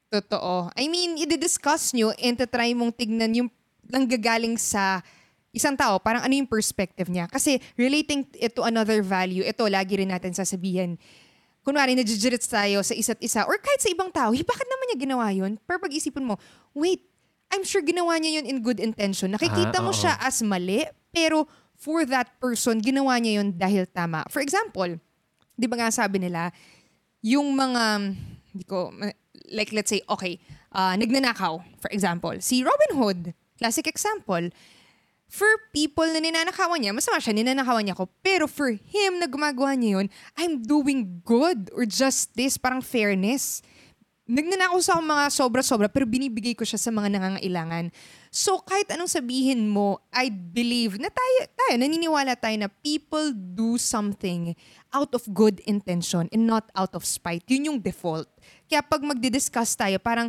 Totoo. 0.08 0.70
I 0.78 0.86
mean, 0.86 1.18
i-discuss 1.18 1.92
nyo 1.92 2.14
and 2.16 2.38
try 2.48 2.70
mong 2.72 2.94
tignan 2.94 3.34
yung 3.34 3.48
nanggagaling 3.82 4.56
sa 4.56 5.02
isang 5.52 5.76
tao, 5.76 6.00
parang 6.00 6.24
ano 6.24 6.32
yung 6.32 6.48
perspective 6.48 7.12
niya. 7.12 7.28
Kasi 7.28 7.60
relating 7.76 8.24
it 8.40 8.56
to 8.56 8.64
another 8.64 9.04
value, 9.04 9.44
ito 9.44 9.68
lagi 9.68 10.00
rin 10.00 10.08
natin 10.08 10.32
sasabihin. 10.32 10.96
Kunwari, 11.62 11.94
najijirit 11.94 12.42
tayo 12.42 12.82
sa 12.82 12.90
isa't 12.90 13.22
isa 13.22 13.46
or 13.46 13.54
kahit 13.62 13.78
sa 13.78 13.86
ibang 13.86 14.10
tao, 14.10 14.34
"Hey, 14.34 14.42
bakit 14.42 14.66
naman 14.66 14.84
niya 14.90 14.98
ginawa 14.98 15.26
yun? 15.30 15.62
Pero 15.62 15.78
pag-isipin 15.78 16.26
mo, 16.26 16.34
wait, 16.74 17.06
I'm 17.54 17.62
sure 17.62 17.78
ginawa 17.80 18.18
niya 18.18 18.42
yun 18.42 18.46
in 18.50 18.58
good 18.64 18.82
intention. 18.82 19.30
Nakikita 19.30 19.78
Ah, 19.78 19.84
mo 19.84 19.92
oo. 19.92 19.96
siya 19.96 20.18
as 20.18 20.42
mali, 20.42 20.82
pero 21.14 21.46
for 21.76 22.02
that 22.02 22.34
person, 22.42 22.82
ginawa 22.82 23.14
niya 23.22 23.38
yun 23.38 23.54
dahil 23.54 23.86
tama. 23.86 24.26
For 24.26 24.42
example, 24.42 24.98
di 25.54 25.66
ba 25.70 25.78
nga 25.78 25.92
sabi 25.94 26.18
nila, 26.18 26.50
yung 27.22 27.54
mga, 27.54 28.10
hindi 28.50 28.64
ko, 28.66 28.90
like 29.52 29.70
let's 29.70 29.92
say, 29.92 30.02
okay, 30.10 30.42
ah, 30.72 30.98
nagnanakaw, 30.98 31.62
for 31.78 31.90
example. 31.94 32.34
Si 32.42 32.64
Robin 32.66 32.92
Hood, 32.98 33.20
classic 33.54 33.86
example. 33.86 34.50
For 35.32 35.48
people 35.72 36.04
na 36.12 36.20
ninanakawan 36.20 36.76
niya, 36.76 36.92
masama 36.92 37.16
siya, 37.16 37.32
ninanakawan 37.32 37.80
niya 37.88 37.96
ako. 37.96 38.04
Pero 38.20 38.44
for 38.44 38.68
him 38.68 39.16
na 39.16 39.24
gumagawa 39.24 39.72
niya 39.72 39.96
yun, 39.96 40.12
I'm 40.36 40.60
doing 40.60 41.24
good 41.24 41.72
or 41.72 41.88
justice, 41.88 42.60
parang 42.60 42.84
fairness. 42.84 43.64
Nagnanakaw 44.28 44.76
sa 44.84 45.00
akong 45.00 45.08
mga 45.08 45.24
sobra-sobra, 45.32 45.88
pero 45.88 46.04
binibigay 46.04 46.52
ko 46.52 46.68
siya 46.68 46.76
sa 46.76 46.92
mga 46.92 47.16
nangangailangan. 47.16 47.88
So, 48.28 48.60
kahit 48.60 48.92
anong 48.92 49.08
sabihin 49.08 49.72
mo, 49.72 50.04
I 50.12 50.28
believe 50.28 51.00
na 51.00 51.08
tayo, 51.08 51.48
tayo, 51.48 51.74
naniniwala 51.80 52.36
tayo 52.36 52.56
na 52.60 52.68
people 52.68 53.32
do 53.32 53.80
something 53.80 54.52
out 54.92 55.16
of 55.16 55.24
good 55.32 55.64
intention 55.64 56.28
and 56.28 56.44
not 56.44 56.68
out 56.76 56.92
of 56.92 57.08
spite. 57.08 57.48
Yun 57.48 57.72
yung 57.72 57.78
default. 57.80 58.28
Kaya 58.68 58.84
pag 58.84 59.00
magdi-discuss 59.00 59.80
tayo, 59.80 59.96
parang 59.96 60.28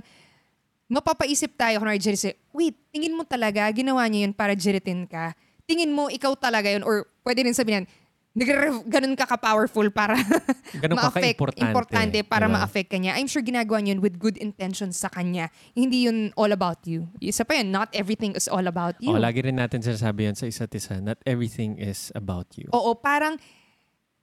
mapapaisip 0.94 1.58
tayo 1.58 1.82
kung 1.82 1.90
Jerry 1.98 2.20
say, 2.20 2.38
wait, 2.54 2.78
tingin 2.94 3.18
mo 3.18 3.26
talaga, 3.26 3.66
ginawa 3.74 4.06
niya 4.06 4.30
yun 4.30 4.34
para 4.38 4.54
jiritin 4.54 5.10
ka. 5.10 5.34
Tingin 5.66 5.90
mo, 5.90 6.06
ikaw 6.06 6.38
talaga 6.38 6.70
yun. 6.70 6.86
Or 6.86 7.10
pwede 7.26 7.42
rin 7.42 7.58
sabihin, 7.58 7.90
nagre- 8.38 8.86
ganun 8.86 9.18
ka 9.18 9.26
ka-powerful 9.26 9.90
para 9.90 10.14
Ganun 10.84 10.98
ka 10.98 11.10
ma-affect, 11.10 11.38
ka-importante, 11.38 11.66
importante 11.66 12.18
para 12.22 12.46
diba? 12.46 12.54
ma-affect 12.62 12.90
ka 12.94 12.98
niya. 13.02 13.18
I'm 13.18 13.26
sure 13.26 13.42
ginagawa 13.42 13.82
niya 13.82 13.98
yun 13.98 14.02
with 14.06 14.22
good 14.22 14.38
intentions 14.38 15.02
sa 15.02 15.10
kanya. 15.10 15.50
Hindi 15.74 16.06
yun 16.06 16.30
all 16.38 16.54
about 16.54 16.86
you. 16.86 17.10
Isa 17.18 17.42
pa 17.42 17.58
yun, 17.58 17.74
not 17.74 17.90
everything 17.94 18.38
is 18.38 18.46
all 18.46 18.66
about 18.70 18.98
you. 19.02 19.14
Oh, 19.14 19.22
lagi 19.22 19.42
rin 19.42 19.58
natin 19.58 19.82
sinasabi 19.82 20.30
yan 20.30 20.36
sa 20.38 20.46
isa't 20.46 20.74
isa. 20.78 21.02
Not 21.02 21.18
everything 21.26 21.82
is 21.82 22.14
about 22.14 22.54
you. 22.54 22.70
Oo, 22.70 22.94
parang 22.98 23.42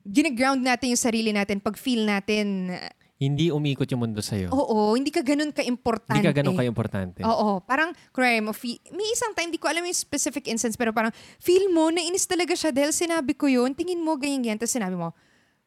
ginaground 0.06 0.62
natin 0.62 0.94
yung 0.94 1.02
sarili 1.02 1.30
natin 1.34 1.58
pag 1.58 1.74
feel 1.74 2.06
natin, 2.06 2.74
Hindi 3.20 3.52
umikot 3.52 3.84
yung 3.92 4.00
mundo 4.00 4.24
sa'yo. 4.24 4.48
oo, 4.48 4.96
hindi 4.96 5.12
ka 5.12 5.20
ganun 5.20 5.52
ka-importante. 5.52 6.16
Hindi 6.16 6.32
ka 6.32 6.36
ganun 6.40 6.56
ka-importante. 6.56 7.20
Oo, 7.20 7.60
parang, 7.60 7.92
mo, 8.40 8.56
fe- 8.56 8.80
may 8.96 9.12
isang 9.12 9.36
time, 9.36 9.52
di 9.52 9.60
ko 9.60 9.68
alam 9.68 9.84
yung 9.84 9.92
specific 9.92 10.48
instance, 10.48 10.72
pero 10.72 10.96
parang, 10.96 11.12
feel 11.36 11.68
mo, 11.68 11.92
nainis 11.92 12.24
talaga 12.24 12.56
siya 12.56 12.72
dahil 12.72 12.96
sinabi 12.96 13.36
ko 13.36 13.44
yun, 13.44 13.76
tingin 13.76 14.00
mo, 14.00 14.16
ganyan, 14.16 14.40
ganyan, 14.40 14.56
tapos 14.56 14.72
sinabi 14.72 14.96
mo, 14.96 15.12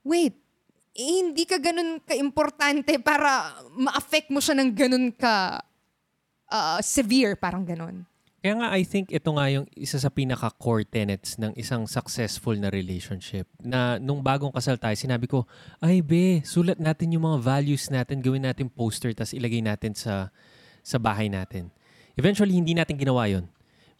wait, 0.01 0.33
eh, 0.97 1.13
hindi 1.21 1.45
ka 1.45 1.61
ganun 1.61 2.01
ka-importante 2.01 2.97
para 2.97 3.53
ma-affect 3.77 4.33
mo 4.33 4.41
siya 4.41 4.57
ng 4.57 4.73
ganun 4.73 5.13
ka 5.13 5.61
ah, 6.49 6.81
severe, 6.81 7.37
parang 7.37 7.61
ganun. 7.61 8.01
Kaya 8.43 8.59
nga, 8.59 8.75
I 8.75 8.83
think 8.83 9.07
ito 9.15 9.31
nga 9.39 9.47
yung 9.47 9.63
isa 9.71 9.95
sa 9.95 10.11
pinaka-core 10.11 10.83
tenets 10.83 11.39
ng 11.39 11.55
isang 11.55 11.87
successful 11.87 12.51
na 12.59 12.67
relationship. 12.67 13.47
Na 13.63 13.95
nung 13.95 14.19
bagong 14.19 14.51
kasal 14.51 14.75
tayo, 14.75 14.91
sinabi 14.99 15.31
ko, 15.31 15.47
ay 15.79 16.03
be, 16.03 16.43
sulat 16.43 16.75
natin 16.75 17.15
yung 17.15 17.23
mga 17.23 17.39
values 17.39 17.87
natin, 17.87 18.19
gawin 18.19 18.43
natin 18.43 18.67
poster, 18.67 19.15
tas 19.15 19.31
ilagay 19.31 19.63
natin 19.63 19.95
sa, 19.95 20.27
sa 20.83 20.99
bahay 20.99 21.31
natin. 21.31 21.71
Eventually, 22.19 22.59
hindi 22.59 22.75
natin 22.75 22.99
ginawa 22.99 23.31
yon 23.31 23.47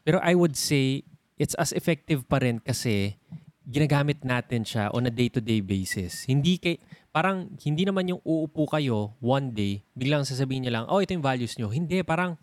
Pero 0.04 0.20
I 0.20 0.36
would 0.36 0.60
say, 0.60 1.08
it's 1.40 1.56
as 1.56 1.72
effective 1.72 2.28
pa 2.28 2.44
rin 2.44 2.60
kasi 2.60 3.16
ginagamit 3.64 4.28
natin 4.28 4.68
siya 4.68 4.92
on 4.92 5.08
a 5.08 5.14
day-to-day 5.14 5.64
basis. 5.64 6.28
Hindi 6.28 6.60
kay 6.60 6.84
parang 7.16 7.48
hindi 7.64 7.88
naman 7.88 8.12
yung 8.12 8.20
uupo 8.28 8.68
kayo 8.68 9.16
one 9.24 9.56
day, 9.56 9.88
biglang 9.96 10.28
sasabihin 10.28 10.68
niya 10.68 10.84
lang, 10.84 10.86
oh, 10.92 11.00
ito 11.00 11.16
yung 11.16 11.24
values 11.24 11.56
nyo. 11.56 11.72
Hindi, 11.72 12.04
parang 12.04 12.36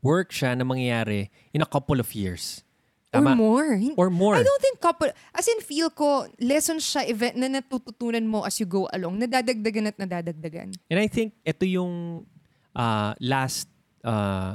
work 0.00 0.32
siya 0.32 0.56
na 0.56 0.64
mangyayari 0.64 1.28
in 1.52 1.60
a 1.60 1.68
couple 1.68 2.00
of 2.00 2.12
years. 2.12 2.64
Or 3.10 3.18
Tama? 3.18 3.34
more. 3.34 3.74
Hin- 3.74 3.98
Or 3.98 4.06
more. 4.06 4.38
I 4.38 4.46
don't 4.46 4.62
think 4.62 4.78
couple, 4.78 5.10
as 5.34 5.46
in 5.46 5.58
feel 5.60 5.90
ko, 5.90 6.30
lesson 6.38 6.78
siya 6.78 7.10
event 7.10 7.34
na 7.36 7.50
natututunan 7.50 8.22
mo 8.22 8.46
as 8.46 8.54
you 8.62 8.66
go 8.66 8.86
along, 8.94 9.18
nadadagdagan 9.18 9.90
at 9.90 9.96
nadadagdagan. 9.98 10.78
And 10.86 10.98
I 10.98 11.10
think 11.10 11.34
ito 11.42 11.66
yung 11.66 12.22
uh, 12.70 13.12
last 13.18 13.66
uh, 14.06 14.54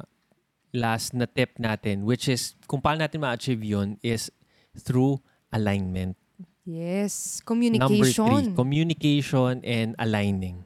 last 0.71 1.11
na 1.11 1.27
tip 1.27 1.55
natin 1.59 2.03
which 2.07 2.27
is 2.27 2.55
kung 2.67 2.79
paano 2.79 3.03
natin 3.03 3.19
ma-achieve 3.23 3.63
yun 3.63 3.99
is 3.99 4.31
through 4.75 5.19
alignment. 5.51 6.15
Yes, 6.63 7.43
Number 7.43 7.69
communication. 7.77 8.25
three, 8.25 8.55
communication 8.55 9.61
and 9.67 9.93
aligning. 9.99 10.63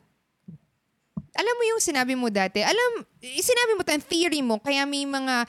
Alam 1.33 1.53
mo 1.53 1.63
yung 1.65 1.81
sinabi 1.81 2.13
mo 2.13 2.27
dati, 2.27 2.61
alam, 2.61 3.05
sinabi 3.21 3.71
mo 3.75 3.81
tayo, 3.83 3.99
theory 4.01 4.41
mo, 4.41 4.57
kaya 4.57 4.85
may 4.85 5.03
mga 5.03 5.45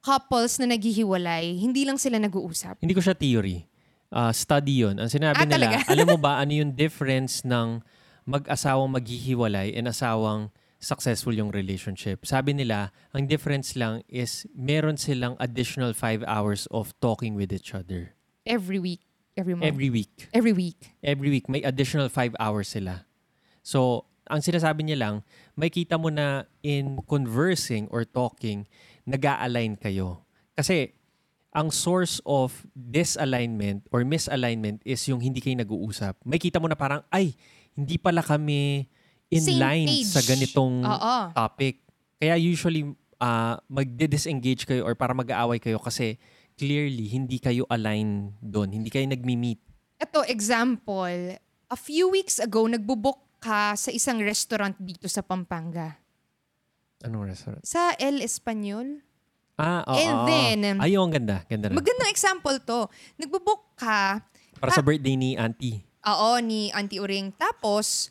couples 0.00 0.62
na 0.62 0.70
naghihiwalay, 0.70 1.58
hindi 1.58 1.82
lang 1.82 1.98
sila 1.98 2.18
nag-uusap. 2.22 2.78
Hindi 2.78 2.94
ko 2.94 3.02
siya 3.02 3.18
theory. 3.18 3.66
Uh, 4.06 4.30
study 4.30 4.86
yun. 4.86 5.02
Ang 5.02 5.10
sinabi 5.10 5.42
Ah, 5.42 5.46
nila, 5.46 5.82
alam 5.82 6.06
mo 6.06 6.16
ba 6.16 6.38
ano 6.42 6.54
yung 6.54 6.70
difference 6.72 7.42
ng 7.42 7.82
mag-asawang 8.22 8.86
maghihiwalay 8.94 9.74
and 9.74 9.90
asawang 9.90 10.54
successful 10.78 11.34
yung 11.34 11.50
relationship? 11.50 12.22
Sabi 12.22 12.54
nila, 12.54 12.94
ang 13.10 13.26
difference 13.26 13.74
lang 13.74 14.06
is 14.06 14.46
meron 14.54 14.94
silang 14.94 15.34
additional 15.42 15.90
five 15.90 16.22
hours 16.22 16.70
of 16.70 16.94
talking 17.02 17.34
with 17.34 17.50
each 17.50 17.74
other. 17.74 18.14
Every 18.46 18.78
week. 18.78 19.02
Every 19.34 19.58
month. 19.58 19.68
Every 19.68 19.90
week. 19.90 20.30
Every 20.32 20.54
week. 20.54 20.94
Every 21.02 21.28
week, 21.28 21.50
may 21.50 21.60
additional 21.66 22.08
five 22.08 22.32
hours 22.38 22.72
sila. 22.72 23.04
So, 23.60 24.06
ang 24.26 24.42
sinasabi 24.42 24.86
niya 24.86 24.98
lang, 24.98 25.14
may 25.54 25.70
kita 25.70 25.96
mo 25.96 26.10
na 26.10 26.46
in 26.62 26.98
conversing 27.06 27.86
or 27.90 28.02
talking, 28.02 28.66
nag-a-align 29.06 29.78
kayo. 29.78 30.26
Kasi, 30.58 30.92
ang 31.56 31.72
source 31.72 32.20
of 32.28 32.68
disalignment 32.76 33.86
or 33.88 34.04
misalignment 34.04 34.84
is 34.84 35.00
yung 35.08 35.24
hindi 35.24 35.40
kayo 35.40 35.56
nag-uusap. 35.56 36.20
May 36.26 36.36
kita 36.36 36.60
mo 36.60 36.68
na 36.68 36.76
parang, 36.76 37.00
ay, 37.08 37.32
hindi 37.72 37.96
pala 37.96 38.20
kami 38.20 38.88
in 39.32 39.42
Same 39.42 39.58
line 39.58 39.88
page. 39.88 40.10
sa 40.10 40.20
ganitong 40.20 40.84
Oo. 40.84 41.16
topic. 41.32 41.80
Kaya 42.20 42.36
usually, 42.36 42.84
uh, 43.20 43.56
magdi-disengage 43.68 44.68
kayo 44.68 44.84
or 44.84 44.92
para 44.92 45.16
mag-aaway 45.16 45.56
kayo 45.56 45.80
kasi 45.80 46.20
clearly, 46.56 47.08
hindi 47.08 47.36
kayo 47.36 47.68
align 47.68 48.32
doon. 48.40 48.72
Hindi 48.72 48.88
kayo 48.88 49.04
nagmi-meet. 49.08 49.60
Ito, 50.00 50.24
example. 50.28 51.36
A 51.66 51.78
few 51.78 52.08
weeks 52.08 52.40
ago, 52.40 52.64
nagbubok 52.68 53.25
ka 53.46 53.78
sa 53.78 53.90
isang 53.94 54.18
restaurant 54.18 54.74
dito 54.82 55.06
sa 55.06 55.22
Pampanga. 55.22 55.94
Anong 57.06 57.30
restaurant? 57.30 57.62
Sa 57.62 57.94
El 57.94 58.18
Espanyol. 58.18 59.06
Ah, 59.54 59.86
oo. 59.86 59.94
And 59.96 60.18
then, 60.26 60.58
Ayun, 60.82 61.08
ang 61.08 61.14
ganda. 61.14 61.36
Ganda 61.46 61.70
rin. 61.70 61.78
Magandang 61.78 62.10
example 62.10 62.58
to. 62.60 62.90
Nagbubok 63.16 63.78
ka, 63.78 64.20
Para 64.58 64.72
sa 64.74 64.82
birthday 64.82 65.14
ni 65.14 65.38
auntie. 65.38 65.86
oo, 66.02 66.30
ni 66.42 66.68
Auntie 66.74 66.98
Uring. 66.98 67.30
Tapos, 67.38 68.10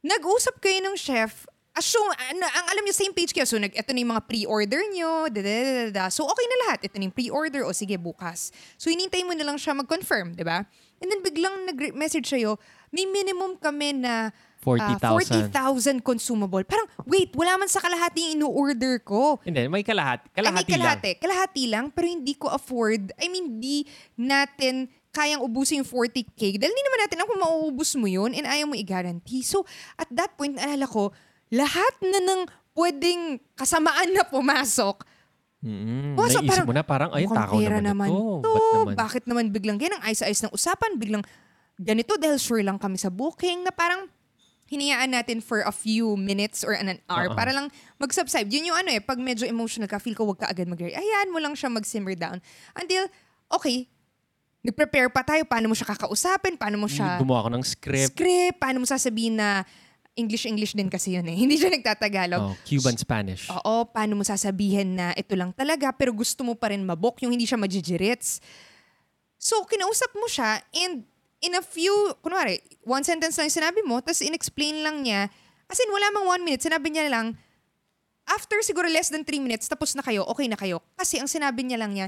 nag-usap 0.00 0.62
kayo 0.62 0.78
ng 0.84 0.94
chef, 0.94 1.42
assume, 1.74 2.10
ang, 2.10 2.38
ang 2.38 2.66
alam 2.70 2.82
niyo, 2.82 2.94
same 2.94 3.14
page 3.14 3.30
kayo. 3.30 3.46
So, 3.46 3.58
nag, 3.58 3.70
ito 3.70 3.90
na 3.90 3.98
yung 3.98 4.12
mga 4.14 4.24
pre-order 4.26 4.82
nyo, 4.90 5.26
da, 5.26 5.40
da, 5.42 5.52
da, 5.52 5.72
da, 5.72 5.84
da. 5.90 6.04
So, 6.10 6.26
okay 6.26 6.46
na 6.46 6.56
lahat. 6.66 6.86
Ito 6.86 6.98
na 6.98 7.10
yung 7.10 7.16
pre-order, 7.16 7.62
o 7.66 7.74
sige, 7.74 7.98
bukas. 7.98 8.50
So, 8.78 8.90
hinintay 8.90 9.22
mo 9.22 9.34
na 9.34 9.42
lang 9.42 9.58
siya 9.58 9.74
mag-confirm, 9.74 10.34
di 10.34 10.46
ba? 10.46 10.66
And 10.98 11.06
then, 11.06 11.22
biglang 11.22 11.66
nag-message 11.66 12.26
sa'yo, 12.30 12.58
may 12.88 13.04
minimum 13.04 13.56
kami 13.56 13.92
na 13.94 14.28
ah, 14.28 14.46
40,000. 14.58 15.54
40,000 15.54 16.02
consumable. 16.02 16.66
Parang, 16.66 16.84
wait, 17.04 17.30
wala 17.32 17.56
man 17.56 17.70
sa 17.70 17.78
kalahati 17.78 18.26
yung 18.26 18.42
inu-order 18.42 18.98
ko. 19.00 19.38
Hindi, 19.40 19.70
may 19.70 19.80
kalahati. 19.80 20.26
Ay, 20.26 20.34
may 20.34 20.36
Kalahati 20.36 20.66
lang. 20.66 20.74
kalahati. 20.74 21.10
Kalahati 21.16 21.64
lang, 21.70 21.84
pero 21.88 22.06
hindi 22.06 22.34
ko 22.34 22.50
afford. 22.50 23.14
I 23.16 23.30
mean, 23.30 23.62
di 23.62 23.86
natin 24.18 24.90
kayang 25.08 25.40
ubusin 25.40 25.80
yung 25.80 25.88
40K. 25.88 26.58
Dahil 26.58 26.68
hindi 26.68 26.84
naman 26.84 27.00
natin 27.06 27.18
ako 27.22 27.30
mauubos 27.38 27.94
mo 27.94 28.04
yun 28.04 28.34
and 28.34 28.44
ayaw 28.44 28.66
mo 28.66 28.74
i-guarantee. 28.74 29.40
So, 29.40 29.62
at 29.94 30.10
that 30.10 30.34
point, 30.34 30.58
naalala 30.58 30.84
ko, 30.84 31.14
lahat 31.48 31.94
na 32.02 32.18
ng 32.18 32.40
pwedeng 32.74 33.22
kasamaan 33.54 34.10
na 34.10 34.26
pumasok, 34.26 35.06
Mm, 35.58 36.14
Pumasok, 36.14 36.42
naisip 36.46 36.70
mo 36.70 36.70
na 36.70 36.86
parang, 36.86 37.10
ayun, 37.10 37.34
takaw 37.34 37.58
naman, 37.82 38.06
ito. 38.06 38.38
to. 38.38 38.46
Ba't 38.46 38.62
naman? 38.78 38.94
Bakit 38.94 39.22
naman 39.26 39.44
biglang 39.50 39.74
ganyan? 39.74 39.98
Ang 39.98 40.06
ayos-ayos 40.06 40.38
ng 40.46 40.54
usapan, 40.54 40.94
biglang 40.94 41.26
ganito 41.78 42.18
dahil 42.18 42.36
sure 42.36 42.66
lang 42.66 42.76
kami 42.76 42.98
sa 42.98 43.08
booking 43.08 43.62
na 43.62 43.70
parang 43.70 44.10
hinayaan 44.68 45.08
natin 45.08 45.40
for 45.40 45.64
a 45.64 45.72
few 45.72 46.12
minutes 46.18 46.60
or 46.60 46.76
an 46.76 47.00
hour 47.08 47.32
Oo. 47.32 47.36
para 47.38 47.56
lang 47.56 47.72
mag-subside. 47.96 48.52
Yun 48.52 48.68
yung 48.68 48.78
ano 48.84 48.92
eh, 48.92 49.00
pag 49.00 49.16
medyo 49.16 49.48
emotional 49.48 49.88
ka, 49.88 49.96
feel 49.96 50.12
ko 50.12 50.28
wag 50.28 50.44
ka 50.44 50.52
agad 50.52 50.68
mag 50.68 50.76
Hayaan 50.76 51.32
mo 51.32 51.40
lang 51.40 51.56
siya 51.56 51.72
mag-simmer 51.72 52.12
down. 52.12 52.36
Until, 52.76 53.08
okay, 53.48 53.88
nag-prepare 54.60 55.08
pa 55.08 55.24
tayo, 55.24 55.48
paano 55.48 55.72
mo 55.72 55.74
siya 55.74 55.88
kakausapin, 55.96 56.60
paano 56.60 56.76
mo 56.76 56.84
siya 56.84 57.16
Gumawa 57.16 57.48
ko 57.48 57.50
ng 57.56 57.64
script. 57.64 58.12
script, 58.12 58.60
paano 58.60 58.84
mo 58.84 58.86
sasabihin 58.86 59.40
na 59.40 59.64
English-English 60.18 60.76
din 60.76 60.92
kasi 60.92 61.16
yun 61.16 61.24
eh. 61.24 61.36
Hindi 61.48 61.56
siya 61.56 61.72
nagtatagalog. 61.72 62.52
Oh, 62.52 62.54
Cuban 62.68 62.98
Spanish. 63.00 63.48
Oo, 63.48 63.88
paano 63.88 64.20
mo 64.20 64.22
sasabihin 64.26 65.00
na 65.00 65.16
ito 65.16 65.32
lang 65.32 65.56
talaga 65.56 65.96
pero 65.96 66.12
gusto 66.12 66.44
mo 66.44 66.52
pa 66.52 66.76
rin 66.76 66.84
mabok 66.84 67.24
yung 67.24 67.32
hindi 67.32 67.48
siya 67.48 67.56
majijirits. 67.56 68.44
So, 69.38 69.62
kinausap 69.64 70.12
mo 70.18 70.26
siya 70.26 70.60
and 70.74 71.06
in 71.42 71.54
a 71.54 71.62
few, 71.62 71.94
kunwari, 72.22 72.58
one 72.82 73.06
sentence 73.06 73.38
lang 73.38 73.50
sinabi 73.50 73.82
mo, 73.86 74.02
tapos 74.02 74.22
in-explain 74.22 74.82
lang 74.82 75.06
niya, 75.06 75.30
as 75.70 75.78
in 75.78 75.90
wala 75.90 76.06
mang 76.14 76.26
one 76.26 76.42
minute, 76.42 76.62
sinabi 76.62 76.90
niya 76.90 77.06
lang, 77.10 77.38
after 78.28 78.58
siguro 78.60 78.90
less 78.90 79.08
than 79.08 79.22
three 79.22 79.40
minutes, 79.40 79.70
tapos 79.70 79.94
na 79.94 80.02
kayo, 80.02 80.26
okay 80.26 80.50
na 80.50 80.58
kayo. 80.58 80.82
Kasi 80.98 81.22
ang 81.22 81.30
sinabi 81.30 81.64
niya 81.64 81.78
lang 81.80 81.94
niya, 81.94 82.06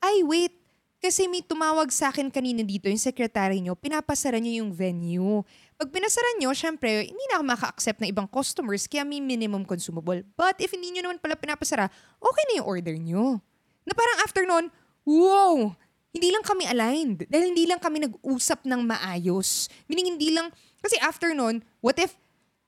ay 0.00 0.22
wait, 0.22 0.54
kasi 0.98 1.30
may 1.30 1.46
tumawag 1.46 1.94
sa 1.94 2.10
akin 2.10 2.26
kanina 2.26 2.66
dito, 2.66 2.90
yung 2.90 2.98
secretary 2.98 3.62
niyo, 3.62 3.78
pinapasara 3.78 4.42
niyo 4.42 4.66
yung 4.66 4.74
venue. 4.74 5.46
Pag 5.78 5.94
pinasara 5.94 6.26
niyo, 6.42 6.50
syempre, 6.54 7.06
hindi 7.06 7.24
na 7.30 7.38
ako 7.38 7.44
maka-accept 7.46 7.98
ng 8.02 8.10
ibang 8.10 8.26
customers, 8.26 8.90
kaya 8.90 9.06
may 9.06 9.22
minimum 9.22 9.62
consumable. 9.62 10.26
But 10.34 10.58
if 10.58 10.74
hindi 10.74 10.90
niyo 10.90 11.06
naman 11.06 11.22
pala 11.22 11.38
pinapasara, 11.38 11.86
okay 12.18 12.44
na 12.50 12.62
yung 12.62 12.66
order 12.66 12.94
niyo. 12.98 13.38
Na 13.86 13.94
parang 13.94 14.18
after 14.26 14.42
nun, 14.42 14.74
wow! 15.06 15.78
Hindi 16.08 16.28
lang 16.32 16.44
kami 16.44 16.64
aligned. 16.64 17.28
Dahil 17.28 17.52
hindi 17.52 17.64
lang 17.68 17.80
kami 17.80 18.00
nag-usap 18.08 18.64
ng 18.64 18.80
maayos. 18.88 19.68
Meaning 19.86 20.16
hindi 20.16 20.32
lang, 20.32 20.48
kasi 20.80 20.96
after 21.04 21.36
nun, 21.36 21.60
what 21.84 21.98
if 22.00 22.16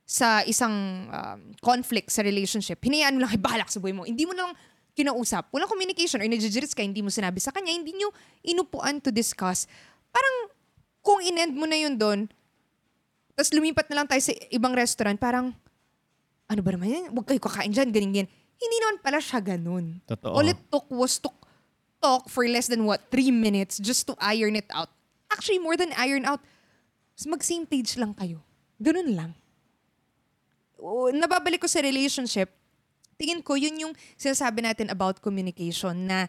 sa 0.05 0.43
isang 0.43 1.07
um, 1.09 1.41
conflict 1.63 2.11
sa 2.11 2.21
relationship, 2.27 2.83
hinayaan 2.83 3.17
mo 3.17 3.25
lang, 3.25 3.33
ay 3.33 3.41
bahala 3.41 3.63
ka 3.65 3.73
sa 3.73 3.81
buhay 3.81 3.95
mo. 3.95 4.03
Hindi 4.05 4.27
mo 4.27 4.35
lang 4.35 4.53
kinausap. 4.99 5.49
Walang 5.55 5.71
communication 5.71 6.19
or 6.19 6.27
nagjijiris 6.27 6.75
ka, 6.75 6.83
hindi 6.83 7.01
mo 7.01 7.09
sinabi 7.09 7.39
sa 7.39 7.55
kanya, 7.55 7.73
hindi 7.73 7.95
nyo 7.95 8.11
inupuan 8.43 8.99
to 8.99 9.15
discuss. 9.15 9.71
Parang 10.11 10.51
kung 11.01 11.23
in-end 11.25 11.55
mo 11.57 11.65
na 11.65 11.79
yun 11.79 11.95
doon, 11.97 12.27
tapos 13.39 13.57
lumipat 13.57 13.89
na 13.89 14.03
lang 14.03 14.07
tayo 14.11 14.21
sa 14.21 14.37
ibang 14.53 14.77
restaurant, 14.77 15.17
parang, 15.17 15.57
ano 16.51 16.61
ba 16.61 16.71
naman 16.77 16.93
yan? 16.93 17.05
Huwag 17.15 17.25
kayo 17.25 17.41
kakain 17.41 17.73
dyan, 17.73 17.89
ganyan, 17.89 18.13
ganyan. 18.13 18.29
Hindi 18.61 18.77
naman 18.85 18.97
pala 19.01 19.19
siya 19.23 19.41
ganun. 19.41 20.05
Totoo. 20.05 20.37
All 20.37 20.45
it 20.45 20.61
took 20.69 20.85
was 20.93 21.17
to 21.17 21.33
talk 22.01 22.29
for 22.29 22.49
less 22.49 22.67
than 22.67 22.89
what, 22.89 23.13
three 23.13 23.31
minutes 23.31 23.77
just 23.79 24.09
to 24.09 24.17
iron 24.19 24.57
it 24.57 24.67
out. 24.73 24.89
Actually, 25.31 25.61
more 25.61 25.77
than 25.77 25.93
iron 25.95 26.25
out, 26.25 26.41
mag-same 27.29 27.69
page 27.69 28.01
lang 28.01 28.17
kayo. 28.17 28.41
Ganun 28.81 29.13
lang. 29.13 29.33
O, 30.81 31.13
nababalik 31.13 31.61
ko 31.61 31.69
sa 31.69 31.85
relationship, 31.85 32.49
tingin 33.21 33.45
ko 33.45 33.53
yun 33.53 33.77
yung 33.77 33.93
sinasabi 34.17 34.65
natin 34.65 34.89
about 34.89 35.21
communication 35.21 36.09
na 36.09 36.25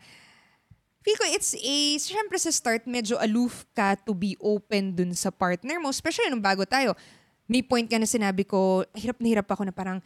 feel 0.99 1.15
ko 1.15 1.23
it's 1.31 1.55
a, 1.55 1.77
syempre 1.95 2.35
sa 2.35 2.51
start, 2.51 2.83
medyo 2.83 3.15
aloof 3.23 3.63
ka 3.71 3.95
to 4.03 4.11
be 4.11 4.35
open 4.43 4.91
dun 4.91 5.15
sa 5.15 5.31
partner 5.31 5.79
mo, 5.79 5.87
especially 5.89 6.27
nung 6.27 6.43
bago 6.43 6.67
tayo. 6.67 6.91
May 7.47 7.63
point 7.63 7.87
ka 7.87 7.95
na 7.95 8.07
sinabi 8.07 8.43
ko, 8.43 8.83
hirap 8.91 9.23
na 9.23 9.27
hirap 9.31 9.47
ako 9.47 9.63
na 9.67 9.73
parang, 9.73 10.03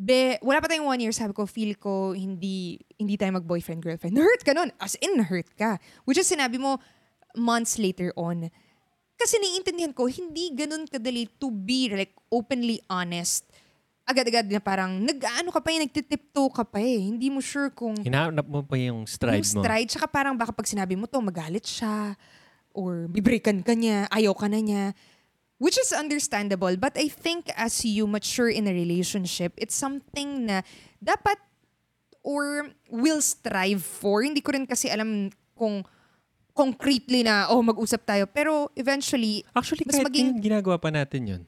be, 0.00 0.40
wala 0.40 0.64
pa 0.64 0.72
tayong 0.72 0.88
one 0.88 1.00
year, 1.04 1.12
sabi 1.12 1.36
ko, 1.36 1.44
feel 1.44 1.76
ko, 1.76 2.16
hindi, 2.16 2.80
hindi 2.96 3.20
tayo 3.20 3.36
mag-boyfriend-girlfriend. 3.36 4.16
Na-hurt 4.16 4.40
ka 4.40 4.56
nun. 4.56 4.72
As 4.80 4.96
in, 5.04 5.20
na-hurt 5.20 5.52
ka. 5.60 5.76
Which 6.08 6.16
is 6.16 6.24
sinabi 6.24 6.56
mo 6.56 6.80
months 7.36 7.76
later 7.76 8.10
on. 8.16 8.48
Kasi 9.20 9.36
naiintindihan 9.36 9.92
ko, 9.92 10.08
hindi 10.08 10.56
ganun 10.56 10.88
kadali 10.88 11.28
to 11.36 11.52
be 11.52 11.92
like 11.92 12.16
openly 12.32 12.80
honest. 12.88 13.44
Agad-agad 14.08 14.48
na 14.48 14.58
parang, 14.64 14.96
nag-ano 14.96 15.52
ka 15.52 15.60
pa 15.60 15.68
eh, 15.76 15.84
nagtitipto 15.84 16.48
ka 16.48 16.64
pa 16.64 16.80
eh. 16.80 16.98
Hindi 17.04 17.28
mo 17.28 17.44
sure 17.44 17.68
kung 17.68 18.00
Hinahanap 18.00 18.48
mo 18.48 18.64
pa 18.64 18.80
yung 18.80 19.04
stride 19.04 19.44
yung 19.44 19.60
mo. 19.60 19.62
stride. 19.62 19.88
Tsaka 19.92 20.08
parang 20.08 20.34
baka 20.34 20.56
pag 20.56 20.64
sinabi 20.64 20.96
mo 20.96 21.04
to, 21.04 21.20
magalit 21.20 21.68
siya. 21.68 22.16
Or 22.72 23.04
bibreakan 23.06 23.60
ka 23.60 23.76
niya, 23.76 24.08
ayaw 24.08 24.32
ka 24.32 24.48
na 24.48 24.58
niya. 24.64 24.84
Which 25.60 25.76
is 25.76 25.92
understandable. 25.92 26.72
But 26.74 26.96
I 26.96 27.06
think 27.06 27.52
as 27.52 27.84
you 27.84 28.08
mature 28.08 28.48
in 28.48 28.64
a 28.64 28.72
relationship, 28.72 29.52
it's 29.54 29.76
something 29.76 30.48
na 30.48 30.64
dapat 30.96 31.36
or 32.24 32.72
will 32.88 33.20
strive 33.20 33.84
for. 33.84 34.24
Hindi 34.24 34.40
ko 34.40 34.56
rin 34.56 34.64
kasi 34.64 34.88
alam 34.88 35.28
kung 35.52 35.84
concretely 36.50 37.20
na, 37.20 37.48
oh, 37.48 37.60
mag-usap 37.60 38.04
tayo. 38.04 38.24
Pero 38.24 38.72
eventually, 38.72 39.44
Actually, 39.52 39.84
Mas 39.84 39.96
kahit 39.96 40.08
maging- 40.08 40.40
ginagawa 40.40 40.80
pa 40.80 40.88
natin 40.88 41.22
yun. 41.28 41.42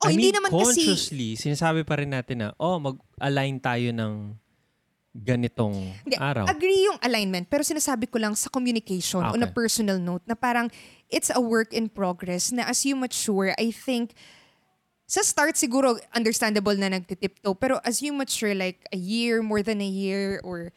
Oh, 0.00 0.08
I 0.08 0.16
hindi 0.16 0.32
mean, 0.32 0.40
naman 0.40 0.50
kasi- 0.50 0.80
consciously, 0.80 1.36
sinasabi 1.36 1.84
pa 1.84 2.00
rin 2.00 2.08
natin 2.08 2.40
na, 2.40 2.48
oh, 2.56 2.80
mag-align 2.80 3.60
tayo 3.60 3.92
ng 3.92 4.12
ganitong 5.10 5.74
Hindi, 6.00 6.16
araw. 6.16 6.46
agree 6.46 6.86
yung 6.86 6.98
alignment. 7.00 7.44
Pero 7.44 7.60
sinasabi 7.60 8.06
ko 8.06 8.16
lang 8.16 8.32
sa 8.32 8.48
communication 8.48 9.20
on 9.20 9.36
a 9.36 9.44
Okay. 9.44 9.56
personal 9.58 9.98
note 9.98 10.22
na 10.24 10.32
parang 10.32 10.70
it's 11.10 11.30
a 11.34 11.42
work 11.42 11.74
in 11.74 11.90
progress 11.90 12.54
na 12.54 12.64
as 12.70 12.86
you 12.86 12.94
mature, 12.94 13.52
I 13.58 13.70
think 13.74 14.14
sa 15.10 15.26
start 15.26 15.58
siguro 15.58 15.98
understandable 16.14 16.74
na 16.78 16.86
nagtitipto 16.86 17.58
pero 17.58 17.82
as 17.82 17.98
you 17.98 18.14
mature 18.14 18.54
like 18.54 18.86
a 18.94 18.98
year, 18.98 19.42
more 19.42 19.60
than 19.60 19.82
a 19.82 19.90
year 19.90 20.38
or 20.46 20.70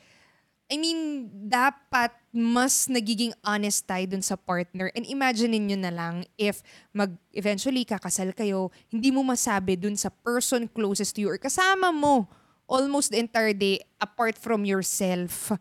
I 0.74 0.80
mean, 0.82 1.30
dapat 1.54 2.10
mas 2.34 2.90
nagiging 2.90 3.30
honest 3.46 3.86
tayo 3.86 4.10
dun 4.10 4.26
sa 4.26 4.34
partner. 4.34 4.90
And 4.98 5.06
imagine 5.06 5.54
niyo 5.54 5.78
na 5.78 5.94
lang 5.94 6.26
if 6.34 6.66
mag 6.90 7.14
eventually 7.30 7.86
kakasal 7.86 8.34
kayo, 8.34 8.74
hindi 8.90 9.14
mo 9.14 9.22
masabi 9.22 9.78
dun 9.78 9.94
sa 9.94 10.10
person 10.10 10.66
closest 10.66 11.14
to 11.14 11.28
you 11.28 11.30
or 11.30 11.38
kasama 11.38 11.94
mo 11.94 12.26
almost 12.66 13.14
the 13.14 13.22
entire 13.22 13.54
day 13.54 13.86
apart 14.02 14.34
from 14.34 14.66
yourself 14.66 15.54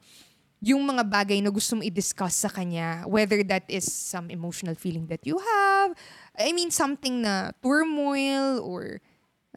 yung 0.62 0.86
mga 0.86 1.02
bagay 1.02 1.42
na 1.42 1.50
gusto 1.50 1.74
mo 1.74 1.82
i-discuss 1.82 2.46
sa 2.46 2.50
kanya, 2.50 3.02
whether 3.10 3.42
that 3.42 3.66
is 3.66 3.82
some 3.82 4.30
emotional 4.30 4.78
feeling 4.78 5.10
that 5.10 5.26
you 5.26 5.34
have, 5.34 5.90
I 6.38 6.54
mean, 6.54 6.70
something 6.70 7.26
na 7.26 7.50
turmoil 7.58 8.62
or 8.62 9.02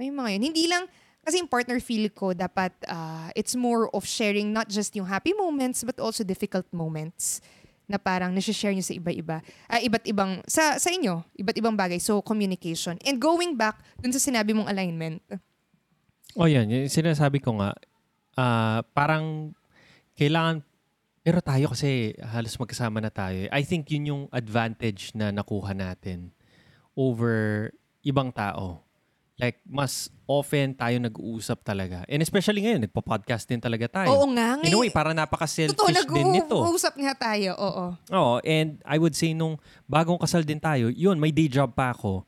ay 0.01 0.09
mga 0.09 0.29
yun. 0.35 0.43
Hindi 0.49 0.65
lang, 0.65 0.89
kasi 1.21 1.39
yung 1.39 1.47
partner 1.47 1.77
feel 1.77 2.09
ko, 2.09 2.33
dapat 2.33 2.73
ah, 2.89 3.29
it's 3.37 3.53
more 3.53 3.85
of 3.93 4.01
sharing 4.01 4.49
not 4.49 4.65
just 4.65 4.97
yung 4.97 5.05
happy 5.05 5.37
moments, 5.37 5.85
but 5.85 6.01
also 6.01 6.25
difficult 6.25 6.65
moments 6.73 7.37
na 7.85 8.01
parang 8.01 8.33
nasi-share 8.33 8.73
nyo 8.73 8.81
sa 8.81 8.97
iba-iba. 8.97 9.45
ah, 9.69 9.77
iba't 9.77 10.09
ibang, 10.09 10.41
sa, 10.49 10.81
sa 10.81 10.89
inyo, 10.89 11.21
iba't 11.37 11.57
ibang 11.61 11.77
bagay. 11.77 12.01
So, 12.01 12.17
communication. 12.25 12.97
And 13.05 13.21
going 13.21 13.53
back 13.53 13.77
dun 14.01 14.09
sa 14.09 14.17
sinabi 14.17 14.57
mong 14.57 14.73
alignment, 14.73 15.21
Oh, 16.35 16.49
yan. 16.49 16.67
Yung 16.67 16.91
sinasabi 16.91 17.39
ko 17.39 17.61
nga, 17.61 17.77
ah, 18.35 18.81
parang 18.91 19.53
kailangan, 20.19 20.65
pero 21.25 21.41
tayo 21.41 21.73
kasi 21.73 22.13
halos 22.21 22.53
magkasama 22.53 23.01
na 23.01 23.09
tayo. 23.09 23.49
I 23.49 23.65
think 23.65 23.89
yun 23.89 24.05
yung 24.05 24.23
advantage 24.29 25.09
na 25.17 25.33
nakuha 25.33 25.73
natin 25.73 26.29
over 26.93 27.69
ibang 28.01 28.29
tao. 28.29 28.85
Like, 29.35 29.59
mas 29.67 30.07
often 30.23 30.71
tayo 30.71 30.95
nag-uusap 30.95 31.59
talaga. 31.59 32.07
And 32.07 32.23
especially 32.23 32.63
ngayon, 32.63 32.87
nagpa-podcast 32.87 33.43
din 33.43 33.59
talaga 33.59 33.91
tayo. 33.91 34.15
oo 34.15 34.31
nga, 34.31 34.55
In 34.63 34.71
a 34.71 34.79
way, 34.79 34.87
parang 34.87 35.11
napaka-selfish 35.11 35.75
totoo, 35.75 36.15
din 36.15 36.39
nito. 36.39 36.55
nag-uusap 36.55 36.95
nga 36.95 37.11
tayo, 37.11 37.51
oo. 37.59 37.85
Oo, 38.15 38.33
and 38.47 38.79
I 38.87 38.95
would 38.95 39.11
say 39.11 39.35
nung 39.35 39.59
bagong 39.91 40.15
kasal 40.15 40.47
din 40.47 40.55
tayo, 40.55 40.87
yun, 40.87 41.19
may 41.19 41.35
day 41.35 41.51
job 41.51 41.75
pa 41.75 41.91
ako. 41.91 42.23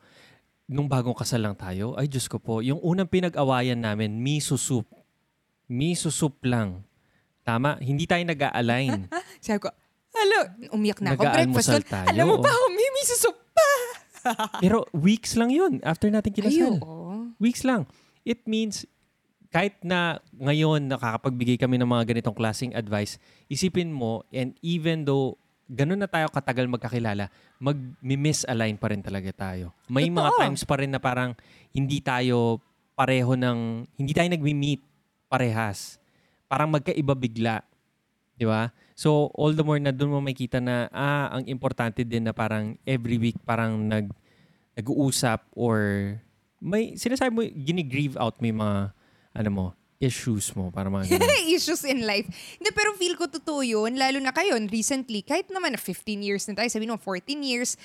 Nung 0.67 0.91
bagong 0.91 1.15
kasal 1.15 1.39
lang 1.39 1.55
tayo, 1.55 1.95
ay 1.95 2.11
Diyos 2.11 2.27
ko 2.27 2.43
po, 2.43 2.59
yung 2.59 2.83
unang 2.83 3.07
pinag-awayan 3.07 3.79
namin, 3.79 4.11
miso 4.19 4.59
soup. 4.59 4.83
Miso 5.63 6.11
soup 6.11 6.43
lang. 6.43 6.83
Tama, 7.47 7.79
hindi 7.79 8.03
tayo 8.03 8.27
nag-a-align. 8.27 9.07
Sabi 9.45 9.63
ko, 9.63 9.71
Halo, 10.11 10.39
umiyak 10.75 10.99
na 10.99 11.15
ako. 11.15 11.23
Breakfast. 11.23 11.87
tayo. 11.87 12.07
Alam 12.11 12.25
mo 12.27 12.35
pa, 12.43 12.51
may 12.75 12.89
miso 12.91 13.15
soup 13.15 13.37
pa. 13.55 13.69
Pero 14.59 14.83
weeks 14.91 15.39
lang 15.39 15.53
yun 15.53 15.79
after 15.85 16.11
natin 16.11 16.33
Ay, 16.33 16.35
kinasal. 16.35 16.75
oo. 16.83 17.31
Weeks 17.39 17.63
lang. 17.63 17.87
It 18.27 18.43
means, 18.43 18.83
kahit 19.47 19.79
na 19.85 20.19
ngayon 20.35 20.91
nakakapagbigay 20.91 21.55
kami 21.55 21.79
ng 21.79 21.87
mga 21.87 22.03
ganitong 22.11 22.35
klaseng 22.35 22.75
advice, 22.75 23.15
isipin 23.47 23.93
mo, 23.93 24.27
and 24.33 24.57
even 24.59 25.07
though 25.07 25.39
ganun 25.69 25.99
na 25.99 26.09
tayo 26.09 26.27
katagal 26.27 26.67
magkakilala, 26.67 27.31
mag-misalign 27.59 28.75
pa 28.75 28.91
rin 28.91 29.03
talaga 29.03 29.31
tayo. 29.31 29.71
May 29.87 30.11
mga 30.11 30.31
Totoo. 30.33 30.41
times 30.43 30.61
pa 30.67 30.75
rin 30.79 30.91
na 30.91 30.99
parang 30.99 31.31
hindi 31.71 32.03
tayo 32.03 32.59
pareho 32.97 33.37
ng, 33.37 33.85
hindi 33.95 34.11
tayo 34.11 34.27
nagmi-meet 34.31 34.81
parehas. 35.29 35.99
Parang 36.47 36.71
magkaiba 36.71 37.13
bigla. 37.13 37.63
Di 38.37 38.47
ba? 38.47 38.71
So, 38.97 39.29
all 39.37 39.53
the 39.53 39.61
more 39.61 39.77
na 39.77 39.93
doon 39.93 40.17
mo 40.17 40.19
makita 40.23 40.57
na, 40.57 40.89
ah, 40.89 41.29
ang 41.35 41.45
importante 41.45 42.01
din 42.01 42.25
na 42.25 42.33
parang 42.33 42.79
every 42.87 43.21
week 43.21 43.37
parang 43.45 43.85
nag, 43.85 44.09
nag-uusap 44.73 45.45
or 45.53 46.13
may, 46.57 46.97
sinasabi 46.97 47.31
mo, 47.33 47.41
ginigrieve 47.45 48.17
out 48.17 48.37
yung 48.41 48.61
mga, 48.61 48.93
ano 49.37 49.49
mo, 49.53 49.65
issues 49.97 50.53
mo. 50.53 50.69
Para 50.69 50.89
mga 50.89 51.09
issues 51.57 51.85
in 51.85 52.05
life. 52.05 52.29
Hindi, 52.57 52.69
pero 52.73 52.93
feel 52.97 53.17
ko 53.17 53.25
totoo 53.29 53.61
yun, 53.65 53.97
lalo 53.97 54.17
na 54.21 54.33
kayo, 54.33 54.53
recently, 54.69 55.25
kahit 55.25 55.49
naman 55.49 55.73
na 55.73 55.81
15 55.81 56.21
years 56.21 56.45
na 56.49 56.57
tayo, 56.57 56.69
sabihin 56.69 56.93
mo 56.93 57.01
14 57.01 57.25
years, 57.41 57.77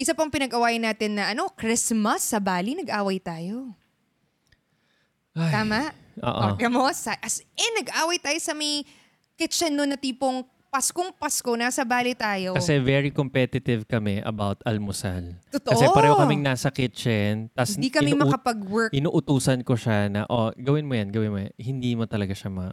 isa 0.00 0.14
pang 0.14 0.32
pinag-awayan 0.32 0.88
natin 0.88 1.20
na 1.20 1.32
ano, 1.32 1.52
Christmas 1.52 2.24
sa 2.24 2.40
Bali, 2.40 2.78
nag-away 2.78 3.20
tayo. 3.20 3.72
Ay, 5.36 5.52
Tama? 5.52 6.07
Oo. 6.22 6.42
Okay 6.54 6.68
mo? 6.68 6.86
Sa, 6.94 7.14
as 7.18 7.40
in, 7.56 7.72
nag-away 7.82 8.18
tayo 8.18 8.38
sa 8.38 8.52
may 8.52 8.82
kitchen 9.38 9.74
no 9.74 9.86
na 9.86 9.94
tipong 9.94 10.42
Paskong 10.68 11.16
Pasko, 11.16 11.56
nasa 11.56 11.80
Bali 11.80 12.12
tayo. 12.12 12.52
Kasi 12.52 12.76
very 12.76 13.08
competitive 13.08 13.88
kami 13.88 14.20
about 14.20 14.60
almusal. 14.68 15.32
Totoo. 15.48 15.72
Kasi 15.72 15.88
pareho 15.96 16.12
kaming 16.20 16.44
nasa 16.44 16.68
kitchen. 16.68 17.48
Tas 17.56 17.72
Hindi 17.72 17.88
kami 17.88 18.12
inuut- 18.12 18.28
makapag-work. 18.28 18.92
Inuutusan 18.92 19.64
ko 19.64 19.80
siya 19.80 20.12
na, 20.12 20.28
oh, 20.28 20.52
gawin 20.60 20.84
mo 20.84 20.92
yan, 20.92 21.08
gawin 21.08 21.32
mo 21.32 21.40
yan. 21.40 21.52
Hindi 21.56 21.96
mo 21.96 22.04
talaga 22.04 22.36
siya 22.36 22.52
ma... 22.52 22.68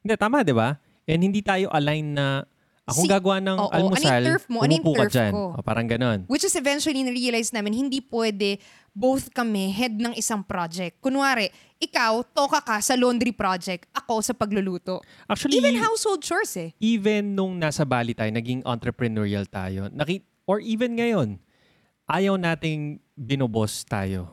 Hindi, 0.00 0.16
tama, 0.16 0.40
di 0.40 0.56
ba? 0.56 0.80
And 1.04 1.20
hindi 1.20 1.44
tayo 1.44 1.68
align 1.68 2.16
na 2.16 2.48
akong 2.86 3.04
Si- 3.04 3.10
gagawa 3.10 3.36
ng 3.38 3.58
Oo, 3.58 3.68
almusal, 3.68 4.14
ano 4.16 4.26
turf 4.30 4.44
mo? 4.46 4.58
Ano 4.62 4.70
umupo 4.72 4.90
ka 4.94 5.02
turf 5.02 5.12
dyan. 5.12 5.32
ko? 5.34 5.42
O, 5.52 5.60
parang 5.60 5.86
ganon. 5.86 6.18
Which 6.24 6.42
is 6.42 6.54
eventually 6.54 7.02
na-realize 7.02 7.50
namin, 7.50 7.74
hindi 7.76 7.98
pwede 8.00 8.62
both 8.90 9.28
kami 9.28 9.68
head 9.68 9.92
ng 9.92 10.14
isang 10.14 10.40
project. 10.40 10.96
Kunwari, 10.98 11.50
ikaw, 11.76 12.22
toka 12.24 12.62
ka 12.62 12.78
sa 12.78 12.94
laundry 12.94 13.30
project, 13.30 13.90
ako 13.92 14.22
sa 14.22 14.32
pagluluto. 14.32 15.02
Actually, 15.26 15.58
Even 15.58 15.76
household 15.76 16.22
chores 16.22 16.54
eh. 16.56 16.70
even 16.78 17.34
nung 17.34 17.58
nasa 17.58 17.82
Bali 17.82 18.14
tayo, 18.14 18.30
naging 18.30 18.62
entrepreneurial 18.62 19.44
tayo, 19.44 19.90
naki, 19.90 20.22
or 20.44 20.62
even 20.62 20.94
ngayon, 20.94 21.36
ayaw 22.06 22.34
nating 22.34 22.96
binobos 23.12 23.82
tayo. 23.82 24.32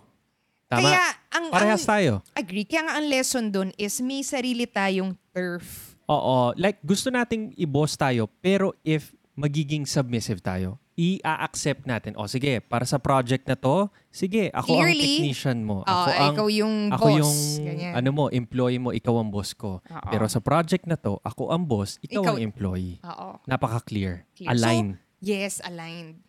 Tama? 0.69 0.79
Kaya, 0.79 1.03
ang, 1.29 1.45
Parehas 1.49 1.83
ang, 1.83 1.89
tayo. 1.89 2.11
agree. 2.31 2.63
Kaya 2.63 2.85
nga 2.85 2.93
ang 2.95 3.05
lesson 3.05 3.49
dun 3.49 3.69
is 3.75 3.97
may 3.99 4.21
sarili 4.21 4.63
tayong 4.63 5.13
turf. 5.29 5.92
Oo. 6.05 6.51
Like, 6.55 6.79
gusto 6.81 7.07
nating 7.07 7.55
i-boss 7.55 7.95
tayo, 7.95 8.27
pero 8.39 8.75
if 8.81 9.11
magiging 9.33 9.83
submissive 9.83 10.39
tayo, 10.39 10.77
i-accept 10.93 11.89
natin, 11.89 12.13
o 12.13 12.29
sige, 12.29 12.61
para 12.61 12.85
sa 12.85 13.01
project 13.01 13.49
na 13.49 13.57
to, 13.57 13.89
sige, 14.13 14.53
ako 14.53 14.77
ang 14.77 14.85
Clearly, 14.85 15.09
technician 15.25 15.59
mo. 15.65 15.81
Ako 15.81 16.09
ang, 16.11 16.33
ikaw 16.37 16.47
yung 16.47 16.75
ako 16.93 17.05
boss. 17.09 17.17
yung, 17.17 17.33
Ganyan. 17.65 17.93
ano 17.97 18.09
mo, 18.13 18.23
employee 18.29 18.77
mo, 18.77 18.93
ikaw 18.93 19.17
ang 19.17 19.33
boss 19.33 19.57
ko. 19.57 19.81
Oo. 19.81 20.09
Pero 20.13 20.29
sa 20.29 20.37
project 20.37 20.85
na 20.85 20.93
to, 20.93 21.17
ako 21.25 21.49
ang 21.49 21.65
boss, 21.65 21.97
ikaw, 21.97 22.21
Ikaw- 22.21 22.37
ang 22.37 22.39
employee. 22.39 23.01
Oo. 23.01 23.41
Napaka-clear. 23.49 24.29
Clear. 24.37 24.53
Align. 24.53 25.01
Yes, 25.17 25.63
aligned. 25.65 26.21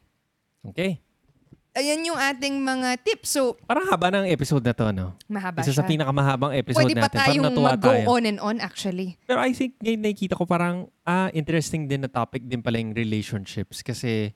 okay? 0.64 1.02
Ayan 1.74 2.06
yung 2.06 2.14
ating 2.14 2.54
mga 2.56 3.02
tips. 3.02 3.34
So, 3.34 3.58
Parang 3.66 3.82
haba 3.84 4.06
ng 4.08 4.30
episode 4.30 4.62
na 4.62 4.70
to, 4.70 4.94
no? 4.94 5.18
mahaba 5.26 5.58
Isa 5.58 5.74
siya. 5.74 5.82
sa 5.82 5.84
pinakamahabang 5.84 6.54
episode 6.54 6.86
Pwede 6.86 6.94
pa 6.94 7.00
natin. 7.04 7.18
Parang 7.18 7.26
tayong 7.26 7.44
natuwa 7.44 7.68
mag-go 7.68 7.90
tayo. 7.90 8.06
on 8.08 8.22
and 8.24 8.38
on 8.38 8.56
actually. 8.58 9.18
Pero 9.24 9.42
I 9.42 9.50
think 9.50 9.74
ngayon 9.80 10.00
nakikita 10.00 10.38
ko 10.38 10.46
parang 10.46 10.76
ah, 11.02 11.34
interesting 11.34 11.84
din 11.84 12.00
na 12.00 12.08
topic 12.08 12.46
din 12.46 12.62
pala 12.62 12.78
yung 12.78 12.94
relationships 12.94 13.82
kasi 13.82 14.30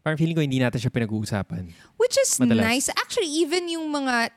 parang 0.00 0.14
feeling 0.14 0.34
ko 0.34 0.42
hindi 0.44 0.62
natin 0.62 0.78
siya 0.78 0.86
pinag-uusapan. 0.88 1.74
Which 1.98 2.14
is 2.14 2.30
Madalas. 2.38 2.62
nice. 2.62 2.86
Actually, 2.94 3.26
even 3.26 3.66
yung 3.66 3.90
mga, 3.90 4.30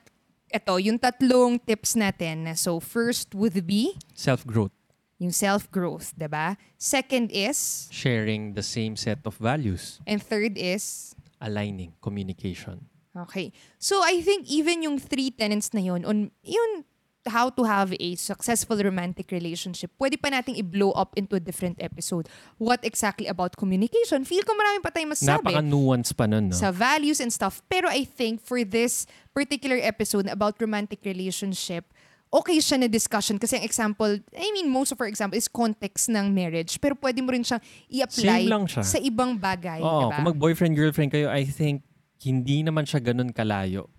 eto, 0.50 0.82
yung 0.82 0.98
tatlong 0.98 1.62
tips 1.62 1.94
natin. 1.94 2.50
So, 2.58 2.82
first 2.82 3.30
would 3.32 3.54
be 3.62 3.94
Self-growth. 4.12 4.74
yung 5.16 5.30
self-growth, 5.30 6.10
'di 6.16 6.26
ba? 6.26 6.56
Second 6.74 7.30
is, 7.30 7.86
Sharing 7.92 8.58
the 8.58 8.64
same 8.64 8.96
set 8.96 9.22
of 9.22 9.38
values. 9.38 10.00
and 10.08 10.18
third 10.18 10.56
is, 10.56 11.12
Aligning. 11.40 11.96
Communication. 12.00 12.86
okay. 13.16 13.52
So, 13.78 14.02
I 14.04 14.20
think 14.20 14.46
even 14.48 14.82
yung 14.82 14.98
three 14.98 15.30
tenets 15.30 15.72
na 15.74 15.80
yun, 15.80 16.04
on, 16.04 16.30
yun, 16.44 16.84
how 17.28 17.50
to 17.50 17.62
have 17.64 17.92
a 18.00 18.14
successful 18.16 18.80
romantic 18.80 19.28
relationship, 19.28 19.92
pwede 20.00 20.16
pa 20.16 20.32
nating 20.32 20.56
i-blow 20.56 20.92
up 20.96 21.12
into 21.20 21.36
a 21.36 21.42
different 21.42 21.76
episode. 21.82 22.28
What 22.56 22.80
exactly 22.80 23.28
about 23.28 23.60
communication? 23.60 24.24
Feel 24.24 24.40
ko 24.46 24.56
marami 24.56 24.80
pa 24.80 24.88
tayong 24.88 25.12
masasabi. 25.12 25.52
Napaka-nuance 25.52 26.16
pa 26.16 26.24
nun, 26.24 26.48
no? 26.48 26.56
sa 26.56 26.72
values 26.72 27.20
and 27.20 27.28
stuff. 27.28 27.60
Pero 27.68 27.92
I 27.92 28.08
think 28.08 28.40
for 28.40 28.64
this 28.64 29.04
particular 29.36 29.76
episode 29.76 30.28
about 30.32 30.56
romantic 30.60 31.04
relationship, 31.04 31.92
okay 32.30 32.62
siya 32.62 32.78
na 32.78 32.86
discussion 32.86 33.36
kasi 33.36 33.58
ang 33.58 33.66
example, 33.66 34.14
I 34.32 34.48
mean, 34.54 34.70
most 34.70 34.94
of 34.94 34.98
our 35.02 35.10
example 35.10 35.34
is 35.34 35.50
context 35.50 36.06
ng 36.08 36.30
marriage. 36.30 36.78
Pero 36.78 36.94
pwede 37.02 37.18
mo 37.20 37.34
rin 37.34 37.42
siyang 37.42 37.60
i-apply 37.90 38.46
siya. 38.70 38.82
sa 38.86 38.98
ibang 39.02 39.34
bagay. 39.34 39.82
Oo, 39.82 40.08
diba? 40.08 40.14
kung 40.14 40.26
mag-boyfriend-girlfriend 40.30 41.10
kayo, 41.10 41.26
I 41.26 41.42
think 41.44 41.82
hindi 42.22 42.62
naman 42.62 42.86
siya 42.86 43.02
ganun 43.02 43.34
kalayo. 43.34 43.90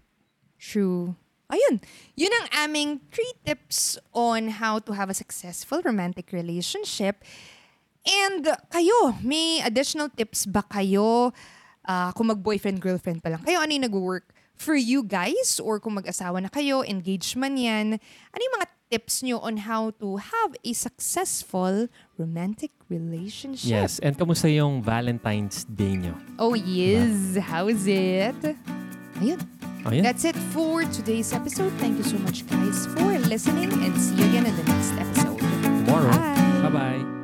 True. 0.55 1.13
Ayun. 1.51 1.83
Yun 2.15 2.31
ang 2.31 2.47
aming 2.63 2.89
three 3.11 3.35
tips 3.43 3.99
on 4.15 4.47
how 4.63 4.79
to 4.79 4.95
have 4.95 5.11
a 5.11 5.17
successful 5.17 5.83
romantic 5.83 6.31
relationship. 6.31 7.27
And 8.07 8.47
uh, 8.47 8.55
kayo, 8.71 9.19
may 9.19 9.59
additional 9.59 10.07
tips 10.07 10.47
ba 10.47 10.63
kayo 10.63 11.35
ah, 11.83 12.15
kung 12.15 12.31
mag-boyfriend-girlfriend 12.31 13.19
pa 13.19 13.35
lang? 13.35 13.43
Kayo, 13.43 13.59
ano 13.59 13.71
yung 13.75 13.85
nag-work 13.91 14.31
for 14.61 14.77
you 14.77 15.01
guys 15.01 15.57
or 15.57 15.81
kung 15.81 15.97
mag-asawa 15.97 16.37
na 16.37 16.53
kayo, 16.53 16.85
engaged 16.85 17.33
man 17.33 17.57
yan, 17.57 17.97
ano 18.29 18.41
yung 18.45 18.55
mga 18.61 18.69
tips 18.93 19.25
nyo 19.25 19.41
on 19.41 19.65
how 19.65 19.89
to 19.97 20.21
have 20.21 20.53
a 20.61 20.71
successful 20.77 21.89
romantic 22.21 22.69
relationship? 22.85 23.65
Yes, 23.65 23.97
and 23.97 24.13
kamusta 24.13 24.45
yung 24.45 24.85
Valentine's 24.85 25.65
Day 25.65 25.97
nyo? 25.97 26.13
Oh 26.37 26.53
yes, 26.53 27.33
diba? 27.33 27.41
how 27.41 27.65
is 27.65 27.89
it? 27.89 28.37
Ayun. 29.17 29.41
Ayun. 29.81 30.05
That's 30.05 30.29
it 30.29 30.37
for 30.53 30.85
today's 30.93 31.33
episode. 31.33 31.73
Thank 31.81 31.97
you 31.97 32.05
so 32.05 32.21
much 32.21 32.45
guys 32.45 32.85
for 32.93 33.17
listening 33.25 33.73
and 33.81 33.97
see 33.97 34.13
you 34.13 34.29
again 34.29 34.45
in 34.45 34.53
the 34.53 34.65
next 34.69 34.93
episode. 34.93 35.41
Tomorrow. 35.89 36.13
Bye. 36.13 36.69
Bye-bye. 36.69 37.20